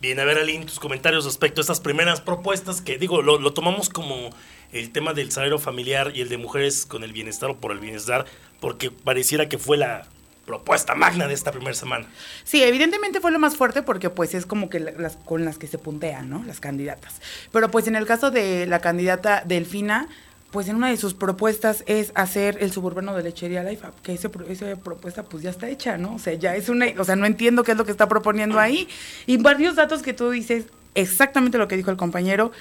Bien, 0.00 0.20
a 0.20 0.24
ver, 0.24 0.38
Aline, 0.38 0.66
tus 0.66 0.78
comentarios 0.78 1.24
respecto 1.24 1.60
a 1.60 1.62
estas 1.62 1.80
primeras 1.80 2.20
propuestas 2.20 2.80
que, 2.80 2.98
digo, 2.98 3.22
lo, 3.22 3.38
lo 3.38 3.54
tomamos 3.54 3.88
como 3.88 4.30
el 4.72 4.90
tema 4.92 5.14
del 5.14 5.32
salario 5.32 5.58
familiar 5.58 6.12
y 6.14 6.20
el 6.20 6.28
de 6.28 6.36
mujeres 6.36 6.84
con 6.84 7.02
el 7.02 7.12
bienestar 7.12 7.50
o 7.50 7.56
por 7.56 7.72
el 7.72 7.78
bienestar, 7.78 8.26
porque 8.60 8.90
pareciera 8.90 9.48
que 9.48 9.58
fue 9.58 9.78
la, 9.78 10.06
propuesta 10.46 10.94
magna 10.94 11.26
de 11.26 11.34
esta 11.34 11.50
primera 11.50 11.74
semana. 11.74 12.06
Sí, 12.44 12.62
evidentemente 12.62 13.20
fue 13.20 13.32
lo 13.32 13.38
más 13.38 13.56
fuerte 13.56 13.82
porque 13.82 14.08
pues 14.08 14.32
es 14.32 14.46
como 14.46 14.70
que 14.70 14.80
las 14.80 15.16
con 15.16 15.44
las 15.44 15.58
que 15.58 15.66
se 15.66 15.76
puntean, 15.76 16.30
¿no? 16.30 16.44
Las 16.44 16.60
candidatas. 16.60 17.20
Pero 17.52 17.70
pues 17.70 17.88
en 17.88 17.96
el 17.96 18.06
caso 18.06 18.30
de 18.30 18.66
la 18.66 18.80
candidata 18.80 19.42
Delfina, 19.44 20.08
pues 20.56 20.68
en 20.68 20.76
una 20.76 20.88
de 20.88 20.96
sus 20.96 21.12
propuestas 21.12 21.84
es 21.86 22.12
hacer 22.14 22.56
el 22.62 22.72
suburbano 22.72 23.14
de 23.14 23.22
lechería 23.22 23.62
la 23.62 23.72
IFA, 23.72 23.92
que 24.02 24.14
esa 24.14 24.30
propuesta 24.30 25.22
pues 25.22 25.42
ya 25.42 25.50
está 25.50 25.68
hecha, 25.68 25.98
¿no? 25.98 26.14
O 26.14 26.18
sea, 26.18 26.32
ya 26.32 26.56
es 26.56 26.70
una, 26.70 26.86
o 26.96 27.04
sea, 27.04 27.14
no 27.14 27.26
entiendo 27.26 27.62
qué 27.62 27.72
es 27.72 27.76
lo 27.76 27.84
que 27.84 27.90
está 27.90 28.08
proponiendo 28.08 28.58
ahí. 28.58 28.88
Y 29.26 29.36
varios 29.36 29.76
datos 29.76 30.00
que 30.00 30.14
tú 30.14 30.30
dices, 30.30 30.64
exactamente 30.94 31.58
lo 31.58 31.68
que 31.68 31.76
dijo 31.76 31.90
el 31.90 31.98
compañero, 31.98 32.52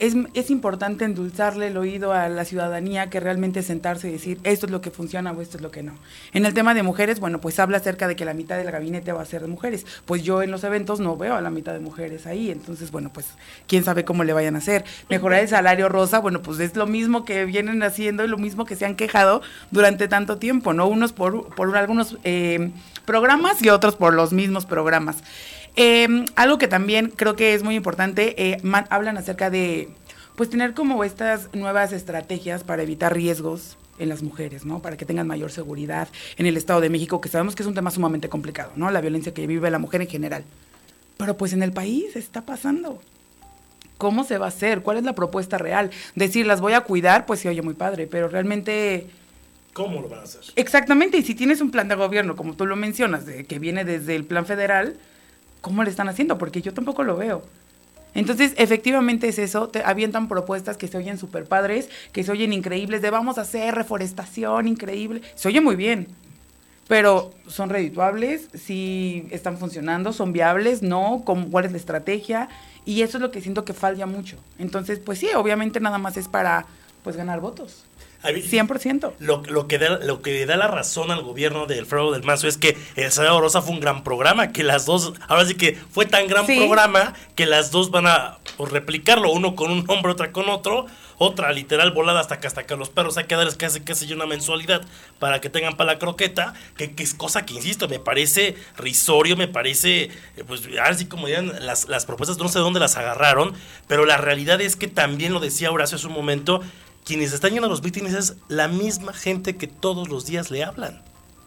es, 0.00 0.50
importante 0.50 1.04
endulzarle 1.04 1.66
el 1.66 1.76
oído 1.76 2.12
a 2.12 2.28
la 2.28 2.46
ciudadanía 2.46 3.10
que 3.10 3.20
realmente 3.20 3.62
sentarse 3.62 4.08
y 4.08 4.12
decir 4.12 4.40
esto 4.44 4.66
es 4.66 4.72
lo 4.72 4.80
que 4.80 4.90
funciona 4.90 5.30
o 5.30 5.40
esto 5.42 5.58
es 5.58 5.62
lo 5.62 5.70
que 5.70 5.82
no. 5.82 5.94
En 6.32 6.46
el 6.46 6.54
tema 6.54 6.72
de 6.72 6.82
mujeres, 6.82 7.20
bueno, 7.20 7.40
pues 7.40 7.58
habla 7.58 7.76
acerca 7.76 8.08
de 8.08 8.16
que 8.16 8.24
la 8.24 8.32
mitad 8.32 8.56
del 8.56 8.70
gabinete 8.70 9.12
va 9.12 9.20
a 9.20 9.26
ser 9.26 9.42
de 9.42 9.48
mujeres. 9.48 9.86
Pues 10.06 10.22
yo 10.22 10.42
en 10.42 10.50
los 10.50 10.64
eventos 10.64 11.00
no 11.00 11.16
veo 11.16 11.34
a 11.34 11.42
la 11.42 11.50
mitad 11.50 11.74
de 11.74 11.80
mujeres 11.80 12.26
ahí, 12.26 12.50
entonces, 12.50 12.90
bueno, 12.90 13.10
pues 13.12 13.26
quién 13.66 13.84
sabe 13.84 14.04
cómo 14.04 14.24
le 14.24 14.32
vayan 14.32 14.54
a 14.54 14.58
hacer. 14.58 14.84
Mejorar 15.10 15.40
el 15.40 15.48
salario 15.48 15.88
rosa, 15.90 16.18
bueno, 16.18 16.40
pues 16.40 16.58
es 16.60 16.74
lo 16.76 16.86
mismo 16.86 17.26
que 17.26 17.44
vienen 17.44 17.82
haciendo 17.82 18.24
y 18.24 18.28
lo 18.28 18.38
mismo 18.38 18.64
que 18.64 18.76
se 18.76 18.86
han 18.86 18.96
quejado 18.96 19.42
durante 19.70 20.08
tanto 20.08 20.38
tiempo, 20.38 20.72
¿no? 20.72 20.88
Unos 20.88 21.12
por, 21.12 21.54
por 21.54 21.76
algunos 21.76 22.16
eh, 22.24 22.70
programas 23.04 23.62
y 23.62 23.68
otros 23.68 23.96
por 23.96 24.14
los 24.14 24.32
mismos 24.32 24.64
programas. 24.64 25.22
Em, 25.76 26.26
algo 26.36 26.58
que 26.58 26.68
también 26.68 27.10
creo 27.14 27.36
que 27.36 27.54
es 27.54 27.62
muy 27.62 27.74
importante, 27.74 28.50
eh, 28.50 28.60
hablan 28.90 29.16
acerca 29.16 29.50
de 29.50 29.88
pues 30.36 30.50
tener 30.50 30.74
como 30.74 31.04
estas 31.04 31.52
nuevas 31.54 31.92
estrategias 31.92 32.64
para 32.64 32.82
evitar 32.82 33.14
riesgos 33.14 33.76
en 33.98 34.08
las 34.08 34.22
mujeres, 34.22 34.64
¿no? 34.64 34.80
Para 34.80 34.96
que 34.96 35.04
tengan 35.04 35.26
mayor 35.26 35.52
seguridad 35.52 36.08
en 36.38 36.46
el 36.46 36.56
Estado 36.56 36.80
de 36.80 36.88
México, 36.88 37.20
que 37.20 37.28
sabemos 37.28 37.54
que 37.54 37.62
es 37.62 37.66
un 37.66 37.74
tema 37.74 37.90
sumamente 37.90 38.28
complicado, 38.28 38.72
¿no? 38.74 38.90
La 38.90 39.00
violencia 39.00 39.34
que 39.34 39.46
vive 39.46 39.70
la 39.70 39.78
mujer 39.78 40.00
en 40.00 40.08
general. 40.08 40.44
Pero 41.18 41.36
pues 41.36 41.52
en 41.52 41.62
el 41.62 41.72
país 41.72 42.16
está 42.16 42.46
pasando. 42.46 43.00
¿Cómo 43.98 44.24
se 44.24 44.38
va 44.38 44.46
a 44.46 44.48
hacer? 44.48 44.80
¿Cuál 44.80 44.96
es 44.96 45.04
la 45.04 45.14
propuesta 45.14 45.58
real? 45.58 45.90
Decir, 46.14 46.46
las 46.46 46.62
voy 46.62 46.72
a 46.72 46.80
cuidar, 46.80 47.26
pues 47.26 47.40
sí, 47.40 47.48
oye, 47.48 47.60
muy 47.60 47.74
padre, 47.74 48.06
pero 48.06 48.28
realmente... 48.28 49.06
¿Cómo 49.74 50.00
lo 50.00 50.08
van 50.08 50.20
a 50.20 50.22
hacer? 50.22 50.40
Exactamente, 50.56 51.18
y 51.18 51.22
si 51.22 51.34
tienes 51.34 51.60
un 51.60 51.70
plan 51.70 51.86
de 51.88 51.94
gobierno, 51.96 52.34
como 52.34 52.54
tú 52.54 52.64
lo 52.64 52.76
mencionas, 52.76 53.26
de, 53.26 53.44
que 53.44 53.58
viene 53.58 53.84
desde 53.84 54.16
el 54.16 54.24
plan 54.24 54.46
federal, 54.46 54.96
¿cómo 55.60 55.82
le 55.84 55.90
están 55.90 56.08
haciendo? 56.08 56.38
Porque 56.38 56.62
yo 56.62 56.74
tampoco 56.74 57.02
lo 57.04 57.16
veo. 57.16 57.42
Entonces, 58.14 58.54
efectivamente 58.56 59.28
es 59.28 59.38
eso, 59.38 59.68
te 59.68 59.82
avientan 59.84 60.28
propuestas 60.28 60.76
que 60.76 60.88
se 60.88 60.98
oyen 60.98 61.18
súper 61.18 61.44
padres, 61.44 61.88
que 62.12 62.24
se 62.24 62.32
oyen 62.32 62.52
increíbles, 62.52 63.02
de 63.02 63.10
vamos 63.10 63.38
a 63.38 63.42
hacer 63.42 63.74
reforestación 63.74 64.66
increíble, 64.66 65.22
se 65.36 65.48
oye 65.48 65.60
muy 65.60 65.76
bien, 65.76 66.08
pero 66.88 67.32
son 67.46 67.70
redituables, 67.70 68.48
si 68.52 69.28
están 69.30 69.58
funcionando, 69.58 70.12
son 70.12 70.32
viables, 70.32 70.82
no, 70.82 71.22
cuál 71.24 71.64
es 71.64 71.70
la 71.70 71.78
estrategia, 71.78 72.48
y 72.84 73.02
eso 73.02 73.18
es 73.18 73.22
lo 73.22 73.30
que 73.30 73.40
siento 73.40 73.64
que 73.64 73.74
falla 73.74 74.06
mucho. 74.06 74.38
Entonces, 74.58 74.98
pues 74.98 75.20
sí, 75.20 75.28
obviamente 75.36 75.78
nada 75.78 75.98
más 75.98 76.16
es 76.16 76.26
para 76.26 76.66
pues 77.04 77.16
ganar 77.16 77.40
votos. 77.40 77.84
100%. 78.22 79.14
Lo, 79.18 79.42
lo, 79.48 79.66
que 79.66 79.78
da, 79.78 79.98
lo 79.98 80.22
que 80.22 80.44
da 80.46 80.56
la 80.56 80.68
razón 80.68 81.10
al 81.10 81.22
gobierno 81.22 81.66
de 81.66 81.78
Alfredo 81.78 82.12
del 82.12 82.22
Mazo 82.22 82.48
es 82.48 82.58
que 82.58 82.76
El 82.96 83.10
Salario 83.10 83.40
Rosa 83.40 83.62
fue 83.62 83.72
un 83.72 83.80
gran 83.80 84.04
programa, 84.04 84.52
que 84.52 84.62
las 84.62 84.86
dos, 84.86 85.14
ahora 85.28 85.46
sí 85.46 85.54
que 85.54 85.78
fue 85.90 86.06
tan 86.06 86.26
gran 86.26 86.46
programa 86.46 87.14
que 87.34 87.46
las 87.46 87.70
dos 87.70 87.90
van 87.90 88.06
a 88.06 88.38
pues, 88.56 88.72
replicarlo, 88.72 89.32
uno 89.32 89.54
con 89.54 89.70
un 89.70 89.84
nombre, 89.84 90.12
otra 90.12 90.32
con 90.32 90.48
otro, 90.48 90.86
otra 91.16 91.52
literal 91.52 91.92
volada 91.92 92.20
hasta 92.20 92.40
que 92.40 92.46
hasta 92.46 92.64
que 92.64 92.76
los 92.76 92.88
perros 92.88 93.16
hay 93.18 93.24
que 93.24 93.36
darles 93.36 93.56
casi 93.56 93.80
casi 93.80 94.10
una 94.12 94.26
mensualidad 94.26 94.82
para 95.18 95.40
que 95.40 95.50
tengan 95.50 95.76
para 95.76 95.92
la 95.92 95.98
croqueta, 95.98 96.54
que, 96.76 96.92
es 96.96 97.14
cosa 97.14 97.44
que 97.44 97.54
insisto, 97.54 97.88
me 97.88 97.98
parece 97.98 98.54
risorio, 98.76 99.36
me 99.36 99.48
parece, 99.48 100.04
eh, 100.04 100.10
pues 100.46 100.62
así 100.82 101.06
como 101.06 101.26
digan, 101.26 101.52
las, 101.64 101.88
las 101.88 102.06
propuestas 102.06 102.38
no 102.38 102.48
sé 102.48 102.58
dónde 102.58 102.80
las 102.80 102.96
agarraron, 102.96 103.54
pero 103.86 104.06
la 104.06 104.16
realidad 104.16 104.60
es 104.60 104.76
que 104.76 104.88
también 104.88 105.32
lo 105.32 105.40
decía 105.40 105.70
Horacio 105.70 105.96
hace 105.96 106.06
un 106.06 106.14
momento, 106.14 106.62
quienes 107.04 107.32
están 107.32 107.52
yendo 107.52 107.66
a 107.66 107.70
los 107.70 107.82
mítines 107.82 108.14
es 108.14 108.36
la 108.48 108.68
misma 108.68 109.12
gente 109.12 109.56
que 109.56 109.66
todos 109.66 110.08
los 110.08 110.26
días 110.26 110.50
le 110.50 110.64
hablan. 110.64 111.02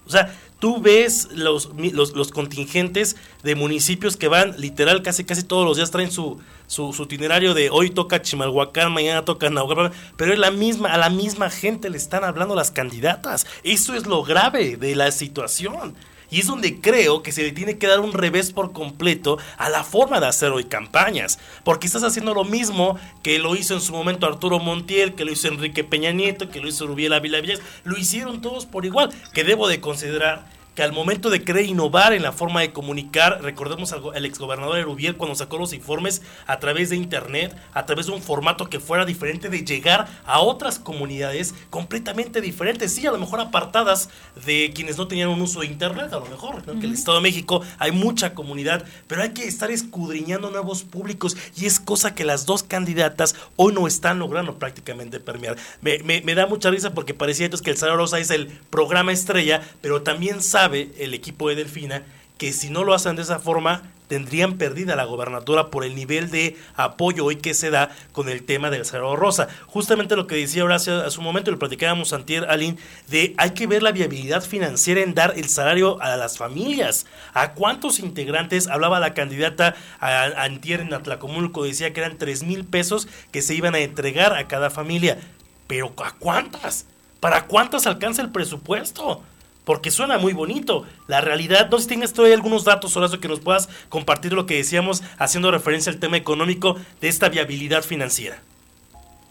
O 0.06 0.10
sea, 0.10 0.36
tú 0.60 0.82
ves 0.82 1.30
los, 1.32 1.70
los, 1.74 2.32
contingentes 2.32 3.16
de 3.42 3.56
municipios 3.56 4.18
que 4.18 4.28
van 4.28 4.60
literal 4.60 5.02
casi 5.02 5.24
casi 5.24 5.44
todos 5.44 5.66
los 5.66 5.78
días 5.78 5.92
traen 5.92 6.12
su, 6.12 6.42
su, 6.68 6.94
itinerario 7.04 7.54
de 7.54 7.70
hoy 7.70 7.90
toca 7.90 8.22
Chimalhuacán, 8.22 8.92
mañana 8.92 9.24
toca 9.24 9.50
Naucalpan, 9.50 9.94
pero 10.18 10.34
es 10.34 10.40
la 10.40 10.52
misma, 10.52 10.92
a 10.92 10.98
la 10.98 11.10
misma 11.10 11.50
gente 11.50 11.90
le 11.90 11.98
están 11.98 12.26
hablando 12.26 12.54
las 12.56 12.72
candidatas. 12.72 13.46
Eso 13.64 13.94
es 13.94 14.06
lo 14.06 14.24
grave 14.24 14.76
de 14.76 14.96
la 14.96 15.12
situación. 15.12 15.96
Y 16.34 16.40
es 16.40 16.48
donde 16.48 16.82
creo 16.82 17.22
que 17.22 17.32
se 17.32 17.44
le 17.44 17.52
tiene 17.52 17.78
que 17.78 17.86
dar 17.86 18.00
un 18.00 18.12
revés 18.12 18.52
por 18.52 18.74
completo 18.74 19.38
a 19.56 19.70
la 19.70 19.84
forma 19.84 20.20
de 20.20 20.26
hacer 20.26 20.50
hoy 20.52 20.64
campañas. 20.64 21.38
Porque 21.64 21.86
estás 21.86 22.04
haciendo 22.04 22.34
lo 22.34 22.44
mismo 22.44 22.98
que 23.22 23.38
lo 23.38 23.56
hizo 23.56 23.76
en 23.76 23.82
su 23.82 23.94
momento 23.94 24.26
Arturo 24.26 24.58
Montiel, 24.58 25.14
que 25.14 25.26
lo 25.26 25.32
hizo 25.32 25.48
Enrique 25.48 25.84
Peña 25.84 26.12
Nieto, 26.12 26.50
que 26.50 26.60
lo 26.60 26.68
hizo 26.68 26.88
Rubiel 26.88 27.14
Ávila 27.14 27.40
Villas. 27.40 27.62
Lo 27.84 28.00
hicieron 28.00 28.42
todos 28.42 28.66
por 28.66 28.84
igual. 28.84 29.12
Que 29.32 29.44
debo 29.44 29.68
de 29.68 29.80
considerar 29.80 30.48
que 30.76 30.84
al 30.84 30.92
momento 30.92 31.30
de 31.30 31.44
querer 31.44 31.66
innovar 31.66 32.14
en 32.14 32.24
la 32.24 32.32
forma 32.32 32.62
de 32.62 32.74
comunicar, 32.74 33.42
recordemos 33.44 33.94
al, 33.94 34.26
exgobernador 34.26 34.78
Erubiel 34.78 35.16
cuando 35.18 35.36
sacó 35.36 35.58
los 35.58 35.74
informes 35.74 36.22
a 36.48 36.60
través 36.60 36.90
de 36.90 36.96
internet, 36.96 37.56
a 37.74 37.86
través 37.86 38.08
de 38.08 38.14
un 38.14 38.22
formato 38.22 38.70
que 38.70 38.80
fuera 38.80 39.06
diferente, 39.06 39.50
de 39.50 39.64
llegar 39.64 40.08
a 40.26 40.40
otras 40.40 40.80
comunidades 40.80 41.54
completamente 41.70 42.42
diferentes, 42.42 42.94
sí, 42.94 43.06
a 43.06 43.12
lo 43.12 43.20
mejor 43.20 43.40
apartadas 43.40 44.10
de 44.46 44.72
quienes 44.74 44.98
no 44.98 45.08
tenían 45.08 45.30
un 45.30 45.42
uso 45.42 45.60
de 45.60 45.68
internet, 45.68 46.12
a 46.12 46.20
lo 46.20 46.26
mejor, 46.26 46.64
que 46.64 46.86
el 46.86 46.94
Estado 46.94 47.18
de 47.18 47.24
México 47.24 47.62
hay 47.78 47.92
mucha 47.92 48.34
comunidad, 48.34 48.84
pero 49.08 49.22
hay 49.22 49.30
que 49.30 49.48
estar 49.48 49.70
escudriñando 49.70 50.50
nuevos 50.50 50.84
públicos 50.84 51.38
y 51.56 51.66
es 51.66 51.80
cosa 51.80 52.16
que 52.16 52.24
las 52.24 52.46
dos 52.46 52.64
candidatas 52.64 53.36
hoy 53.56 53.74
no 53.74 53.86
están 53.86 54.20
logrando 54.20 54.58
prácticamente 54.58 55.20
permear. 55.20 55.58
Me, 55.82 56.00
me, 56.00 56.36
da 56.36 56.48
mucha 56.48 56.72
risa 56.72 56.94
porque 56.94 57.14
parecía 57.14 57.46
entonces 57.46 57.64
que 57.64 57.72
el 57.72 57.78
Salvador 57.78 58.02
Rosa 58.02 58.20
es 58.20 58.32
el 58.32 58.48
programa 58.48 59.12
estrella, 59.12 59.62
pero 59.82 60.02
también 60.02 60.42
sabe 60.42 60.63
el 60.66 61.14
equipo 61.14 61.50
de 61.50 61.56
Delfina 61.56 62.04
que 62.38 62.52
si 62.52 62.70
no 62.70 62.84
lo 62.84 62.94
hacen 62.94 63.16
de 63.16 63.22
esa 63.22 63.40
forma 63.40 63.84
tendrían 64.08 64.58
perdida 64.58 64.96
la 64.96 65.06
gobernatura 65.06 65.72
por 65.72 65.84
el 65.84 65.96
nivel 65.96 66.30
de 66.30 66.58
apoyo 66.76 67.26
hoy 67.26 67.38
que 67.38 67.54
se 67.54 67.70
da 67.70 67.90
con 68.12 68.30
el 68.30 68.44
tema 68.44 68.70
del 68.70 68.86
Cerro 68.86 69.16
Rosa. 69.16 69.48
Justamente 69.66 70.16
lo 70.16 70.28
que 70.28 70.36
decía 70.36 70.64
Horacio 70.64 71.02
hace 71.04 71.18
un 71.18 71.24
momento, 71.24 71.50
lo 71.50 71.58
platicábamos 71.58 72.14
antier, 72.14 72.46
Aline, 72.50 72.78
de 73.08 73.34
hay 73.38 73.52
que 73.52 73.66
ver 73.66 73.82
la 73.82 73.92
viabilidad 73.92 74.44
financiera 74.44 75.02
en 75.02 75.16
dar 75.16 75.34
el 75.36 75.50
salario 75.50 76.00
a 76.02 76.16
las 76.16 76.38
familias. 76.38 77.06
¿A 77.34 77.54
cuántos 77.54 78.00
integrantes? 78.00 78.68
Hablaba 78.68 79.00
la 79.00 79.14
candidata 79.14 79.74
a, 80.00 80.44
antier 80.44 80.82
en 80.82 80.94
Atlacomulco, 80.94 81.64
decía 81.64 81.94
que 81.94 82.02
eran 82.02 82.18
3 82.18 82.44
mil 82.44 82.66
pesos 82.66 83.08
que 83.32 83.42
se 83.42 83.56
iban 83.56 83.74
a 83.74 83.80
entregar 83.80 84.36
a 84.36 84.48
cada 84.48 84.70
familia. 84.70 85.18
Pero 85.66 85.94
¿a 86.04 86.12
cuántas? 86.12 86.86
¿Para 87.20 87.46
cuántas 87.48 87.88
alcanza 87.88 88.22
el 88.22 88.32
presupuesto? 88.32 89.24
Porque 89.66 89.92
suena 89.92 90.18
muy 90.18 90.34
bonito. 90.34 90.86
La 91.08 91.22
realidad, 91.22 91.70
no 91.70 91.78
sé 91.78 91.84
si 91.84 91.90
tengas 91.90 92.14
todavía 92.14 92.36
algunos 92.36 92.66
datos, 92.66 92.96
Horacio, 92.98 93.20
que 93.20 93.28
nos 93.28 93.40
puedas 93.40 93.70
compartir 93.90 94.34
lo 94.34 94.46
que 94.46 94.56
decíamos, 94.56 95.04
haciendo 95.18 95.52
referencia 95.52 95.92
al 95.92 96.00
tema 96.00 96.18
económico 96.18 96.76
de 97.02 97.08
esta 97.08 97.30
viabilidad 97.30 97.84
financiera. 97.84 98.42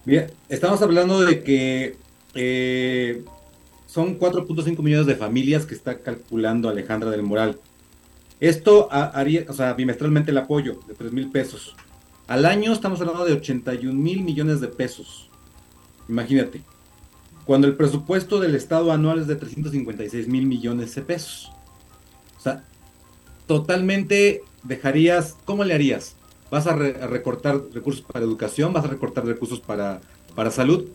Bien, 0.05 0.31
estamos 0.49 0.83
hablando 0.83 1.21
de 1.21 1.43
que 1.43 1.97
eh, 2.35 3.25
son 3.87 4.19
4.5 4.19 4.83
millones 4.83 5.07
de 5.07 5.17
familias 5.17 5.67
que 5.67 5.75
está 5.75 5.99
calculando 5.99 6.69
Alejandra 6.69 7.11
del 7.11 7.23
Moral. 7.23 7.59
Esto 8.41 8.89
haría, 8.91 9.45
o 9.49 9.53
sea, 9.53 9.75
bimestralmente 9.75 10.33
el 10.33 10.39
apoyo 10.39 10.81
de 10.89 10.95
3 10.95 11.13
mil 11.13 11.31
pesos. 11.31 11.77
Al 12.27 12.45
año 12.45 12.73
estamos 12.73 13.01
hablando 13.01 13.25
de 13.25 13.35
81 13.35 13.93
mil 13.93 14.23
millones 14.23 14.61
de 14.61 14.69
pesos. 14.69 15.29
Imagínate 16.09 16.63
cuando 17.45 17.67
el 17.67 17.77
presupuesto 17.77 18.41
del 18.41 18.55
Estado 18.55 18.93
anual 18.93 19.21
es 19.21 19.27
de 19.27 19.37
356 19.37 20.29
mil 20.29 20.47
millones 20.47 20.95
de 20.95 21.03
pesos. 21.03 21.51
O 22.39 22.41
sea, 22.41 22.65
totalmente 23.47 24.43
dejarías, 24.63 25.37
¿cómo 25.45 25.65
le 25.65 25.75
harías? 25.75 26.17
¿Vas 26.51 26.67
a, 26.67 26.77
recortar 26.77 27.63
recursos 27.73 28.03
para 28.03 28.25
educación? 28.25 28.73
¿Vas 28.73 28.85
a 28.85 28.89
recortar 28.89 29.25
recursos 29.25 29.61
para, 29.61 30.01
para 30.35 30.51
salud? 30.51 30.89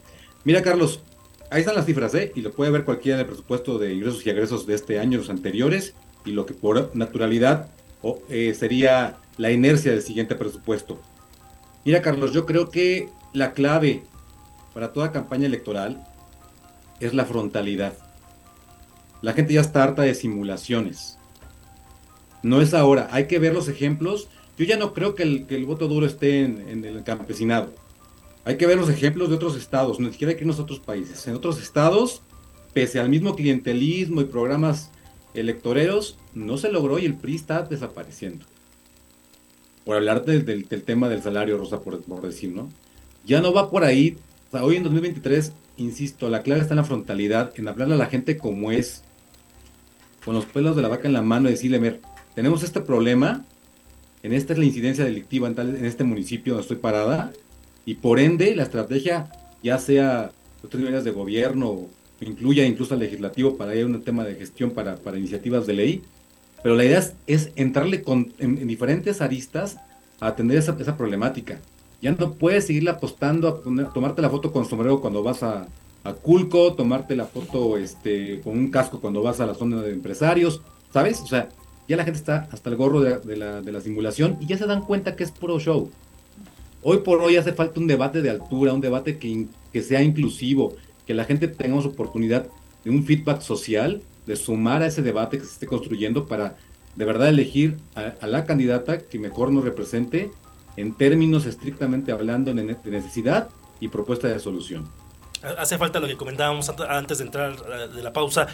Mira, 0.43 0.61
Carlos, 0.61 1.01
ahí 1.49 1.61
están 1.61 1.75
las 1.75 1.85
cifras, 1.85 2.13
¿eh? 2.15 2.31
Y 2.35 2.41
lo 2.41 2.51
puede 2.51 2.71
ver 2.71 2.85
cualquiera 2.85 3.17
del 3.17 3.27
presupuesto 3.27 3.79
de 3.79 3.93
ingresos 3.93 4.25
y 4.25 4.29
egresos 4.29 4.67
de 4.67 4.75
este 4.75 4.99
año, 4.99 5.17
los 5.17 5.29
anteriores, 5.29 5.95
y 6.25 6.31
lo 6.31 6.45
que 6.45 6.53
por 6.53 6.95
naturalidad 6.95 7.69
eh, 8.29 8.53
sería 8.53 9.17
la 9.37 9.51
inercia 9.51 9.91
del 9.91 10.01
siguiente 10.01 10.35
presupuesto. 10.35 10.99
Mira, 11.85 12.01
Carlos, 12.01 12.33
yo 12.33 12.45
creo 12.45 12.69
que 12.69 13.09
la 13.33 13.53
clave 13.53 14.03
para 14.73 14.93
toda 14.93 15.11
campaña 15.11 15.47
electoral 15.47 16.05
es 16.99 17.13
la 17.13 17.25
frontalidad. 17.25 17.93
La 19.21 19.33
gente 19.33 19.53
ya 19.53 19.61
está 19.61 19.83
harta 19.83 20.03
de 20.03 20.13
simulaciones. 20.13 21.17
No 22.43 22.61
es 22.61 22.73
ahora, 22.73 23.09
hay 23.11 23.27
que 23.27 23.39
ver 23.39 23.53
los 23.53 23.67
ejemplos. 23.67 24.27
Yo 24.57 24.65
ya 24.65 24.77
no 24.77 24.93
creo 24.93 25.15
que 25.15 25.23
el, 25.23 25.65
voto 25.65 25.87
duro 25.87 26.05
esté 26.05 26.41
en, 26.41 26.85
el 26.85 27.03
campesinado. 27.03 27.73
Hay 28.45 28.57
que 28.57 28.67
ver 28.67 28.77
los 28.77 28.89
ejemplos 28.89 29.29
de 29.29 29.35
otros 29.35 29.57
estados, 29.57 29.99
ni 29.99 30.11
siquiera 30.11 30.33
que 30.33 30.41
irnos 30.41 30.59
a 30.59 30.63
otros 30.63 30.79
países. 30.79 31.27
En 31.27 31.35
otros 31.35 31.61
estados, 31.61 32.21
pese 32.73 32.99
al 32.99 33.09
mismo 33.09 33.35
clientelismo 33.35 34.21
y 34.21 34.25
programas 34.25 34.91
electoreros, 35.33 36.17
no 36.33 36.57
se 36.57 36.71
logró 36.71 36.99
y 36.99 37.05
el 37.05 37.15
PRI 37.15 37.35
está 37.35 37.63
desapareciendo. 37.63 38.45
Por 39.83 39.95
hablar 39.95 40.25
del, 40.25 40.65
tema 40.65 41.09
del 41.09 41.21
salario, 41.21 41.57
Rosa, 41.57 41.81
por, 41.81 42.01
por, 42.03 42.21
decir, 42.21 42.51
¿no? 42.51 42.69
Ya 43.25 43.41
no 43.41 43.53
va 43.53 43.69
por 43.69 43.83
ahí. 43.83 44.17
hoy 44.51 44.77
en 44.77 44.83
2023 44.83 45.53
insisto, 45.78 46.30
la 46.30 46.43
clave 46.43 46.61
está 46.61 46.73
en 46.73 46.78
la 46.78 46.84
frontalidad, 46.84 47.53
en 47.55 47.67
hablarle 47.67 47.95
a 47.95 47.97
la 47.97 48.07
gente 48.07 48.38
como 48.38 48.71
es, 48.71 49.03
con 50.25 50.36
los 50.36 50.45
pelos 50.45 50.75
de 50.75 50.82
la 50.82 50.89
vaca 50.89 51.07
en 51.07 51.13
la 51.13 51.21
mano 51.21 51.47
y 51.47 51.53
decirle, 51.53 51.80
ver, 51.80 52.01
tenemos 52.36 52.63
este 52.63 52.82
problema, 52.82 53.45
en 54.23 54.34
esta 54.34 54.53
es 54.53 54.59
la 54.59 54.65
incidencia 54.65 55.05
delictiva 55.05 55.47
en, 55.47 55.57
en 55.57 55.86
este 55.86 56.03
municipio 56.03 56.53
donde 56.53 56.63
estoy 56.63 56.78
parada, 56.78 57.32
y 57.86 57.95
por 57.95 58.19
ende 58.19 58.55
la 58.55 58.63
estrategia, 58.63 59.32
ya 59.63 59.78
sea 59.80 60.32
otras 60.63 60.80
niveles 60.82 61.03
de 61.03 61.11
gobierno, 61.11 61.88
incluya 62.21 62.65
incluso 62.65 62.93
al 62.93 62.99
legislativo 62.99 63.57
para 63.57 63.75
ir 63.75 63.84
a 63.84 63.88
un 63.88 64.01
tema 64.01 64.23
de 64.23 64.36
gestión 64.36 64.71
para, 64.71 64.95
para 64.97 65.17
iniciativas 65.17 65.65
de 65.67 65.73
ley, 65.73 66.01
pero 66.63 66.75
la 66.75 66.86
idea 66.86 67.03
es, 67.28 67.51
entrarle 67.55 68.01
con, 68.01 68.34
en, 68.39 68.67
diferentes 68.67 69.21
aristas 69.21 69.78
a 70.19 70.28
atender 70.28 70.57
esa, 70.57 70.75
esa 70.80 70.97
problemática. 70.97 71.59
Ya 72.01 72.11
no 72.11 72.33
puedes 72.33 72.67
seguirle 72.67 72.91
apostando 72.91 73.47
a 73.47 73.93
tomarte 73.93 74.21
la 74.21 74.29
foto 74.29 74.51
con 74.51 74.65
sombrero 74.65 75.01
cuando 75.01 75.23
vas 75.23 75.43
a, 75.43 75.67
Culco, 76.21 76.73
tomarte 76.73 77.17
la 77.17 77.25
foto 77.25 77.77
este, 77.77 78.39
con 78.39 78.57
un 78.57 78.71
casco 78.71 79.01
cuando 79.01 79.21
vas 79.21 79.41
a 79.41 79.45
la 79.45 79.53
zona 79.53 79.81
de 79.81 79.91
empresarios, 79.91 80.61
¿sabes? 80.93 81.19
O 81.19 81.27
sea, 81.27 81.49
ya 81.89 81.97
la 81.97 82.05
gente 82.05 82.19
está 82.19 82.47
hasta 82.49 82.69
el 82.69 82.77
gorro 82.77 83.01
de, 83.01 83.35
la, 83.35 83.61
de 83.61 83.71
la 83.73 83.81
simulación 83.81 84.37
y 84.39 84.45
ya 84.45 84.57
se 84.57 84.65
dan 84.67 84.85
cuenta 84.85 85.17
que 85.17 85.25
es 85.25 85.31
puro 85.31 85.59
show. 85.59 85.89
Hoy 86.81 86.99
por 86.99 87.21
hoy 87.21 87.35
hace 87.35 87.51
falta 87.51 87.79
un 87.79 87.87
debate 87.87 88.21
de 88.21 88.29
altura, 88.29 88.71
un 88.71 88.79
debate 88.79 89.17
que, 89.17 89.81
sea 89.81 90.01
inclusivo, 90.01 90.75
que 91.05 91.13
la 91.13 91.25
gente 91.25 91.49
tengamos 91.49 91.85
oportunidad 91.85 92.47
de 92.85 92.89
un 92.89 93.03
feedback 93.03 93.41
social, 93.41 94.01
de 94.25 94.35
sumar 94.37 94.83
a 94.83 94.87
ese 94.87 95.01
debate 95.01 95.37
que 95.37 95.43
se 95.43 95.51
esté 95.51 95.67
construyendo 95.67 96.27
para 96.27 96.55
de 96.95 97.05
verdad 97.05 97.27
elegir 97.29 97.77
a 97.95 98.27
la 98.27 98.45
candidata 98.45 98.99
que 98.99 99.19
mejor 99.19 99.51
nos 99.51 99.65
represente 99.65 100.31
en 100.78 100.93
términos 100.93 101.45
estrictamente 101.45 102.11
hablando 102.11 102.53
de 102.53 102.63
necesidad 102.86 103.49
y 103.80 103.89
propuesta 103.89 104.28
de 104.28 104.39
solución. 104.39 104.88
Hace 105.57 105.78
falta 105.78 105.99
lo 105.99 106.07
que 106.07 106.15
comentábamos 106.15 106.69
antes 106.89 107.17
de 107.17 107.25
entrar 107.25 107.51
eh, 107.51 107.88
de 107.93 108.01
la 108.01 108.13
pausa, 108.13 108.47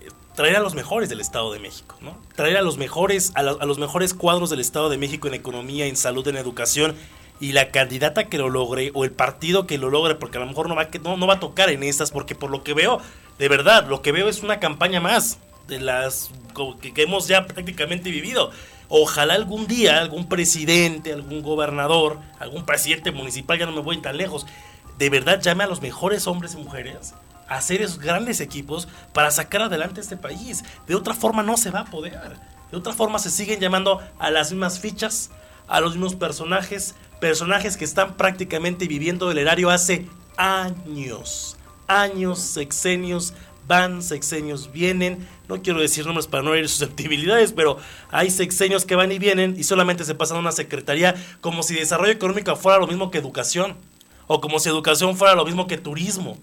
eh, 0.00 0.08
traer 0.34 0.56
a 0.56 0.60
los 0.60 0.74
mejores 0.74 1.08
del 1.08 1.20
Estado 1.20 1.52
de 1.52 1.58
México, 1.58 1.96
¿no? 2.00 2.18
Traer 2.34 2.56
a 2.56 2.62
los 2.62 2.76
mejores, 2.76 3.32
a, 3.34 3.42
los 3.42 3.78
mejores 3.78 4.12
cuadros 4.14 4.50
del 4.50 4.60
Estado 4.60 4.88
de 4.88 4.98
México 4.98 5.28
en 5.28 5.34
economía, 5.34 5.86
en 5.86 5.96
salud, 5.96 6.26
en 6.28 6.36
educación, 6.36 6.94
y 7.40 7.52
la 7.52 7.70
candidata 7.70 8.24
que 8.24 8.38
lo 8.38 8.48
logre, 8.48 8.90
o 8.94 9.04
el 9.04 9.12
partido 9.12 9.66
que 9.66 9.78
lo 9.78 9.90
logre, 9.90 10.14
porque 10.14 10.38
a 10.38 10.40
lo 10.40 10.46
mejor 10.46 10.68
no 10.68 10.76
va, 10.76 10.88
no, 11.02 11.16
no 11.16 11.26
va 11.26 11.34
a 11.34 11.40
tocar 11.40 11.68
en 11.68 11.82
estas, 11.82 12.10
porque 12.10 12.34
por 12.34 12.50
lo 12.50 12.62
que 12.62 12.74
veo, 12.74 13.00
de 13.38 13.48
verdad, 13.48 13.86
lo 13.88 14.00
que 14.00 14.12
veo 14.12 14.28
es 14.28 14.42
una 14.42 14.60
campaña 14.60 15.00
más 15.00 15.38
de 15.68 15.80
las 15.80 16.30
que 16.80 17.02
hemos 17.02 17.28
ya 17.28 17.46
prácticamente 17.46 18.10
vivido. 18.10 18.50
Ojalá 18.88 19.34
algún 19.34 19.66
día 19.66 19.98
algún 19.98 20.28
presidente, 20.28 21.12
algún 21.12 21.42
gobernador, 21.42 22.20
algún 22.38 22.64
presidente 22.64 23.10
municipal, 23.10 23.58
ya 23.58 23.66
no 23.66 23.72
me 23.72 23.80
voy 23.80 24.00
tan 24.00 24.16
lejos, 24.16 24.46
de 24.98 25.10
verdad 25.10 25.40
llame 25.40 25.64
a 25.64 25.66
los 25.66 25.82
mejores 25.82 26.26
hombres 26.26 26.54
y 26.54 26.58
mujeres 26.58 27.14
hacer 27.48 27.82
esos 27.82 27.98
grandes 27.98 28.40
equipos 28.40 28.88
para 29.12 29.30
sacar 29.30 29.62
adelante 29.62 30.00
este 30.00 30.16
país. 30.16 30.64
De 30.86 30.94
otra 30.94 31.14
forma 31.14 31.42
no 31.42 31.56
se 31.56 31.70
va 31.70 31.80
a 31.80 31.84
poder. 31.84 32.36
De 32.70 32.76
otra 32.76 32.92
forma 32.92 33.18
se 33.18 33.30
siguen 33.30 33.60
llamando 33.60 34.00
a 34.18 34.30
las 34.30 34.50
mismas 34.50 34.80
fichas, 34.80 35.30
a 35.68 35.80
los 35.80 35.92
mismos 35.92 36.14
personajes, 36.14 36.94
personajes 37.20 37.76
que 37.76 37.84
están 37.84 38.14
prácticamente 38.14 38.88
viviendo 38.88 39.30
el 39.30 39.38
erario 39.38 39.70
hace 39.70 40.08
años, 40.36 41.56
años, 41.86 42.40
sexenios, 42.40 43.34
van, 43.66 44.02
sexenios 44.02 44.72
vienen. 44.72 45.26
No 45.48 45.62
quiero 45.62 45.80
decir 45.80 46.04
nombres 46.04 46.26
para 46.26 46.42
no 46.42 46.54
herir 46.54 46.68
susceptibilidades, 46.68 47.52
pero 47.52 47.78
hay 48.10 48.30
sexenios 48.30 48.84
que 48.84 48.96
van 48.96 49.12
y 49.12 49.18
vienen 49.18 49.54
y 49.56 49.64
solamente 49.64 50.04
se 50.04 50.14
pasan 50.14 50.38
a 50.38 50.40
una 50.40 50.52
secretaría 50.52 51.14
como 51.40 51.62
si 51.62 51.74
desarrollo 51.74 52.12
económico 52.12 52.56
fuera 52.56 52.78
lo 52.78 52.86
mismo 52.86 53.10
que 53.10 53.18
educación, 53.18 53.76
o 54.26 54.40
como 54.40 54.58
si 54.58 54.68
educación 54.68 55.16
fuera 55.16 55.34
lo 55.34 55.44
mismo 55.44 55.66
que 55.66 55.78
turismo. 55.78 56.36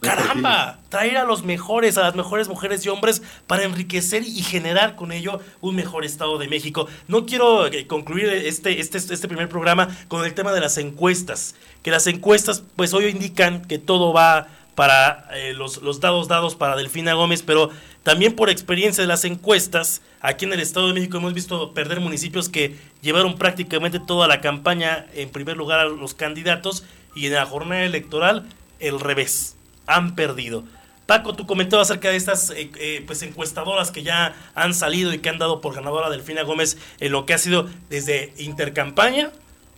Caramba, 0.00 0.78
traer 0.90 1.16
a 1.16 1.24
los 1.24 1.42
mejores, 1.42 1.96
a 1.96 2.02
las 2.02 2.14
mejores 2.14 2.48
mujeres 2.48 2.84
y 2.84 2.90
hombres 2.90 3.22
para 3.46 3.64
enriquecer 3.64 4.22
y 4.24 4.42
generar 4.42 4.94
con 4.94 5.10
ello 5.10 5.40
un 5.60 5.74
mejor 5.74 6.04
Estado 6.04 6.38
de 6.38 6.48
México. 6.48 6.86
No 7.08 7.24
quiero 7.24 7.66
eh, 7.66 7.86
concluir 7.86 8.28
este, 8.28 8.80
este, 8.80 8.98
este 8.98 9.28
primer 9.28 9.48
programa 9.48 9.88
con 10.08 10.24
el 10.24 10.34
tema 10.34 10.52
de 10.52 10.60
las 10.60 10.76
encuestas, 10.76 11.54
que 11.82 11.90
las 11.90 12.06
encuestas 12.06 12.62
pues 12.76 12.92
hoy 12.92 13.06
indican 13.06 13.64
que 13.64 13.78
todo 13.78 14.12
va 14.12 14.48
para 14.76 15.26
eh, 15.32 15.54
los, 15.54 15.80
dados 16.00 16.28
dados 16.28 16.54
para 16.54 16.76
Delfina 16.76 17.14
Gómez, 17.14 17.42
pero 17.42 17.70
también 18.04 18.36
por 18.36 18.50
experiencia 18.50 19.02
de 19.02 19.08
las 19.08 19.24
encuestas, 19.24 20.02
aquí 20.20 20.44
en 20.44 20.52
el 20.52 20.60
Estado 20.60 20.86
de 20.86 20.92
México 20.94 21.16
hemos 21.16 21.32
visto 21.34 21.72
perder 21.72 21.98
municipios 21.98 22.48
que 22.48 22.76
llevaron 23.00 23.36
prácticamente 23.36 23.98
toda 23.98 24.28
la 24.28 24.40
campaña 24.40 25.06
en 25.14 25.30
primer 25.30 25.56
lugar 25.56 25.80
a 25.80 25.86
los 25.86 26.12
candidatos 26.14 26.84
y 27.16 27.26
en 27.26 27.32
la 27.32 27.46
jornada 27.46 27.84
electoral 27.84 28.46
el 28.78 29.00
revés, 29.00 29.56
han 29.86 30.14
perdido. 30.14 30.62
Paco, 31.06 31.34
tu 31.34 31.46
comentado 31.46 31.80
acerca 31.80 32.10
de 32.10 32.16
estas 32.16 32.50
eh, 32.50 32.70
eh, 32.78 33.02
pues 33.06 33.22
encuestadoras 33.22 33.90
que 33.90 34.02
ya 34.02 34.34
han 34.54 34.74
salido 34.74 35.14
y 35.14 35.20
que 35.20 35.30
han 35.30 35.38
dado 35.38 35.62
por 35.62 35.74
ganadora 35.74 36.10
Delfina 36.10 36.42
Gómez 36.42 36.76
en 37.00 37.12
lo 37.12 37.24
que 37.24 37.32
ha 37.32 37.38
sido 37.38 37.66
desde 37.88 38.34
intercampaña 38.36 39.30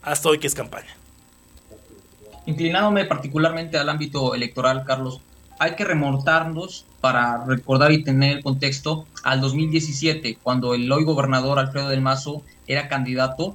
hasta 0.02 0.28
hoy 0.28 0.38
que 0.38 0.48
es 0.48 0.56
campaña. 0.56 0.97
Inclinándome 2.48 3.04
particularmente 3.04 3.76
al 3.76 3.90
ámbito 3.90 4.34
electoral, 4.34 4.84
Carlos, 4.86 5.20
hay 5.58 5.74
que 5.74 5.84
remontarnos 5.84 6.86
para 7.02 7.44
recordar 7.44 7.92
y 7.92 8.02
tener 8.02 8.38
el 8.38 8.42
contexto 8.42 9.04
al 9.22 9.42
2017, 9.42 10.38
cuando 10.42 10.72
el 10.72 10.90
hoy 10.90 11.04
gobernador 11.04 11.58
Alfredo 11.58 11.90
del 11.90 12.00
Mazo 12.00 12.42
era 12.66 12.88
candidato. 12.88 13.52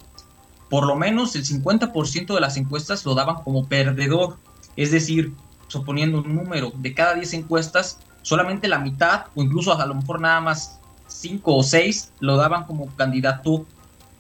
Por 0.70 0.86
lo 0.86 0.96
menos 0.96 1.36
el 1.36 1.44
50% 1.44 2.36
de 2.36 2.40
las 2.40 2.56
encuestas 2.56 3.04
lo 3.04 3.16
daban 3.16 3.38
como 3.38 3.66
perdedor. 3.66 4.38
Es 4.76 4.92
decir, 4.92 5.34
suponiendo 5.68 6.20
un 6.20 6.36
número 6.36 6.72
de 6.76 6.94
cada 6.94 7.16
10 7.16 7.34
encuestas, 7.34 7.98
solamente 8.22 8.68
la 8.68 8.78
mitad 8.78 9.26
o 9.34 9.42
incluso 9.42 9.76
a 9.76 9.88
lo 9.88 9.96
mejor 9.96 10.22
nada 10.22 10.40
más 10.40 10.80
5 11.08 11.56
o 11.56 11.64
6 11.64 12.12
lo 12.20 12.38
daban 12.38 12.66
como 12.66 12.96
candidato 12.96 13.66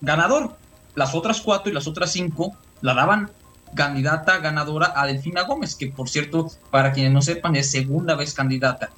ganador. 0.01 0.57
Las 0.95 1.13
otras 1.13 1.41
4 1.41 1.69
y 1.69 1.75
las 1.75 1.85
otras 1.85 2.11
5 2.11 2.57
la 2.81 2.95
daban 2.95 3.29
candidata 3.73 4.39
ganadora 4.39 4.93
a 4.95 5.05
Delfina 5.05 5.43
Gómez, 5.43 5.75
que 5.75 5.87
por 5.87 6.09
cierto, 6.09 6.51
para 6.71 6.91
quienes 6.91 7.11
no 7.11 7.21
sepan, 7.21 7.55
es 7.55 7.71
segunda 7.71 8.15
vez 8.15 8.33
candidata, 8.33 8.89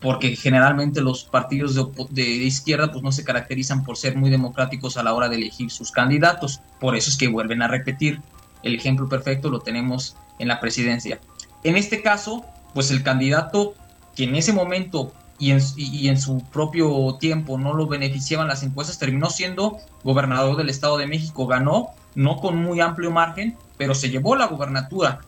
porque 0.00 0.36
generalmente 0.36 1.00
los 1.00 1.24
partidos 1.24 1.78
de, 2.10 2.22
izquierda 2.22 2.90
pues 2.90 3.02
no 3.02 3.12
se 3.12 3.24
caracterizan 3.24 3.84
por 3.84 3.96
ser 3.96 4.16
muy 4.16 4.30
democráticos 4.30 4.96
a 4.96 5.02
la 5.02 5.12
hora 5.12 5.28
de 5.28 5.36
elegir 5.36 5.70
sus 5.70 5.92
candidatos, 5.92 6.60
por 6.78 6.96
eso 6.96 7.10
es 7.10 7.16
que 7.16 7.28
vuelven 7.28 7.62
a 7.62 7.68
repetir. 7.68 8.20
El 8.62 8.74
ejemplo 8.74 9.08
perfecto 9.08 9.48
lo 9.50 9.60
tenemos 9.60 10.16
en 10.38 10.48
la 10.48 10.60
presidencia. 10.60 11.18
En 11.64 11.76
este 11.76 12.02
caso, 12.02 12.44
pues 12.74 12.90
el 12.90 13.02
candidato 13.02 13.74
que 14.14 14.24
en 14.24 14.36
ese 14.36 14.52
momento 14.52 15.12
y 15.38 15.52
en, 15.52 15.60
y 15.76 16.08
en, 16.08 16.20
su 16.20 16.42
propio 16.52 17.16
tiempo 17.18 17.58
no 17.58 17.72
lo 17.72 17.86
beneficiaban 17.86 18.48
las 18.48 18.62
encuestas, 18.62 18.98
terminó 18.98 19.30
siendo 19.30 19.78
gobernador 20.04 20.56
del 20.56 20.68
Estado 20.68 20.98
de 20.98 21.06
México, 21.06 21.46
ganó, 21.46 21.94
no 22.14 22.36
con 22.36 22.56
muy 22.56 22.80
amplio 22.80 23.10
margen, 23.10 23.56
pero 23.76 23.94
se 23.94 24.10
llevó 24.10 24.36
la 24.36 24.46
gubernatura. 24.46 25.20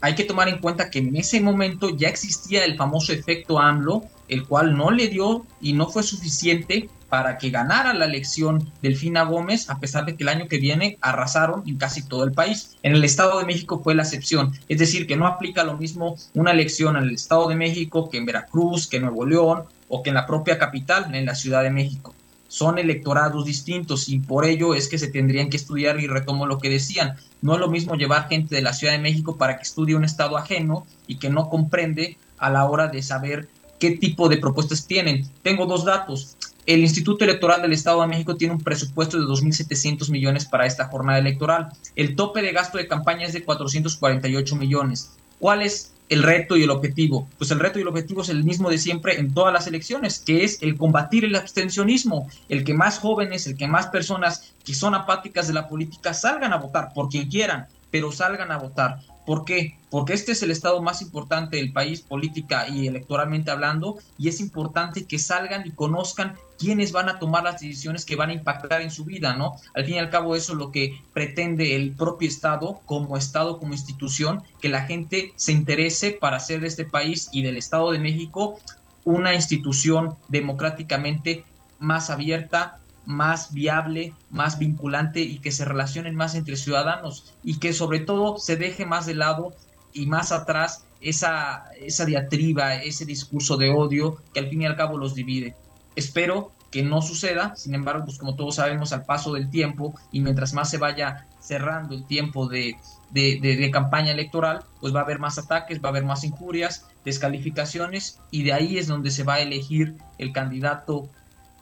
Hay 0.00 0.16
que 0.16 0.24
tomar 0.24 0.48
en 0.48 0.58
cuenta 0.58 0.90
que 0.90 0.98
en 0.98 1.14
ese 1.14 1.40
momento 1.40 1.90
ya 1.96 2.08
existía 2.08 2.64
el 2.64 2.76
famoso 2.76 3.12
efecto 3.12 3.60
AMLO, 3.60 4.02
el 4.28 4.44
cual 4.46 4.76
no 4.76 4.90
le 4.90 5.08
dio 5.08 5.46
y 5.60 5.74
no 5.74 5.88
fue 5.88 6.02
suficiente 6.02 6.88
para 7.08 7.38
que 7.38 7.50
ganara 7.50 7.92
la 7.92 8.06
elección 8.06 8.72
Delfina 8.80 9.22
Gómez, 9.24 9.68
a 9.68 9.78
pesar 9.78 10.06
de 10.06 10.16
que 10.16 10.24
el 10.24 10.30
año 10.30 10.48
que 10.48 10.58
viene 10.58 10.96
arrasaron 11.02 11.62
en 11.66 11.76
casi 11.76 12.08
todo 12.08 12.24
el 12.24 12.32
país. 12.32 12.76
En 12.82 12.94
el 12.94 13.04
Estado 13.04 13.38
de 13.38 13.44
México 13.44 13.80
fue 13.84 13.94
la 13.94 14.02
excepción, 14.02 14.52
es 14.68 14.78
decir, 14.78 15.06
que 15.06 15.16
no 15.16 15.26
aplica 15.26 15.62
lo 15.62 15.76
mismo 15.76 16.16
una 16.34 16.52
elección 16.52 16.96
en 16.96 17.04
el 17.04 17.14
Estado 17.14 17.48
de 17.48 17.54
México 17.54 18.08
que 18.08 18.16
en 18.16 18.24
Veracruz, 18.26 18.88
que 18.88 18.96
en 18.96 19.02
Nuevo 19.02 19.26
León 19.26 19.64
o 19.88 20.02
que 20.02 20.08
en 20.08 20.14
la 20.14 20.26
propia 20.26 20.58
capital, 20.58 21.14
en 21.14 21.26
la 21.26 21.34
Ciudad 21.34 21.62
de 21.62 21.70
México 21.70 22.14
son 22.52 22.78
electorados 22.78 23.46
distintos 23.46 24.10
y 24.10 24.18
por 24.18 24.44
ello 24.44 24.74
es 24.74 24.86
que 24.86 24.98
se 24.98 25.08
tendrían 25.08 25.48
que 25.48 25.56
estudiar 25.56 25.98
y 25.98 26.06
retomo 26.06 26.44
lo 26.44 26.58
que 26.58 26.68
decían. 26.68 27.16
No 27.40 27.54
es 27.54 27.60
lo 27.60 27.70
mismo 27.70 27.94
llevar 27.94 28.28
gente 28.28 28.54
de 28.54 28.60
la 28.60 28.74
Ciudad 28.74 28.92
de 28.92 28.98
México 28.98 29.38
para 29.38 29.56
que 29.56 29.62
estudie 29.62 29.96
un 29.96 30.04
estado 30.04 30.36
ajeno 30.36 30.86
y 31.06 31.16
que 31.16 31.30
no 31.30 31.48
comprende 31.48 32.18
a 32.36 32.50
la 32.50 32.66
hora 32.66 32.88
de 32.88 33.02
saber 33.02 33.48
qué 33.80 33.92
tipo 33.92 34.28
de 34.28 34.36
propuestas 34.36 34.86
tienen. 34.86 35.26
Tengo 35.42 35.64
dos 35.64 35.86
datos. 35.86 36.36
El 36.66 36.80
Instituto 36.80 37.24
Electoral 37.24 37.62
del 37.62 37.72
Estado 37.72 38.02
de 38.02 38.08
México 38.08 38.36
tiene 38.36 38.52
un 38.52 38.60
presupuesto 38.60 39.18
de 39.18 39.24
2.700 39.24 40.10
millones 40.10 40.44
para 40.44 40.66
esta 40.66 40.88
jornada 40.88 41.18
electoral. 41.18 41.70
El 41.96 42.14
tope 42.16 42.42
de 42.42 42.52
gasto 42.52 42.76
de 42.76 42.86
campaña 42.86 43.24
es 43.24 43.32
de 43.32 43.44
448 43.44 44.56
millones. 44.56 45.12
¿Cuál 45.38 45.62
es 45.62 45.91
el 46.12 46.22
reto 46.22 46.56
y 46.56 46.62
el 46.62 46.70
objetivo? 46.70 47.26
Pues 47.38 47.50
el 47.50 47.60
reto 47.60 47.78
y 47.78 47.82
el 47.82 47.88
objetivo 47.88 48.20
es 48.20 48.28
el 48.28 48.44
mismo 48.44 48.68
de 48.68 48.78
siempre 48.78 49.18
en 49.18 49.32
todas 49.32 49.52
las 49.52 49.66
elecciones, 49.66 50.18
que 50.18 50.44
es 50.44 50.62
el 50.62 50.76
combatir 50.76 51.24
el 51.24 51.34
abstencionismo, 51.34 52.28
el 52.48 52.64
que 52.64 52.74
más 52.74 52.98
jóvenes, 52.98 53.46
el 53.46 53.56
que 53.56 53.66
más 53.66 53.86
personas 53.86 54.52
que 54.64 54.74
son 54.74 54.94
apáticas 54.94 55.46
de 55.48 55.54
la 55.54 55.68
política 55.68 56.12
salgan 56.12 56.52
a 56.52 56.58
votar 56.58 56.92
por 56.92 57.08
quien 57.08 57.28
quieran, 57.28 57.66
pero 57.90 58.12
salgan 58.12 58.52
a 58.52 58.58
votar. 58.58 58.98
¿Por 59.24 59.44
qué? 59.44 59.78
Porque 59.90 60.14
este 60.14 60.32
es 60.32 60.42
el 60.42 60.50
estado 60.50 60.82
más 60.82 61.00
importante 61.00 61.56
del 61.56 61.72
país, 61.72 62.00
política 62.00 62.68
y 62.68 62.88
electoralmente 62.88 63.50
hablando, 63.50 63.98
y 64.18 64.28
es 64.28 64.40
importante 64.40 65.04
que 65.04 65.18
salgan 65.18 65.66
y 65.66 65.70
conozcan 65.70 66.34
quiénes 66.58 66.92
van 66.92 67.08
a 67.08 67.18
tomar 67.18 67.44
las 67.44 67.60
decisiones 67.60 68.04
que 68.04 68.16
van 68.16 68.30
a 68.30 68.34
impactar 68.34 68.82
en 68.82 68.90
su 68.90 69.04
vida, 69.04 69.34
¿no? 69.34 69.52
Al 69.74 69.84
fin 69.84 69.94
y 69.94 69.98
al 69.98 70.10
cabo 70.10 70.34
eso 70.34 70.52
es 70.52 70.58
lo 70.58 70.70
que 70.72 71.00
pretende 71.12 71.76
el 71.76 71.94
propio 71.94 72.28
Estado, 72.28 72.80
como 72.84 73.16
Estado, 73.16 73.58
como 73.58 73.74
institución, 73.74 74.42
que 74.60 74.68
la 74.68 74.86
gente 74.86 75.32
se 75.36 75.52
interese 75.52 76.12
para 76.12 76.38
hacer 76.38 76.60
de 76.60 76.68
este 76.68 76.84
país 76.84 77.28
y 77.32 77.42
del 77.42 77.56
Estado 77.56 77.92
de 77.92 77.98
México 77.98 78.58
una 79.04 79.34
institución 79.34 80.16
democráticamente 80.28 81.44
más 81.78 82.10
abierta, 82.10 82.78
más 83.04 83.52
viable, 83.52 84.14
más 84.30 84.58
vinculante 84.58 85.20
y 85.20 85.38
que 85.38 85.50
se 85.50 85.64
relacionen 85.64 86.14
más 86.14 86.34
entre 86.34 86.56
ciudadanos 86.56 87.34
y 87.42 87.58
que 87.58 87.72
sobre 87.72 88.00
todo 88.00 88.38
se 88.38 88.56
deje 88.56 88.86
más 88.86 89.06
de 89.06 89.14
lado 89.14 89.54
y 89.92 90.06
más 90.06 90.32
atrás 90.32 90.84
esa, 91.00 91.64
esa 91.80 92.04
diatriba, 92.04 92.76
ese 92.76 93.04
discurso 93.04 93.56
de 93.56 93.70
odio 93.70 94.22
que 94.32 94.40
al 94.40 94.48
fin 94.48 94.62
y 94.62 94.66
al 94.66 94.76
cabo 94.76 94.96
los 94.96 95.14
divide. 95.14 95.56
Espero 95.96 96.52
que 96.70 96.82
no 96.82 97.02
suceda, 97.02 97.54
sin 97.54 97.74
embargo, 97.74 98.06
pues 98.06 98.18
como 98.18 98.34
todos 98.34 98.54
sabemos, 98.54 98.92
al 98.92 99.04
paso 99.04 99.34
del 99.34 99.50
tiempo 99.50 99.94
y 100.10 100.20
mientras 100.20 100.54
más 100.54 100.70
se 100.70 100.78
vaya 100.78 101.26
cerrando 101.38 101.94
el 101.94 102.06
tiempo 102.06 102.48
de, 102.48 102.76
de, 103.10 103.38
de, 103.40 103.70
campaña 103.70 104.12
electoral, 104.12 104.64
pues 104.80 104.94
va 104.94 105.00
a 105.00 105.02
haber 105.02 105.18
más 105.18 105.36
ataques, 105.36 105.82
va 105.82 105.88
a 105.88 105.90
haber 105.90 106.04
más 106.04 106.24
injurias, 106.24 106.88
descalificaciones 107.04 108.20
y 108.30 108.44
de 108.44 108.54
ahí 108.54 108.78
es 108.78 108.86
donde 108.86 109.10
se 109.10 109.22
va 109.22 109.34
a 109.34 109.40
elegir 109.40 109.98
el 110.16 110.32
candidato, 110.32 111.10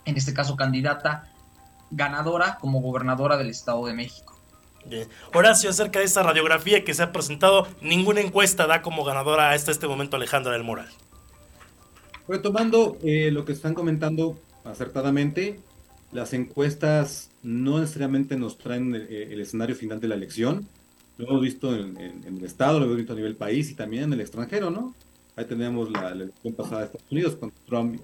en 0.05 0.15
este 0.15 0.33
caso 0.33 0.55
candidata 0.55 1.30
ganadora 1.91 2.57
como 2.59 2.81
gobernadora 2.81 3.37
del 3.37 3.49
Estado 3.49 3.85
de 3.85 3.93
México. 3.93 4.31
Horacio, 5.33 5.69
acerca 5.69 5.99
de 5.99 6.05
esta 6.05 6.23
radiografía 6.23 6.83
que 6.83 6.93
se 6.93 7.03
ha 7.03 7.11
presentado, 7.11 7.67
ninguna 7.81 8.21
encuesta 8.21 8.65
da 8.65 8.81
como 8.81 9.03
ganadora 9.03 9.51
hasta 9.51 9.71
este 9.71 9.87
momento 9.87 10.15
Alejandra 10.15 10.53
del 10.53 10.63
Moral. 10.63 10.89
Retomando 12.27 12.97
eh, 13.03 13.29
lo 13.31 13.45
que 13.45 13.51
están 13.51 13.73
comentando 13.73 14.39
acertadamente, 14.63 15.59
las 16.11 16.33
encuestas 16.33 17.29
no 17.43 17.79
necesariamente 17.79 18.37
nos 18.37 18.57
traen 18.57 18.95
eh, 18.95 19.29
el, 19.31 19.41
escenario 19.41 19.75
final 19.75 19.99
de 19.99 20.07
la 20.07 20.15
elección. 20.15 20.67
Lo 21.17 21.27
hemos 21.27 21.41
visto 21.41 21.75
en, 21.75 21.97
el 21.97 22.43
Estado, 22.43 22.79
lo 22.79 22.85
hemos 22.85 22.97
visto 22.97 23.13
a 23.13 23.15
nivel 23.15 23.35
país 23.35 23.69
y 23.69 23.75
también 23.75 24.05
en 24.05 24.13
el 24.13 24.21
extranjero, 24.21 24.71
¿no? 24.71 24.95
Ahí 25.35 25.45
tenemos 25.45 25.91
la, 25.91 26.15
la 26.15 26.23
elección 26.23 26.53
pasada 26.55 26.79
de 26.79 26.85
Estados 26.85 27.11
Unidos 27.11 27.35
con 27.35 27.51
Trump 27.67 28.01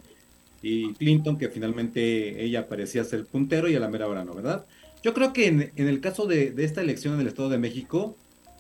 y 0.62 0.94
Clinton, 0.94 1.38
que 1.38 1.50
finalmente 1.50 2.44
ella 2.44 2.68
parecía 2.68 3.04
ser 3.04 3.26
puntero 3.26 3.70
y 3.70 3.76
a 3.76 3.80
la 3.80 3.90
mera 3.90 4.08
hora 4.08 4.26
no, 4.26 4.34
¿verdad? 4.34 4.66
Yo 5.04 5.14
creo 5.14 5.32
que 5.34 5.48
en, 5.48 5.72
el 5.76 6.02
caso 6.02 6.26
de, 6.26 6.54
esta 6.58 6.82
elección 6.82 7.14
en 7.14 7.22
el 7.22 7.28
Estado 7.28 7.50
de 7.50 7.58
México, 7.58 8.16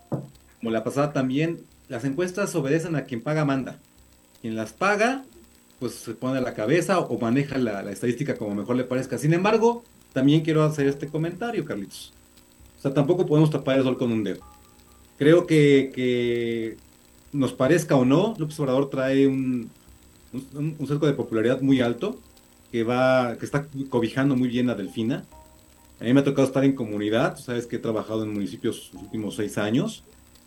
como 0.09 0.71
la 0.71 0.83
pasada 0.83 1.11
también, 1.11 1.61
las 1.87 2.05
encuestas 2.05 2.53
obedecen 2.55 2.95
a 2.95 3.05
quien 3.05 3.21
paga 3.21 3.45
manda. 3.45 3.79
Quien 4.41 4.55
las 4.55 4.73
paga, 4.73 5.25
pues 5.79 5.95
se 5.95 6.13
pone 6.13 6.37
a 6.37 6.41
la 6.41 6.53
cabeza 6.53 6.99
o 6.99 7.19
maneja 7.19 7.57
la, 7.57 7.89
estadística 7.91 8.35
como 8.35 8.55
mejor 8.55 8.75
le 8.75 8.83
parezca. 8.83 9.17
Sin 9.17 9.33
embargo, 9.33 9.83
también 10.13 10.41
quiero 10.41 10.63
hacer 10.63 10.87
este 10.87 11.07
comentario, 11.07 11.65
Carlitos. 11.65 12.13
O 12.77 12.81
sea, 12.81 12.93
tampoco 12.93 13.25
podemos 13.25 13.49
tapar 13.49 13.77
el 13.77 13.83
sol 13.83 13.97
con 13.97 14.11
un 14.11 14.23
dedo. 14.23 14.41
Creo 15.17 15.47
que, 15.47 15.91
que 15.93 16.77
nos 17.31 17.53
parezca 17.53 17.95
o 17.95 18.05
no, 18.05 18.35
López 18.37 18.59
Obrador 18.59 18.89
trae 18.91 19.27
un, 19.27 19.71
un, 20.33 20.87
cerco 20.87 21.07
de 21.07 21.13
popularidad 21.13 21.61
muy 21.61 21.81
alto 21.81 22.19
que 22.71 22.83
va, 22.83 23.37
que 23.37 23.45
está 23.45 23.67
cobijando 23.89 24.35
muy 24.35 24.49
bien 24.49 24.69
a 24.69 24.75
Delfina. 24.75 25.25
A 25.99 26.03
mí 26.03 26.13
me 26.13 26.19
ha 26.19 26.23
tocado 26.23 26.47
estar 26.47 26.63
en 26.63 26.73
comunidad, 26.73 27.37
sabes 27.37 27.65
que 27.65 27.77
he 27.77 27.79
trabajado 27.79 28.23
en 28.23 28.33
municipios 28.33 28.91
los 28.93 29.03
últimos 29.03 29.35
seis 29.35 29.57
años, 29.57 30.03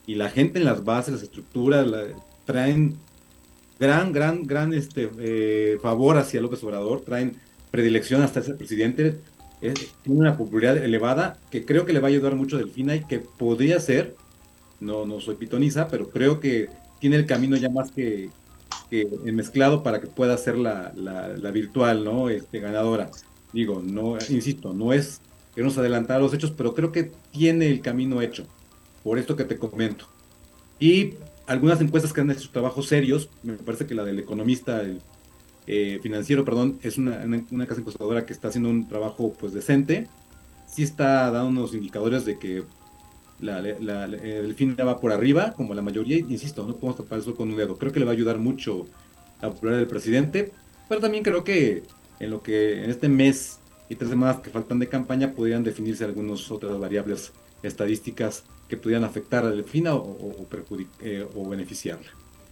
y 0.06 0.14
la 0.14 0.30
gente 0.30 0.58
en 0.58 0.64
las 0.64 0.84
bases, 0.84 1.14
las 1.14 1.22
estructuras, 1.22 1.86
traen 2.44 2.96
gran, 3.78 4.12
gran, 4.12 4.44
gran 4.44 4.72
este, 4.74 5.10
eh, 5.18 5.78
favor 5.82 6.18
hacia 6.18 6.40
López 6.40 6.62
Obrador, 6.62 7.00
traen 7.00 7.36
predilección 7.70 8.22
hasta 8.22 8.40
ese 8.40 8.54
presidente, 8.54 9.18
tiene 9.60 10.20
una 10.20 10.36
popularidad 10.36 10.78
elevada 10.78 11.38
que 11.50 11.64
creo 11.64 11.84
que 11.84 11.92
le 11.92 12.00
va 12.00 12.08
a 12.08 12.10
ayudar 12.10 12.34
mucho 12.34 12.56
a 12.56 12.60
Delfina 12.60 12.96
y 12.96 13.04
que 13.04 13.18
podría 13.18 13.78
ser, 13.80 14.14
no, 14.80 15.04
no 15.04 15.20
soy 15.20 15.36
pitoniza, 15.36 15.88
pero 15.88 16.08
creo 16.08 16.40
que 16.40 16.68
tiene 16.98 17.16
el 17.16 17.26
camino 17.26 17.56
ya 17.56 17.68
más 17.68 17.90
que, 17.90 18.30
que 18.90 19.06
mezclado 19.32 19.82
para 19.82 20.00
que 20.00 20.08
pueda 20.08 20.36
ser 20.36 20.58
la, 20.58 20.92
la, 20.94 21.50
virtual, 21.50 22.04
¿no? 22.04 22.28
Este, 22.28 22.58
ganadora. 22.58 23.10
Digo, 23.52 23.82
no, 23.84 24.18
insisto, 24.28 24.74
no 24.74 24.92
es 24.92 25.20
que 25.54 25.62
nos 25.62 25.78
adelantar 25.78 26.20
los 26.20 26.34
hechos, 26.34 26.50
pero 26.50 26.74
creo 26.74 26.92
que 26.92 27.12
tiene 27.30 27.68
el 27.68 27.80
camino 27.80 28.20
hecho, 28.20 28.46
por 29.02 29.18
esto 29.18 29.36
que 29.36 29.44
te 29.44 29.56
comento. 29.56 30.06
Y 30.78 31.14
algunas 31.46 31.80
encuestas 31.80 32.12
que 32.12 32.20
han 32.20 32.30
hecho 32.30 32.50
trabajos 32.50 32.86
serios, 32.88 33.30
me 33.42 33.54
parece 33.54 33.86
que 33.86 33.94
la 33.94 34.04
del 34.04 34.18
economista 34.18 34.82
eh, 35.66 35.98
financiero, 36.02 36.44
perdón, 36.44 36.78
es 36.82 36.98
una, 36.98 37.24
una, 37.50 37.66
casa 37.66 37.80
encuestadora 37.80 38.26
que 38.26 38.32
está 38.32 38.48
haciendo 38.48 38.70
un 38.70 38.88
trabajo 38.88 39.32
pues 39.38 39.52
decente, 39.52 40.08
sí 40.66 40.82
está 40.82 41.30
dando 41.30 41.48
unos 41.48 41.74
indicadores 41.74 42.24
de 42.24 42.38
que 42.38 42.64
la, 43.40 43.60
la, 43.62 44.04
el 44.04 44.54
fin 44.54 44.76
va 44.78 45.00
por 45.00 45.12
arriba, 45.12 45.52
como 45.52 45.74
la 45.74 45.82
mayoría, 45.82 46.18
insisto, 46.18 46.66
no 46.66 46.76
podemos 46.76 46.96
tapar 46.96 47.18
eso 47.18 47.34
con 47.34 47.50
un 47.50 47.56
dedo. 47.56 47.76
Creo 47.76 47.92
que 47.92 48.00
le 48.00 48.06
va 48.06 48.12
a 48.12 48.14
ayudar 48.14 48.38
mucho 48.38 48.86
la 49.40 49.50
popularidad 49.50 49.80
del 49.80 49.88
presidente, 49.88 50.52
pero 50.88 51.00
también 51.00 51.24
creo 51.24 51.44
que 51.44 51.82
en 52.18 52.30
lo 52.30 52.42
que 52.42 52.84
en 52.84 52.90
este 52.90 53.08
mes 53.08 53.60
y 53.88 53.96
tres 53.96 54.10
semanas 54.10 54.40
que 54.40 54.50
faltan 54.50 54.78
de 54.78 54.88
campaña 54.88 55.32
podrían 55.32 55.64
definirse 55.64 56.04
algunas 56.04 56.50
otras 56.50 56.78
variables 56.78 57.32
estadísticas 57.62 58.44
que 58.68 58.76
pudieran 58.76 59.04
afectar 59.04 59.44
a 59.44 59.50
Delfina 59.50 59.94
o, 59.94 60.02
o, 60.02 60.46
eh, 61.00 61.26
o 61.34 61.48
beneficiarla 61.48 62.10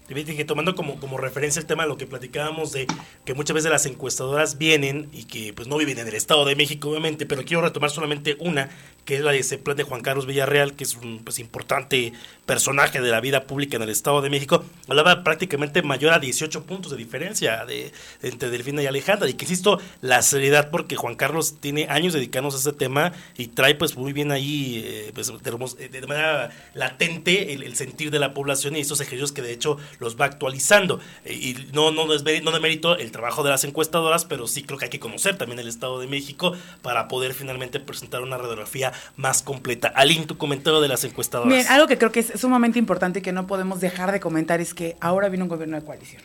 que 0.08 0.44
tomando 0.44 0.74
como, 0.74 0.98
como 0.98 1.18
referencia 1.18 1.60
el 1.60 1.66
tema 1.66 1.82
de 1.82 1.90
lo 1.90 1.98
que 1.98 2.06
platicábamos 2.06 2.72
de 2.72 2.86
que 3.24 3.34
muchas 3.34 3.54
veces 3.54 3.70
las 3.70 3.84
encuestadoras 3.84 4.56
vienen 4.56 5.08
y 5.12 5.24
que 5.24 5.52
pues 5.52 5.68
no 5.68 5.76
viven 5.76 5.98
en 5.98 6.08
el 6.08 6.14
Estado 6.14 6.46
de 6.46 6.56
México, 6.56 6.90
obviamente, 6.90 7.26
pero 7.26 7.44
quiero 7.44 7.62
retomar 7.62 7.90
solamente 7.90 8.36
una, 8.40 8.70
que 9.08 9.16
es 9.16 9.24
de 9.24 9.38
ese 9.38 9.56
plan 9.56 9.74
de 9.74 9.84
Juan 9.84 10.02
Carlos 10.02 10.26
Villarreal, 10.26 10.74
que 10.74 10.84
es 10.84 10.94
un 10.94 11.20
pues, 11.24 11.38
importante 11.38 12.12
personaje 12.44 13.00
de 13.00 13.10
la 13.10 13.22
vida 13.22 13.44
pública 13.44 13.78
en 13.78 13.82
el 13.82 13.88
Estado 13.88 14.20
de 14.20 14.28
México. 14.28 14.62
Hablaba 14.86 15.24
prácticamente 15.24 15.80
mayor 15.80 16.12
a 16.12 16.18
18 16.18 16.64
puntos 16.64 16.92
de 16.92 16.98
diferencia 16.98 17.64
de, 17.64 17.90
entre 18.20 18.50
Delfina 18.50 18.82
y 18.82 18.86
Alejandra. 18.86 19.26
Y 19.26 19.32
que 19.32 19.46
insisto, 19.46 19.80
la 20.02 20.20
seriedad, 20.20 20.68
porque 20.70 20.96
Juan 20.96 21.14
Carlos 21.14 21.56
tiene 21.58 21.86
años 21.88 22.12
dedicándose 22.12 22.58
a 22.58 22.60
ese 22.60 22.72
tema 22.74 23.14
y 23.38 23.46
trae 23.46 23.76
pues 23.76 23.96
muy 23.96 24.12
bien 24.12 24.30
ahí, 24.30 24.82
eh, 24.84 25.10
pues, 25.14 25.32
de, 25.42 26.06
manera 26.06 26.50
latente 26.74 27.54
el, 27.54 27.62
el 27.62 27.76
sentir 27.76 28.10
de 28.10 28.18
la 28.18 28.34
población 28.34 28.76
y 28.76 28.80
esos 28.80 29.00
ejercicios 29.00 29.32
que 29.32 29.40
de 29.40 29.54
hecho 29.54 29.78
los 30.00 30.20
va 30.20 30.26
actualizando. 30.26 31.00
Eh, 31.24 31.32
y 31.32 31.68
no, 31.72 31.92
no, 31.92 32.04
no 32.04 32.18
de 32.18 32.60
mérito 32.60 32.94
el 32.98 33.10
trabajo 33.10 33.42
de 33.42 33.48
las 33.48 33.64
encuestadoras, 33.64 34.26
pero 34.26 34.46
sí 34.46 34.64
creo 34.64 34.78
que 34.78 34.84
hay 34.84 34.90
que 34.90 35.00
conocer 35.00 35.38
también 35.38 35.58
el 35.60 35.68
Estado 35.68 35.98
de 35.98 36.06
México 36.06 36.52
para 36.82 37.08
poder 37.08 37.32
finalmente 37.32 37.80
presentar 37.80 38.20
una 38.20 38.36
radiografía 38.36 38.92
más 39.16 39.42
completa. 39.42 39.88
Alin, 39.94 40.26
tu 40.26 40.36
comentario 40.36 40.80
de 40.80 40.88
las 40.88 41.04
encuestadoras. 41.04 41.52
Bien, 41.52 41.66
algo 41.68 41.86
que 41.86 41.98
creo 41.98 42.12
que 42.12 42.20
es 42.20 42.32
sumamente 42.36 42.78
importante 42.78 43.20
y 43.20 43.22
que 43.22 43.32
no 43.32 43.46
podemos 43.46 43.80
dejar 43.80 44.12
de 44.12 44.20
comentar 44.20 44.60
es 44.60 44.74
que 44.74 44.96
ahora 45.00 45.28
viene 45.28 45.44
un 45.44 45.48
gobierno 45.48 45.78
de 45.78 45.84
coalición. 45.84 46.22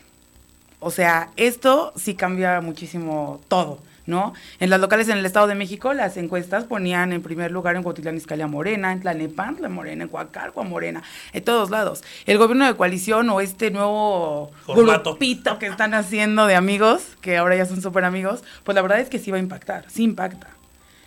O 0.80 0.92
sea, 0.92 1.30
esto 1.38 1.94
sí 1.96 2.16
cambia 2.16 2.60
muchísimo 2.62 3.40
todo. 3.48 3.80
¿no? 4.06 4.34
En 4.60 4.70
las 4.70 4.80
locales 4.80 5.08
en 5.10 5.18
el 5.18 5.26
Estado 5.26 5.48
de 5.48 5.56
México, 5.56 5.94
las 5.94 6.18
encuestas 6.18 6.66
ponían 6.66 7.14
en 7.14 7.22
primer 7.22 7.52
lugar 7.52 7.76
en 7.76 7.84
Cuautitlán 7.84 8.18
Izcalli 8.18 8.44
Morena, 8.46 8.92
en 8.92 9.02
Tlanepantla 9.02 9.70
Morena, 9.70 10.04
en 10.04 10.10
Coacalco 10.10 10.64
Morena, 10.64 11.04
en 11.32 11.44
todos 11.44 11.70
lados. 11.70 12.04
El 12.26 12.38
gobierno 12.38 12.66
de 12.66 12.76
coalición 12.76 13.30
o 13.30 13.42
este 13.42 13.72
nuevo 13.72 14.52
grupito 14.68 15.60
que 15.60 15.68
están 15.68 15.94
haciendo 15.94 16.46
de 16.46 16.56
amigos, 16.56 17.04
que 17.22 17.38
ahora 17.38 17.56
ya 17.56 17.66
son 17.66 17.82
súper 17.82 18.04
amigos, 18.04 18.44
pues 18.64 18.76
la 18.76 18.82
verdad 18.82 19.00
es 19.00 19.10
que 19.10 19.20
sí 19.20 19.32
va 19.32 19.38
a 19.38 19.42
impactar, 19.42 19.86
sí 19.90 20.04
impacta. 20.04 20.50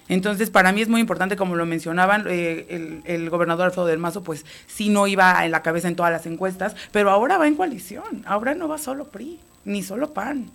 Entonces, 0.09 0.51
para 0.51 0.73
mí 0.73 0.83
es 0.83 0.89
muy 0.89 1.01
importante, 1.01 1.37
como 1.37 1.57
lo 1.57 1.67
mencionaban, 1.67 2.27
eh, 2.29 2.67
el, 2.69 3.03
el, 3.05 3.31
gobernador 3.31 3.67
Alfredo 3.67 3.87
del 3.87 3.99
Mazo, 3.99 4.23
pues 4.23 4.45
sí 4.67 4.89
no 4.89 5.07
iba 5.07 5.45
en 5.45 5.51
la 5.51 5.63
cabeza 5.63 5.89
en 5.89 5.97
todas 5.97 6.13
las 6.13 6.27
encuestas, 6.27 6.77
pero 6.93 7.11
ahora 7.11 7.39
va 7.39 7.49
en 7.49 7.57
coalición, 7.57 8.23
ahora 8.27 8.55
no 8.55 8.69
va 8.69 8.79
solo 8.79 9.07
PRI, 9.07 9.39
ni 9.65 9.83
solo 9.83 10.13
PAN. 10.15 10.51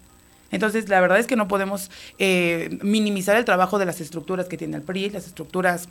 Entonces, 0.51 0.89
la 0.89 0.99
verdad 0.99 1.19
es 1.19 1.27
que 1.27 1.35
no 1.35 1.47
podemos 1.47 1.89
eh, 2.19 2.77
minimizar 2.81 3.37
el 3.37 3.45
trabajo 3.45 3.79
de 3.79 3.85
las 3.85 4.01
estructuras 4.01 4.47
que 4.47 4.57
tiene 4.57 4.77
el 4.77 4.83
PRI, 4.83 5.09
las 5.09 5.25
estructuras 5.25 5.87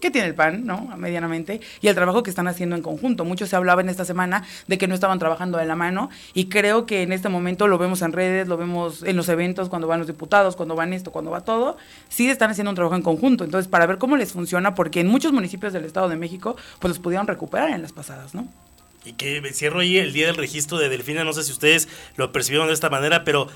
que 0.00 0.10
tiene 0.10 0.28
el 0.28 0.34
PAN, 0.34 0.66
¿no? 0.66 0.94
Medianamente, 0.96 1.60
y 1.80 1.88
el 1.88 1.94
trabajo 1.94 2.22
que 2.22 2.30
están 2.30 2.48
haciendo 2.48 2.76
en 2.76 2.82
conjunto. 2.82 3.24
Mucho 3.24 3.46
se 3.46 3.56
hablaba 3.56 3.80
en 3.80 3.88
esta 3.88 4.04
semana 4.04 4.44
de 4.66 4.78
que 4.78 4.88
no 4.88 4.94
estaban 4.94 5.18
trabajando 5.18 5.58
de 5.58 5.66
la 5.66 5.76
mano, 5.76 6.10
y 6.34 6.46
creo 6.48 6.86
que 6.86 7.02
en 7.02 7.12
este 7.12 7.28
momento 7.28 7.66
lo 7.66 7.78
vemos 7.78 8.02
en 8.02 8.12
redes, 8.12 8.48
lo 8.48 8.56
vemos 8.56 9.02
en 9.02 9.16
los 9.16 9.28
eventos, 9.28 9.68
cuando 9.68 9.86
van 9.86 9.98
los 9.98 10.06
diputados, 10.06 10.56
cuando 10.56 10.74
van 10.74 10.92
esto, 10.92 11.12
cuando 11.12 11.30
va 11.30 11.40
todo, 11.40 11.76
sí 12.08 12.28
están 12.28 12.50
haciendo 12.50 12.70
un 12.70 12.76
trabajo 12.76 12.96
en 12.96 13.02
conjunto. 13.02 13.44
Entonces, 13.44 13.68
para 13.68 13.86
ver 13.86 13.98
cómo 13.98 14.16
les 14.16 14.32
funciona, 14.32 14.74
porque 14.74 15.00
en 15.00 15.06
muchos 15.08 15.32
municipios 15.32 15.72
del 15.72 15.84
Estado 15.84 16.08
de 16.08 16.16
México, 16.16 16.56
pues 16.78 16.90
los 16.90 16.98
pudieron 16.98 17.26
recuperar 17.26 17.70
en 17.70 17.82
las 17.82 17.92
pasadas, 17.92 18.34
¿no? 18.34 18.46
Y 19.04 19.12
que 19.12 19.40
cierro 19.52 19.80
ahí 19.80 19.98
el 19.98 20.12
día 20.12 20.26
del 20.26 20.36
registro 20.36 20.78
de 20.78 20.88
Delfina, 20.88 21.22
no 21.22 21.32
sé 21.32 21.44
si 21.44 21.52
ustedes 21.52 21.88
lo 22.16 22.32
percibieron 22.32 22.66
de 22.66 22.74
esta 22.74 22.90
manera, 22.90 23.22
pero 23.22 23.46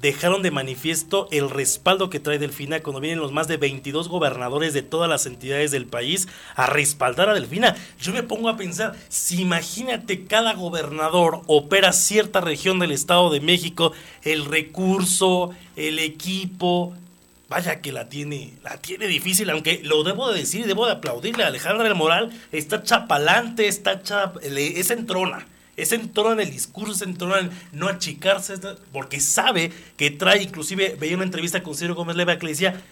dejaron 0.00 0.42
de 0.42 0.50
manifiesto 0.50 1.28
el 1.30 1.50
respaldo 1.50 2.10
que 2.10 2.20
trae 2.20 2.38
Delfina 2.38 2.80
cuando 2.80 3.00
vienen 3.00 3.18
los 3.18 3.32
más 3.32 3.48
de 3.48 3.56
22 3.56 4.08
gobernadores 4.08 4.72
de 4.72 4.82
todas 4.82 5.08
las 5.08 5.26
entidades 5.26 5.70
del 5.70 5.86
país 5.86 6.28
a 6.54 6.66
respaldar 6.66 7.28
a 7.28 7.34
Delfina. 7.34 7.76
Yo 8.00 8.12
me 8.12 8.22
pongo 8.22 8.48
a 8.48 8.56
pensar, 8.56 8.94
si 9.08 9.42
imagínate 9.42 10.24
cada 10.26 10.54
gobernador 10.54 11.42
opera 11.46 11.92
cierta 11.92 12.40
región 12.40 12.78
del 12.78 12.92
Estado 12.92 13.30
de 13.30 13.40
México, 13.40 13.92
el 14.22 14.44
recurso, 14.44 15.50
el 15.76 15.98
equipo, 15.98 16.94
vaya 17.48 17.80
que 17.80 17.92
la 17.92 18.08
tiene, 18.08 18.54
la 18.62 18.76
tiene 18.76 19.06
difícil, 19.06 19.50
aunque 19.50 19.80
lo 19.82 20.04
debo 20.04 20.30
de 20.30 20.40
decir, 20.40 20.66
debo 20.66 20.86
de 20.86 20.92
aplaudirle. 20.92 21.44
Alejandra 21.44 21.84
del 21.84 21.94
Moral 21.94 22.30
está 22.52 22.82
chapalante, 22.82 23.66
está 23.66 24.02
chap, 24.02 24.36
es 24.42 24.90
entrona. 24.90 25.46
Es 25.78 25.92
entrona 25.92 26.32
en 26.42 26.48
el 26.48 26.52
discurso, 26.52 26.92
es 26.92 27.02
entrona 27.02 27.38
en 27.38 27.50
no 27.72 27.88
achicarse, 27.88 28.54
porque 28.92 29.20
sabe 29.20 29.72
que 29.96 30.10
trae, 30.10 30.42
inclusive 30.42 30.96
veía 30.98 31.16
una 31.16 31.24
entrevista 31.24 31.62
con 31.62 31.74
Ciro 31.74 31.94
Gómez 31.94 32.16
Leva 32.16 32.38
que 32.38 32.46
le 32.46 32.52
decía, 32.52 32.82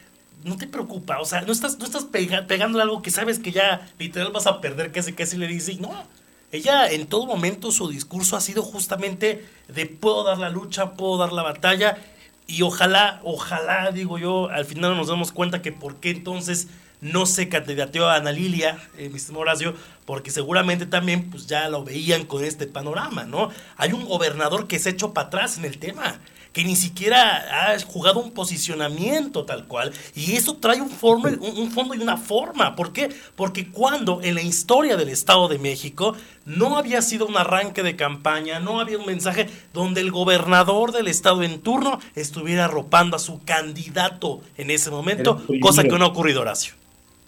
no 0.45 0.57
te 0.57 0.67
preocupa, 0.67 1.19
o 1.19 1.25
sea, 1.25 1.43
no 1.43 1.53
estás, 1.53 1.79
no 1.79 1.85
estás 1.85 2.05
pegándole 2.05 2.83
algo 2.83 3.03
que 3.03 3.11
sabes 3.11 3.39
que 3.39 3.53
ya 3.53 3.89
literal 3.99 4.33
vas 4.33 4.47
a 4.47 4.61
perder, 4.61 4.93
casi 4.93 5.13
casi 5.13 5.37
le 5.37 5.49
dice, 5.49 5.77
no, 5.81 6.07
ella 6.53 6.89
en 6.91 7.07
todo 7.07 7.27
momento 7.27 7.73
su 7.73 7.89
discurso 7.89 8.37
ha 8.37 8.41
sido 8.41 8.63
justamente 8.63 9.45
de 9.69 9.87
puedo 9.87 10.23
dar 10.23 10.39
la 10.39 10.49
lucha, 10.49 10.95
puedo 10.95 11.19
dar 11.19 11.33
la 11.33 11.43
batalla 11.43 11.99
y 12.47 12.63
ojalá, 12.63 13.21
ojalá, 13.25 13.91
digo 13.91 14.19
yo, 14.19 14.49
al 14.49 14.65
final 14.65 14.97
nos 14.97 15.09
damos 15.09 15.33
cuenta 15.33 15.63
que 15.63 15.73
por 15.73 15.97
qué 15.97 16.11
entonces 16.11 16.69
no 17.01 17.27
se 17.27 17.49
candidateó 17.49 18.09
a 18.09 18.17
Ana 18.17 18.33
Lilia, 18.33 18.79
eh, 18.99 19.09
mi 19.09 19.21
Horacio, 19.37 19.75
porque 20.05 20.31
seguramente 20.31 20.87
también 20.87 21.31
pues 21.31 21.47
ya 21.47 21.69
lo 21.69 21.85
veían 21.85 22.25
con 22.25 22.45
este 22.45 22.67
panorama, 22.67 23.25
¿no? 23.25 23.51
Hay 23.77 23.93
un 23.93 24.05
gobernador 24.05 24.67
que 24.67 24.79
se 24.79 24.89
ha 24.89 24.93
hecho 24.93 25.13
para 25.13 25.29
atrás 25.29 25.59
en 25.59 25.65
el 25.65 25.79
tema 25.79 26.21
que 26.57 26.65
ni 26.65 26.75
siquiera 26.75 27.75
ha 27.75 27.79
jugado 27.81 28.19
un 28.19 28.31
posicionamiento 28.31 29.45
tal 29.45 29.67
cual. 29.67 29.93
Y 30.15 30.37
eso 30.37 30.57
trae 30.57 30.81
un, 30.81 30.91
un, 30.91 31.71
fondo 31.71 31.95
y 31.95 31.99
una 31.99 32.17
forma. 32.17 32.75
¿Por 32.75 32.95
qué? 32.95 33.11
Porque 33.35 33.71
cuando 33.71 34.23
en 34.23 34.37
la 34.37 34.41
historia 34.41 34.97
del 34.97 35.11
Estado 35.11 35.49
de 35.49 35.59
México 35.59 36.17
no 36.47 36.79
había 36.79 37.03
sido 37.03 37.27
un 37.27 37.37
arranque 37.37 37.83
de 37.83 37.95
campaña, 37.95 38.59
no 38.59 38.81
había 38.81 38.97
un 38.97 39.05
mensaje 39.05 39.51
donde 39.75 40.01
el 40.01 40.11
gobernador 40.11 40.93
del 40.93 41.09
Estado 41.09 41.43
en 41.43 41.61
turno 41.61 42.01
estuviera 42.15 42.65
arropando 42.65 43.17
a 43.17 43.19
su 43.19 43.45
candidato 43.45 44.41
en 44.57 44.71
ese 44.71 44.91
momento, 44.91 45.43
cosa 45.61 45.83
que 45.83 45.91
no 45.91 46.07
ha 46.07 46.09
ocurrido, 46.09 46.41
Horacio. 46.41 46.86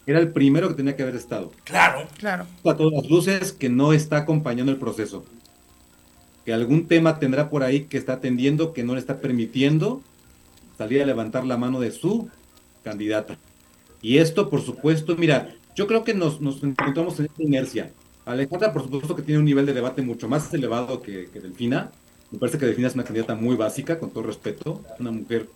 Era 0.09 0.19
el 0.21 0.33
primero 0.33 0.69
que 0.69 0.75
tenía 0.75 0.97
que 0.97 1.03
haber 1.03 1.17
estado. 1.17 1.53
Claro, 1.65 2.09
claro. 2.19 2.47
A 2.65 2.75
todas 2.75 2.93
las 2.95 3.11
luces 3.11 3.53
que 3.53 3.69
no 3.69 3.93
está 3.93 4.17
acompañando 4.17 4.73
el 4.73 4.79
proceso 4.79 5.25
que 6.49 6.55
algún 6.55 6.89
tema 6.89 7.19
tendrá 7.19 7.51
por 7.51 7.63
ahí 7.63 7.85
que 7.85 7.99
está 7.99 8.15
atendiendo 8.15 8.73
que 8.73 8.83
no 8.83 8.95
le 8.95 9.01
está 9.01 9.21
permitiendo 9.21 10.01
salir 10.79 11.03
a 11.03 11.05
levantar 11.05 11.45
la 11.45 11.59
mano 11.59 11.79
de 11.79 11.91
su 11.91 12.31
candidata. 12.83 13.37
Y 14.01 14.17
esto, 14.17 14.49
por 14.49 14.63
supuesto, 14.63 15.15
mira, 15.15 15.55
yo 15.77 15.87
creo 15.87 16.05
que 16.05 16.15
nos, 16.15 16.41
encontramos 16.63 17.21
en 17.21 17.27
esta 17.27 17.43
inercia. 17.43 17.93
Alejandra, 18.25 18.73
por 18.73 18.85
supuesto, 18.85 19.15
que 19.15 19.21
tiene 19.21 19.41
un 19.41 19.45
nivel 19.45 19.67
de 19.67 19.75
debate 19.75 20.01
mucho 20.01 20.27
más 20.27 20.51
elevado 20.55 21.03
que, 21.03 21.29
Delfina. 21.35 21.93
Me 22.31 22.39
parece 22.39 22.57
que 22.57 22.65
Delfina 22.65 22.89
es 22.89 22.95
una 22.95 23.05
candidata 23.05 23.35
muy 23.35 23.55
básica, 23.55 23.99
con 23.99 24.09
todo 24.09 24.23
respeto, 24.23 24.83
una 24.99 25.11
mujer 25.11 25.51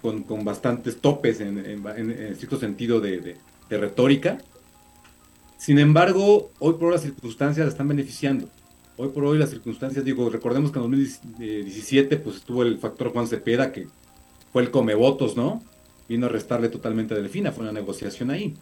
con, 0.00 0.44
bastantes 0.44 1.00
topes 1.00 1.40
en, 1.40 1.58
en, 1.58 2.36
cierto 2.36 2.56
sentido 2.56 3.00
de, 3.00 3.18
de 3.18 3.36
retórica. 3.78 4.38
Sin 5.58 5.78
embargo, 5.78 6.50
hoy 6.58 6.74
por 6.74 6.92
las 6.92 7.02
circunstancias 7.02 7.66
la 7.66 7.72
están 7.72 7.88
beneficiando 7.88 8.48
Hoy 9.02 9.08
por 9.08 9.24
hoy 9.24 9.38
las 9.38 9.48
circunstancias, 9.48 10.04
digo, 10.04 10.28
recordemos 10.28 10.70
que 10.70 10.78
en 10.78 10.82
2017 10.82 12.18
pues 12.18 12.36
estuvo 12.36 12.62
el 12.62 12.78
factor 12.78 13.10
Juan 13.14 13.26
Cepeda, 13.26 13.72
que 13.72 13.86
fue 14.52 14.60
el 14.60 14.70
come 14.70 14.94
votos, 14.94 15.38
¿no? 15.38 15.62
Vino 16.06 16.26
a 16.26 16.28
restarle 16.28 16.68
totalmente 16.68 17.14
a 17.14 17.16
Delfina, 17.16 17.50
fue 17.50 17.62
una 17.62 17.72
negociación 17.72 18.30
ahí. 18.30 18.52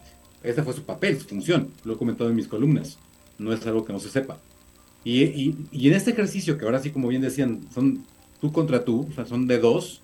Ese 0.41 0.63
fue 0.63 0.71
su 0.71 0.83
papel, 0.83 1.19
su 1.19 1.27
función, 1.27 1.73
lo 1.83 1.95
he 1.95 1.97
comentado 1.97 2.29
en 2.29 2.37
mis 2.37 2.47
columnas, 2.47 2.99
no 3.37 3.51
es 3.51 3.67
algo 3.67 3.83
que 3.83 3.91
no 3.91 3.99
se 3.99 4.07
sepa. 4.07 4.37
Y, 5.03 5.23
y, 5.73 5.89
en 5.89 5.93
este 5.93 6.11
ejercicio, 6.11 6.57
que 6.57 6.63
ahora 6.63 6.79
sí, 6.79 6.91
como 6.91 7.09
bien 7.09 7.21
decían, 7.21 7.59
son 7.73 8.05
tú 8.39 8.53
contra 8.53 8.85
tú, 8.85 9.07
o 9.09 9.13
sea, 9.13 9.25
son 9.25 9.45
de 9.45 9.59
dos, 9.59 10.01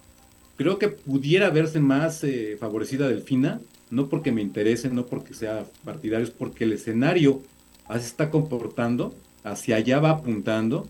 creo 0.58 0.78
que 0.80 0.90
pudiera 0.90 1.50
verse 1.50 1.80
más 1.80 2.26
eh, 2.26 2.58
favorecida 2.60 3.08
Delfina, 3.08 3.62
no 3.90 4.10
porque 4.10 4.32
me 4.32 4.42
interese, 4.42 4.90
no 4.90 5.06
porque 5.06 5.34
sea 5.34 5.66
partidario, 5.84 6.26
es 6.26 6.32
porque 6.32 6.64
el 6.64 6.74
escenario 6.74 7.42
se 7.90 7.98
está 7.98 8.30
comportando, 8.32 9.14
hacia 9.44 9.76
allá 9.76 10.00
va 10.00 10.12
apuntando, 10.12 10.88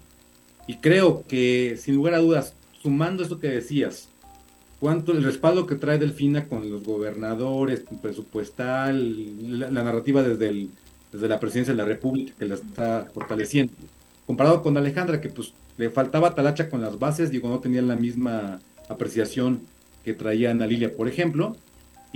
y 0.68 0.78
creo 0.78 1.24
que, 1.28 1.78
sin 1.80 1.96
lugar 1.96 2.16
a 2.16 2.20
dudas, 2.20 2.56
sumando 2.82 3.24
esto 3.24 3.40
que 3.40 3.50
decías, 3.50 4.10
cuánto 4.80 5.12
el 5.12 5.24
respaldo 5.24 5.68
que 5.68 5.76
trae 5.76 5.98
Delfina 5.98 6.48
con 6.48 6.70
los 6.70 6.84
gobernadores, 6.84 7.84
presupuestal, 8.02 9.60
la, 9.60 9.70
narrativa 9.70 10.24
desde, 10.24 10.68
desde 11.12 11.28
la 11.28 11.40
presidencia 11.40 11.74
de 11.74 11.78
la 11.78 11.86
República 11.86 12.34
que 12.38 12.46
la 12.46 12.56
está 12.56 13.08
fortaleciendo, 13.14 13.74
comparado 14.26 14.64
con 14.64 14.78
Alejandra, 14.78 15.22
que 15.22 15.30
pues 15.30 15.54
le 15.78 15.90
faltaba 15.90 16.34
talacha 16.34 16.70
con 16.70 16.82
las 16.82 16.98
bases, 16.98 17.32
digo, 17.32 17.50
no 17.50 17.60
tenían 17.60 17.88
la 17.88 17.96
misma 17.96 18.60
apreciación 18.88 19.62
que 20.04 20.14
traía 20.14 20.52
Ana 20.52 20.68
Lilia, 20.68 20.96
por 20.96 21.08
ejemplo, 21.08 21.56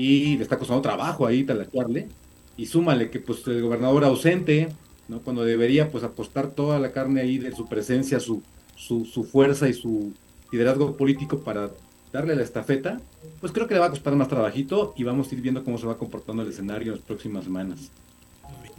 y 0.08 0.38
le 0.38 0.44
está 0.44 0.58
costando 0.58 0.82
trabajo 0.82 1.26
ahí 1.26 1.44
talacharle, 1.44 2.08
y 2.56 2.66
súmale 2.66 3.10
que 3.10 3.20
pues 3.20 3.46
el 3.48 3.62
gobernador 3.62 4.06
ausente, 4.06 4.70
¿no? 5.08 5.20
Cuando 5.20 5.44
debería 5.44 5.92
pues 5.92 6.04
apostar 6.04 6.52
toda 6.52 6.80
la 6.80 6.92
carne 6.92 7.22
ahí 7.22 7.38
de 7.38 7.54
su 7.54 7.68
presencia, 7.68 8.20
su, 8.20 8.42
su, 8.76 9.06
su 9.06 9.24
fuerza 9.24 9.68
y 9.68 9.74
su 9.74 10.14
liderazgo 10.52 10.96
político 10.96 11.40
para 11.40 11.72
darle 12.12 12.36
la 12.36 12.44
estafeta, 12.44 13.00
pues 13.40 13.52
creo 13.52 13.68
que 13.68 13.74
le 13.74 13.80
va 13.80 13.88
a 13.88 13.90
costar 13.92 14.16
más 14.16 14.28
trabajito 14.28 14.94
y 14.96 15.04
vamos 15.04 15.32
a 15.32 15.36
ir 15.36 15.42
viendo 15.42 15.64
cómo 15.64 15.78
se 15.78 15.86
va 15.86 15.98
comportando 15.98 16.44
el 16.44 16.50
escenario 16.50 16.94
en 16.94 17.00
las 17.00 17.06
próximas 17.06 17.44
semanas. 17.44 17.92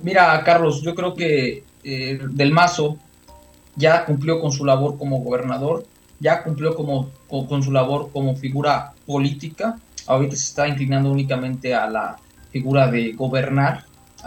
Mira, 0.02 0.42
Carlos, 0.44 0.82
yo 0.82 0.94
creo 0.94 1.14
que 1.14 1.64
eh, 1.84 2.18
Del 2.30 2.52
Mazo 2.52 2.96
ya 3.76 4.04
cumplió 4.06 4.40
con 4.40 4.52
su 4.52 4.64
labor 4.64 4.96
como 4.96 5.20
gobernador, 5.20 5.84
ya 6.18 6.42
cumplió 6.42 6.74
como, 6.74 7.10
con, 7.28 7.62
su 7.62 7.72
labor 7.72 8.10
como 8.12 8.36
figura 8.36 8.94
política, 9.06 9.78
ahorita 10.14 10.36
se 10.36 10.44
está 10.44 10.68
inclinando 10.68 11.10
únicamente 11.10 11.74
a 11.74 11.88
la 11.88 12.16
figura 12.50 12.90
de 12.90 13.12
gobernar, 13.12 13.84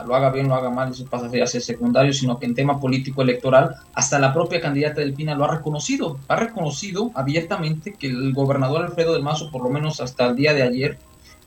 lo 0.08 0.16
haga 0.16 0.32
bien, 0.32 0.48
lo 0.48 0.56
haga 0.56 0.72
mal, 0.72 0.92
eso 0.92 1.06
pasa 1.06 1.28
a 1.28 1.48
ser 1.48 1.62
secundario, 1.62 2.14
sino 2.14 2.40
que 2.40 2.48
en 2.48 2.56
tema 2.56 2.80
político 2.80 3.22
electoral, 3.22 3.76
hasta 3.94 4.18
la 4.18 4.34
propia 4.34 4.60
candidata 4.60 5.02
del 5.02 5.14
PINA 5.14 5.36
lo 5.36 5.46
ha 5.46 5.56
reconocido, 5.56 6.18
ha 6.28 6.36
reconocido 6.36 7.12
abiertamente 7.14 7.94
que 7.94 8.08
el 8.08 8.34
gobernador 8.34 8.86
Alfredo 8.86 9.14
del 9.14 9.22
Mazo, 9.22 9.52
por 9.52 9.62
lo 9.62 9.70
menos 9.70 10.00
hasta 10.00 10.26
el 10.26 10.36
día 10.36 10.54
de 10.54 10.64
ayer, 10.64 10.98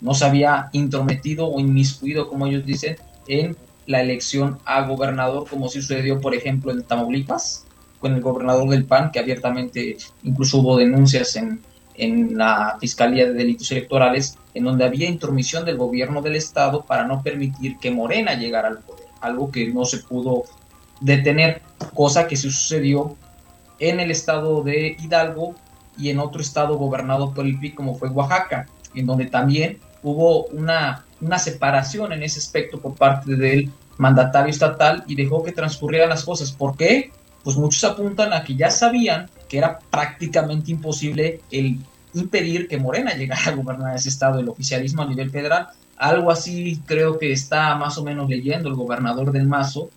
no 0.00 0.14
se 0.14 0.26
había 0.26 0.68
intrometido 0.72 1.48
o 1.48 1.58
inmiscuido, 1.58 2.28
como 2.28 2.46
ellos 2.46 2.64
dicen, 2.64 2.96
en 3.26 3.56
la 3.86 4.00
elección 4.00 4.58
a 4.64 4.82
gobernador, 4.82 5.48
como 5.48 5.68
si 5.68 5.80
sucedió, 5.80 6.20
por 6.20 6.34
ejemplo, 6.34 6.70
en 6.70 6.82
Tamaulipas, 6.82 7.64
con 7.98 8.14
el 8.14 8.20
gobernador 8.20 8.68
del 8.68 8.84
PAN, 8.84 9.10
que 9.10 9.18
abiertamente 9.18 9.96
incluso 10.22 10.58
hubo 10.58 10.76
denuncias 10.76 11.34
en, 11.36 11.60
en 11.98 12.36
la 12.36 12.76
Fiscalía 12.80 13.26
de 13.26 13.32
Delitos 13.32 13.70
Electorales, 13.72 14.38
en 14.54 14.64
donde 14.64 14.84
había 14.84 15.08
intromisión 15.08 15.64
del 15.64 15.76
gobierno 15.76 16.22
del 16.22 16.36
Estado 16.36 16.84
para 16.84 17.06
no 17.06 17.22
permitir 17.22 17.78
que 17.78 17.90
Morena 17.90 18.34
llegara 18.34 18.68
al 18.68 18.78
poder, 18.78 19.06
algo 19.20 19.50
que 19.50 19.68
no 19.72 19.84
se 19.84 19.98
pudo 19.98 20.44
detener, 21.00 21.62
cosa 21.94 22.26
que 22.26 22.36
sucedió 22.36 23.16
en 23.78 24.00
el 24.00 24.10
estado 24.10 24.62
de 24.62 24.96
Hidalgo 24.98 25.54
y 25.98 26.10
en 26.10 26.18
otro 26.18 26.40
estado 26.40 26.76
gobernado 26.76 27.32
por 27.32 27.46
el 27.46 27.58
PRI 27.58 27.72
como 27.72 27.94
fue 27.94 28.08
Oaxaca, 28.08 28.66
en 28.94 29.06
donde 29.06 29.26
también 29.26 29.78
hubo 30.02 30.44
una, 30.46 31.04
una 31.20 31.38
separación 31.38 32.12
en 32.12 32.22
ese 32.22 32.38
aspecto 32.38 32.80
por 32.80 32.94
parte 32.94 33.36
del 33.36 33.70
mandatario 33.98 34.50
estatal 34.50 35.04
y 35.06 35.14
dejó 35.14 35.42
que 35.42 35.52
transcurrieran 35.52 36.10
las 36.10 36.24
cosas. 36.24 36.52
¿Por 36.52 36.76
qué? 36.76 37.10
Pues 37.46 37.56
muchos 37.56 37.84
apuntan 37.84 38.32
a 38.32 38.42
que 38.42 38.56
ya 38.56 38.72
sabían 38.72 39.30
que 39.48 39.58
era 39.58 39.78
prácticamente 39.78 40.72
imposible 40.72 41.42
el 41.52 41.78
impedir 42.12 42.66
que 42.66 42.76
Morena 42.76 43.14
llegara 43.14 43.40
a 43.46 43.54
gobernar 43.54 43.94
ese 43.94 44.08
estado, 44.08 44.40
el 44.40 44.48
oficialismo 44.48 45.02
a 45.02 45.06
nivel 45.06 45.30
federal. 45.30 45.68
Algo 45.96 46.32
así 46.32 46.82
creo 46.86 47.20
que 47.20 47.30
está 47.30 47.76
más 47.76 47.98
o 47.98 48.02
menos 48.02 48.28
leyendo 48.28 48.68
el 48.68 48.74
gobernador 48.74 49.30
del 49.30 49.46
Mazo 49.46 49.90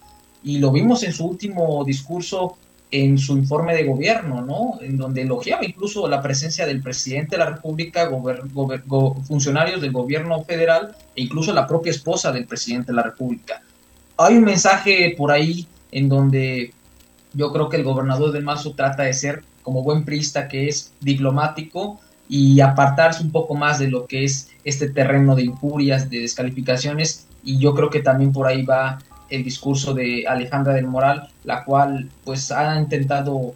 y 0.44 0.60
lo 0.60 0.72
vimos 0.72 1.02
en 1.02 1.12
su 1.12 1.26
último 1.26 1.84
discurso 1.84 2.56
en 2.92 3.18
su 3.18 3.36
informe 3.36 3.74
de 3.74 3.84
gobierno, 3.86 4.44
¿no? 4.44 4.80
En 4.80 4.96
donde 4.96 5.24
elogiaba 5.24 5.66
incluso 5.66 6.08
la 6.08 6.22
presencia 6.22 6.68
del 6.68 6.84
presidente 6.84 7.32
de 7.32 7.40
la 7.40 7.50
República, 7.50 8.12
funcionarios 9.28 9.82
del 9.82 9.92
gobierno 9.92 10.44
federal 10.44 10.96
e 11.16 11.24
incluso 11.24 11.52
la 11.52 11.66
propia 11.66 11.90
esposa 11.90 12.32
del 12.32 12.46
presidente 12.46 12.92
de 12.92 12.96
la 12.98 13.02
República. 13.02 13.64
Hay 14.18 14.36
un 14.36 14.44
mensaje 14.44 15.16
por 15.18 15.32
ahí 15.32 15.66
en 15.92 16.08
donde 16.08 16.74
yo 17.34 17.52
creo 17.52 17.70
que 17.70 17.78
el 17.78 17.84
gobernador 17.84 18.32
del 18.32 18.44
Mazo 18.44 18.74
trata 18.74 19.04
de 19.04 19.14
ser 19.14 19.44
como 19.62 19.84
buen 19.84 20.04
priista 20.04 20.48
que 20.48 20.68
es 20.68 20.94
diplomático 21.00 22.00
y 22.28 22.60
apartarse 22.62 23.24
un 23.24 23.32
poco 23.32 23.56
más 23.56 23.80
de 23.80 23.90
lo 23.90 24.06
que 24.06 24.24
es 24.24 24.50
este 24.64 24.90
terreno 24.90 25.36
de 25.36 25.44
injurias, 25.44 26.10
de 26.10 26.20
descalificaciones. 26.20 27.28
Y 27.44 27.58
yo 27.58 27.74
creo 27.74 27.90
que 27.90 28.02
también 28.02 28.32
por 28.32 28.48
ahí 28.48 28.64
va 28.64 29.00
el 29.30 29.44
discurso 29.44 29.94
de 29.94 30.26
Alejandra 30.28 30.74
del 30.74 30.88
Moral, 30.88 31.30
la 31.44 31.64
cual 31.64 32.10
pues 32.24 32.52
ha 32.52 32.80
intentado 32.80 33.54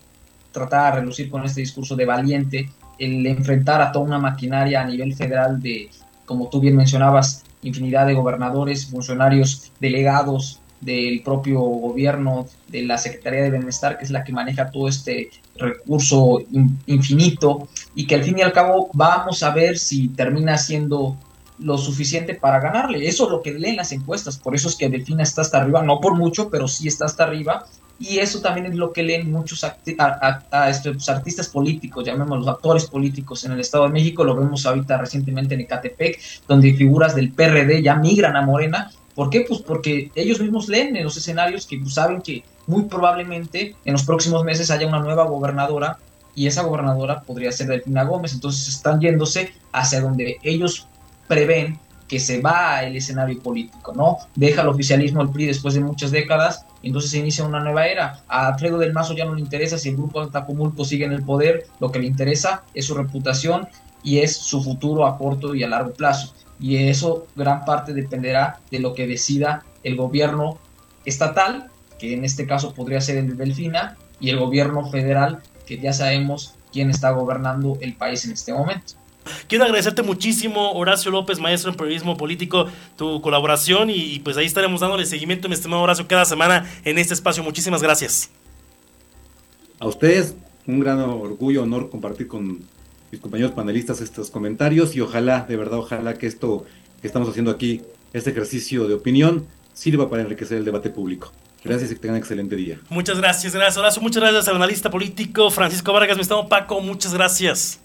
tratar 0.52 0.94
de 0.94 1.00
relucir 1.02 1.30
con 1.30 1.44
este 1.44 1.62
discurso 1.62 1.96
de 1.96 2.06
valiente 2.06 2.70
el 3.00 3.26
enfrentar 3.26 3.82
a 3.82 3.92
toda 3.92 4.06
una 4.06 4.20
maquinaria 4.20 4.82
a 4.82 4.86
nivel 4.86 5.16
federal 5.16 5.62
de, 5.62 5.90
como 6.26 6.50
tú 6.50 6.60
bien 6.60 6.76
mencionabas, 6.76 7.44
infinidad 7.64 8.06
de 8.06 8.14
gobernadores, 8.14 8.86
funcionarios, 8.86 9.72
delegados, 9.80 10.62
del 10.84 11.22
propio 11.22 11.60
gobierno, 11.60 12.48
de 12.68 12.84
la 12.84 12.98
Secretaría 12.98 13.44
de 13.44 13.52
Bienestar, 13.52 13.98
que 13.98 14.06
es 14.06 14.12
la 14.12 14.24
que 14.24 14.34
maneja 14.34 14.70
todo 14.72 14.88
este 14.88 15.30
recurso 15.56 16.40
infinito, 16.88 17.68
y 17.96 18.08
que 18.08 18.16
al 18.16 18.24
fin 18.24 18.40
y 18.40 18.42
al 18.42 18.54
cabo 18.54 18.90
vamos 18.94 19.44
a 19.44 19.52
ver 19.52 19.78
si 19.78 20.10
termina 20.10 20.58
siendo 20.58 21.18
lo 21.60 21.78
suficiente 21.78 22.34
para 22.34 22.60
ganarle. 22.60 23.08
Eso 23.08 23.26
es 23.26 23.32
lo 23.32 23.42
que 23.42 23.54
leen 23.54 23.78
las 23.78 23.92
encuestas, 23.92 24.38
por 24.38 24.56
eso 24.56 24.68
es 24.68 24.76
que 24.76 24.90
Delfina 24.90 25.24
está 25.24 25.42
hasta 25.42 25.60
arriba, 25.60 25.84
no 25.84 26.02
por 26.02 26.16
mucho, 26.16 26.50
pero 26.50 26.68
sí 26.68 26.88
está 26.88 27.06
hasta 27.06 27.24
arriba, 27.24 27.66
y 28.00 28.18
eso 28.18 28.42
también 28.42 28.66
es 28.66 28.76
lo 28.76 28.92
que 28.92 29.04
leen 29.04 29.32
muchos 29.32 29.64
artistas 29.64 31.48
políticos, 31.48 32.04
llamémoslos 32.04 32.48
actores 32.48 32.86
políticos 32.88 33.46
en 33.46 33.52
el 33.52 33.60
Estado 33.60 33.86
de 33.86 33.92
México, 33.92 34.24
lo 34.24 34.36
vemos 34.36 34.66
ahorita 34.66 34.98
recientemente 34.98 35.54
en 35.54 35.62
Ecatepec, 35.62 36.20
donde 36.48 36.74
figuras 36.74 37.16
del 37.16 37.32
PRD 37.32 37.84
ya 37.84 37.96
migran 37.96 38.36
a 38.36 38.42
Morena 38.42 38.92
¿Por 39.16 39.30
qué? 39.30 39.46
Pues 39.48 39.62
porque 39.62 40.12
ellos 40.16 40.40
mismos 40.40 40.70
leen 40.70 40.96
en 40.96 41.04
los 41.04 41.18
escenarios 41.18 41.68
que 41.68 41.82
saben 41.86 42.22
que 42.22 42.44
muy 42.68 42.84
probablemente 42.84 43.76
en 43.86 43.94
los 43.94 44.04
próximos 44.04 44.44
meses 44.44 44.72
haya 44.72 44.88
una 44.88 45.00
nueva 45.00 45.26
gobernadora 45.26 45.98
y 46.36 46.48
esa 46.48 46.64
gobernadora 46.64 47.22
podría 47.22 47.52
ser 47.52 47.68
Delfina 47.68 48.04
Gómez. 48.04 48.34
Entonces 48.34 48.68
están 48.68 49.00
yéndose 49.00 49.54
hacia 49.72 50.02
donde 50.02 50.38
ellos 50.44 50.88
prevén 51.28 51.80
que 52.08 52.20
se 52.20 52.42
va 52.42 52.84
el 52.84 52.96
escenario 52.96 53.40
político, 53.40 53.94
¿no? 53.96 54.18
Deja 54.36 54.62
el 54.62 54.68
oficialismo 54.68 55.22
el 55.22 55.30
PRI 55.30 55.48
después 55.48 55.74
de 55.74 55.82
muchas 55.82 56.12
décadas 56.12 56.66
entonces 56.84 57.12
se 57.12 57.20
inicia 57.20 57.46
una 57.46 57.62
nueva 57.62 57.88
era. 57.88 58.24
A 58.28 58.48
Alfredo 58.50 58.78
del 58.78 58.94
Mazo 58.94 59.14
ya 59.14 59.26
no 59.26 59.34
le 59.34 59.42
interesa 59.42 59.78
si 59.78 59.90
el 59.90 59.96
grupo 59.96 60.20
Atacumulco 60.20 60.84
sigue 60.84 61.06
en 61.06 61.14
el 61.14 61.24
poder, 61.24 61.66
lo 61.80 61.92
que 61.92 62.00
le 62.00 62.06
interesa 62.06 62.64
es 62.74 62.86
su 62.86 62.94
reputación 62.94 63.68
y 64.04 64.20
es 64.20 64.36
su 64.36 64.62
futuro 64.62 65.08
a 65.08 65.18
corto 65.18 65.56
y 65.56 65.64
a 65.64 65.68
largo 65.70 65.94
plazo 65.94 66.34
y 66.60 66.78
eso 66.78 67.28
gran 67.36 67.66
parte 67.66 67.94
dependerá 67.94 68.60
de 68.72 68.80
lo 68.80 68.94
que 68.94 69.08
decida 69.08 69.64
el 69.84 69.96
gobierno 69.96 70.60
estatal, 71.06 71.70
que 72.00 72.14
en 72.14 72.26
este 72.26 72.48
caso 72.48 72.74
podría 72.74 73.02
ser 73.02 73.18
el 73.18 73.30
de 73.30 73.36
Delfina, 73.36 73.98
y 74.20 74.30
el 74.30 74.40
gobierno 74.40 74.90
federal, 74.90 75.42
que 75.66 75.78
ya 75.78 75.92
sabemos 75.92 76.56
quién 76.72 76.90
está 76.90 77.12
gobernando 77.12 77.78
el 77.82 77.94
país 77.94 78.24
en 78.26 78.32
este 78.32 78.54
momento. 78.54 78.94
Quiero 79.48 79.66
agradecerte 79.66 80.02
muchísimo, 80.02 80.72
Horacio 80.74 81.12
López, 81.12 81.40
maestro 81.40 81.72
en 81.72 81.78
periodismo 81.78 82.18
político, 82.18 82.68
tu 82.98 83.22
colaboración 83.22 83.90
y, 83.90 84.20
pues 84.20 84.38
ahí 84.38 84.46
estaremos 84.46 84.82
dándole 84.82 85.06
seguimiento, 85.06 85.48
mi 85.48 85.56
estimado 85.56 85.82
Horacio, 85.82 86.08
cada 86.08 86.26
semana 86.26 86.66
en 86.84 86.98
este 86.98 87.14
espacio. 87.14 87.44
Muchísimas 87.44 87.82
gracias. 87.82 88.30
A 89.80 89.88
ustedes, 89.88 90.36
un 90.66 90.80
gran 90.80 91.00
orgullo, 91.00 91.64
honor 91.64 91.90
compartir 91.90 92.28
con 92.28 92.62
mis 93.14 93.22
compañeros 93.22 93.52
panelistas 93.52 94.02
estos 94.02 94.32
comentarios 94.32 94.96
y 94.96 95.02
ojalá, 95.02 95.46
de 95.48 95.56
verdad, 95.56 95.78
ojalá 95.78 96.16
que 96.16 96.26
esto 96.26 96.66
que 97.00 97.06
estamos 97.06 97.30
haciendo 97.30 97.52
aquí, 97.52 97.84
este 98.12 98.32
ejercicio 98.32 98.88
de 98.88 98.96
opinión, 98.96 99.46
sirva 99.72 100.10
para 100.10 100.24
enriquecer 100.24 100.58
el 100.58 100.66
debate 100.66 100.90
público. 100.90 101.32
Gracias 101.64 101.92
y 101.92 101.94
que 101.94 102.02
tengan 102.02 102.16
un 102.16 102.22
excelente 102.22 102.56
día. 102.56 102.80
Muchas 102.90 103.20
gracias, 103.20 103.54
gracias 103.54 103.78
Horacio. 103.78 104.02
Muchas 104.02 104.24
gracias 104.24 104.48
al 104.48 104.56
analista 104.56 104.90
político 104.90 105.52
Francisco 105.52 105.94
Vargas, 105.94 106.18
mi 106.18 106.24
estado 106.24 106.50
Paco, 106.50 106.82
muchas 106.82 107.14
gracias. 107.14 107.80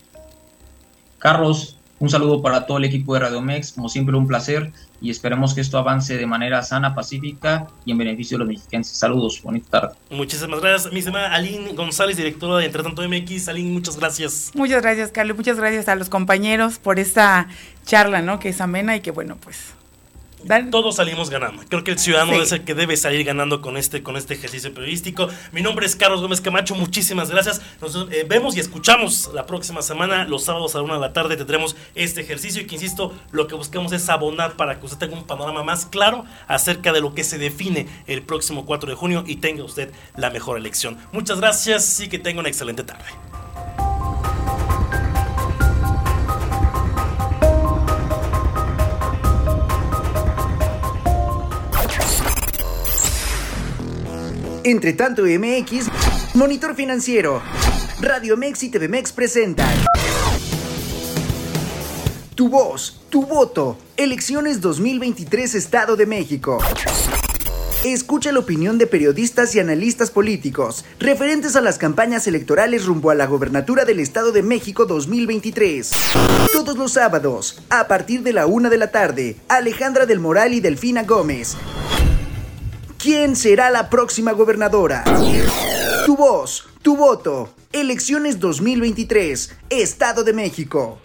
Carlos, 1.18 1.76
Un 1.99 2.09
saludo 2.09 2.41
para 2.41 2.64
todo 2.64 2.79
el 2.79 2.85
equipo 2.85 3.12
de 3.12 3.20
Radio 3.20 3.43
Mex, 3.43 3.72
como 3.72 3.91
siempre 3.91 4.16
un 4.16 4.26
placer 4.26 4.72
y 5.01 5.11
esperemos 5.11 5.55
que 5.55 5.61
esto 5.61 5.79
avance 5.79 6.17
de 6.17 6.27
manera 6.27 6.63
sana, 6.63 6.95
pacífica 6.95 7.67
y 7.85 7.93
en 7.93 7.99
beneficio 7.99 8.37
de 8.37 8.45
los 8.45 8.49
mexicanos. 8.49 8.89
Saludos, 8.89 9.41
bonita 9.43 9.81
tarde. 9.81 9.97
Muchísimas 10.11 10.61
gracias, 10.61 10.93
mi 10.93 11.03
semana 11.03 11.35
Aline 11.35 11.73
González, 11.73 12.17
directora 12.17 12.57
de 12.59 12.67
Entre 12.67 12.83
Tanto 12.83 13.03
MX. 13.09 13.49
Aline, 13.49 13.71
muchas 13.71 13.97
gracias. 13.97 14.51
Muchas 14.55 14.83
gracias, 14.83 15.13
Carlos. 15.13 15.37
Muchas 15.37 15.57
gracias 15.57 15.89
a 15.89 15.95
los 15.95 16.09
compañeros 16.09 16.79
por 16.79 16.99
esta 16.99 17.49
charla, 17.85 18.23
¿no? 18.23 18.39
Que 18.39 18.51
es 18.51 18.61
amena 18.61 18.97
y 18.97 19.01
que, 19.01 19.11
bueno, 19.11 19.37
pues 19.41 19.78
todos 20.70 20.97
salimos 20.97 21.30
ganando. 21.30 21.62
Creo 21.68 21.84
que 21.84 21.91
el 21.91 21.99
ciudadano 21.99 22.41
es 22.41 22.53
el 22.53 22.64
que 22.64 22.74
debe 22.74 22.97
salir 22.97 23.24
ganando 23.24 23.61
con 23.61 23.76
este, 23.76 24.03
con 24.03 24.16
este 24.16 24.34
ejercicio 24.34 24.72
periodístico. 24.72 25.28
Mi 25.53 25.62
nombre 25.62 25.86
es 25.86 25.97
Carlos 25.97 26.20
Gómez 26.20 26.41
Camacho, 26.41 26.74
muchísimas 26.74 27.30
gracias. 27.30 27.61
Nos 27.80 27.95
eh, 28.11 28.24
vemos 28.28 28.57
y 28.57 28.61
escuchamos 28.61 29.30
la 29.34 29.47
próxima 29.47 29.82
semana, 29.82 30.24
los 30.24 30.45
sábados 30.45 30.74
a 30.74 30.78
la 30.78 30.84
una 30.84 30.95
de 30.95 31.01
la 31.01 31.12
tarde 31.12 31.36
tendremos 31.36 31.76
este 31.95 32.20
ejercicio 32.20 32.62
y 32.62 32.66
que 32.66 32.76
insisto, 32.76 33.12
lo 33.32 33.47
que 33.47 33.55
buscamos 33.55 33.93
es 33.93 34.09
abonar 34.09 34.57
para 34.57 34.78
que 34.78 34.86
usted 34.86 34.99
tenga 34.99 35.16
un 35.16 35.26
panorama 35.26 35.62
más 35.62 35.86
claro 35.86 36.24
acerca 36.47 36.93
de 36.93 37.01
lo 37.01 37.14
que 37.14 37.24
se 37.24 37.39
define 37.39 37.86
el 38.07 38.22
próximo 38.22 38.64
4 38.64 38.91
de 38.91 38.97
junio 38.97 39.24
y 39.26 39.36
tenga 39.36 39.64
usted 39.64 39.93
la 40.16 40.30
mejor 40.30 40.59
elección. 40.59 40.99
Muchas 41.12 41.41
gracias 41.41 42.01
y 42.01 42.09
que 42.09 42.18
tenga 42.18 42.41
una 42.41 42.49
excelente 42.49 42.84
tarde. 42.84 43.28
Entre 54.65 54.93
tanto 54.93 55.23
MX, 55.23 55.87
Monitor 56.35 56.75
Financiero, 56.75 57.41
Radio 58.01 58.37
Mex 58.37 58.63
y 58.65 58.71
TV 58.71 58.89
Mex 58.89 59.13
presentan 59.13 59.73
Tu 62.35 62.49
voz, 62.49 63.01
tu 63.09 63.25
voto, 63.25 63.79
Elecciones 63.97 64.61
2023 64.61 65.55
Estado 65.55 65.97
de 65.97 66.07
México. 66.07 66.59
Escucha 67.85 68.33
la 68.33 68.41
opinión 68.41 68.77
de 68.79 68.89
periodistas 68.89 69.55
y 69.55 69.61
analistas 69.61 70.11
políticos 70.11 70.85
referentes 70.99 71.55
a 71.55 71.61
las 71.61 71.79
campañas 71.79 72.27
electorales 72.27 72.85
rumbo 72.85 73.11
a 73.11 73.15
la 73.15 73.27
gobernatura 73.27 73.85
del 73.85 74.01
Estado 74.01 74.33
de 74.33 74.43
México 74.43 74.87
2023. 74.87 75.93
Todos 76.53 76.77
los 76.77 76.93
sábados, 76.95 77.63
a 77.71 77.87
partir 77.87 78.23
de 78.25 78.33
la 78.33 78.47
una 78.47 78.69
de 78.69 78.79
la 78.79 78.91
tarde, 78.91 79.37
Alejandra 79.49 80.07
del 80.07 80.19
Moral 80.19 80.53
y 80.53 80.61
Delfina 80.61 81.05
Gómez 81.05 81.57
¿Quién 82.99 83.35
será 83.37 83.71
la 83.71 83.89
próxima 83.91 84.33
gobernadora? 84.33 85.05
Tu 86.05 86.17
voz, 86.17 86.67
tu 86.83 86.97
voto. 86.97 87.49
Elecciones 87.71 88.41
2023, 88.41 89.55
Estado 89.71 90.25
de 90.25 90.33
México. 90.33 90.99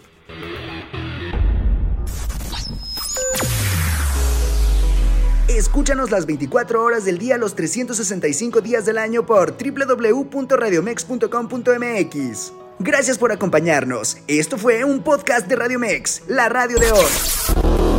Escúchanos 5.46 6.10
las 6.10 6.26
24 6.26 6.82
horas 6.82 7.04
del 7.04 7.18
día, 7.18 7.38
los 7.38 7.54
365 7.54 8.60
días 8.60 8.84
del 8.86 8.98
año 8.98 9.24
por 9.24 9.54
www.radiomex.com.mx. 9.56 12.52
Gracias 12.80 13.18
por 13.18 13.30
acompañarnos. 13.30 14.16
Esto 14.26 14.58
fue 14.58 14.82
un 14.82 15.04
podcast 15.04 15.46
de 15.46 15.54
Radio 15.54 15.78
Mex, 15.78 16.22
la 16.26 16.48
radio 16.48 16.76
de 16.76 16.90
hoy. 16.90 17.93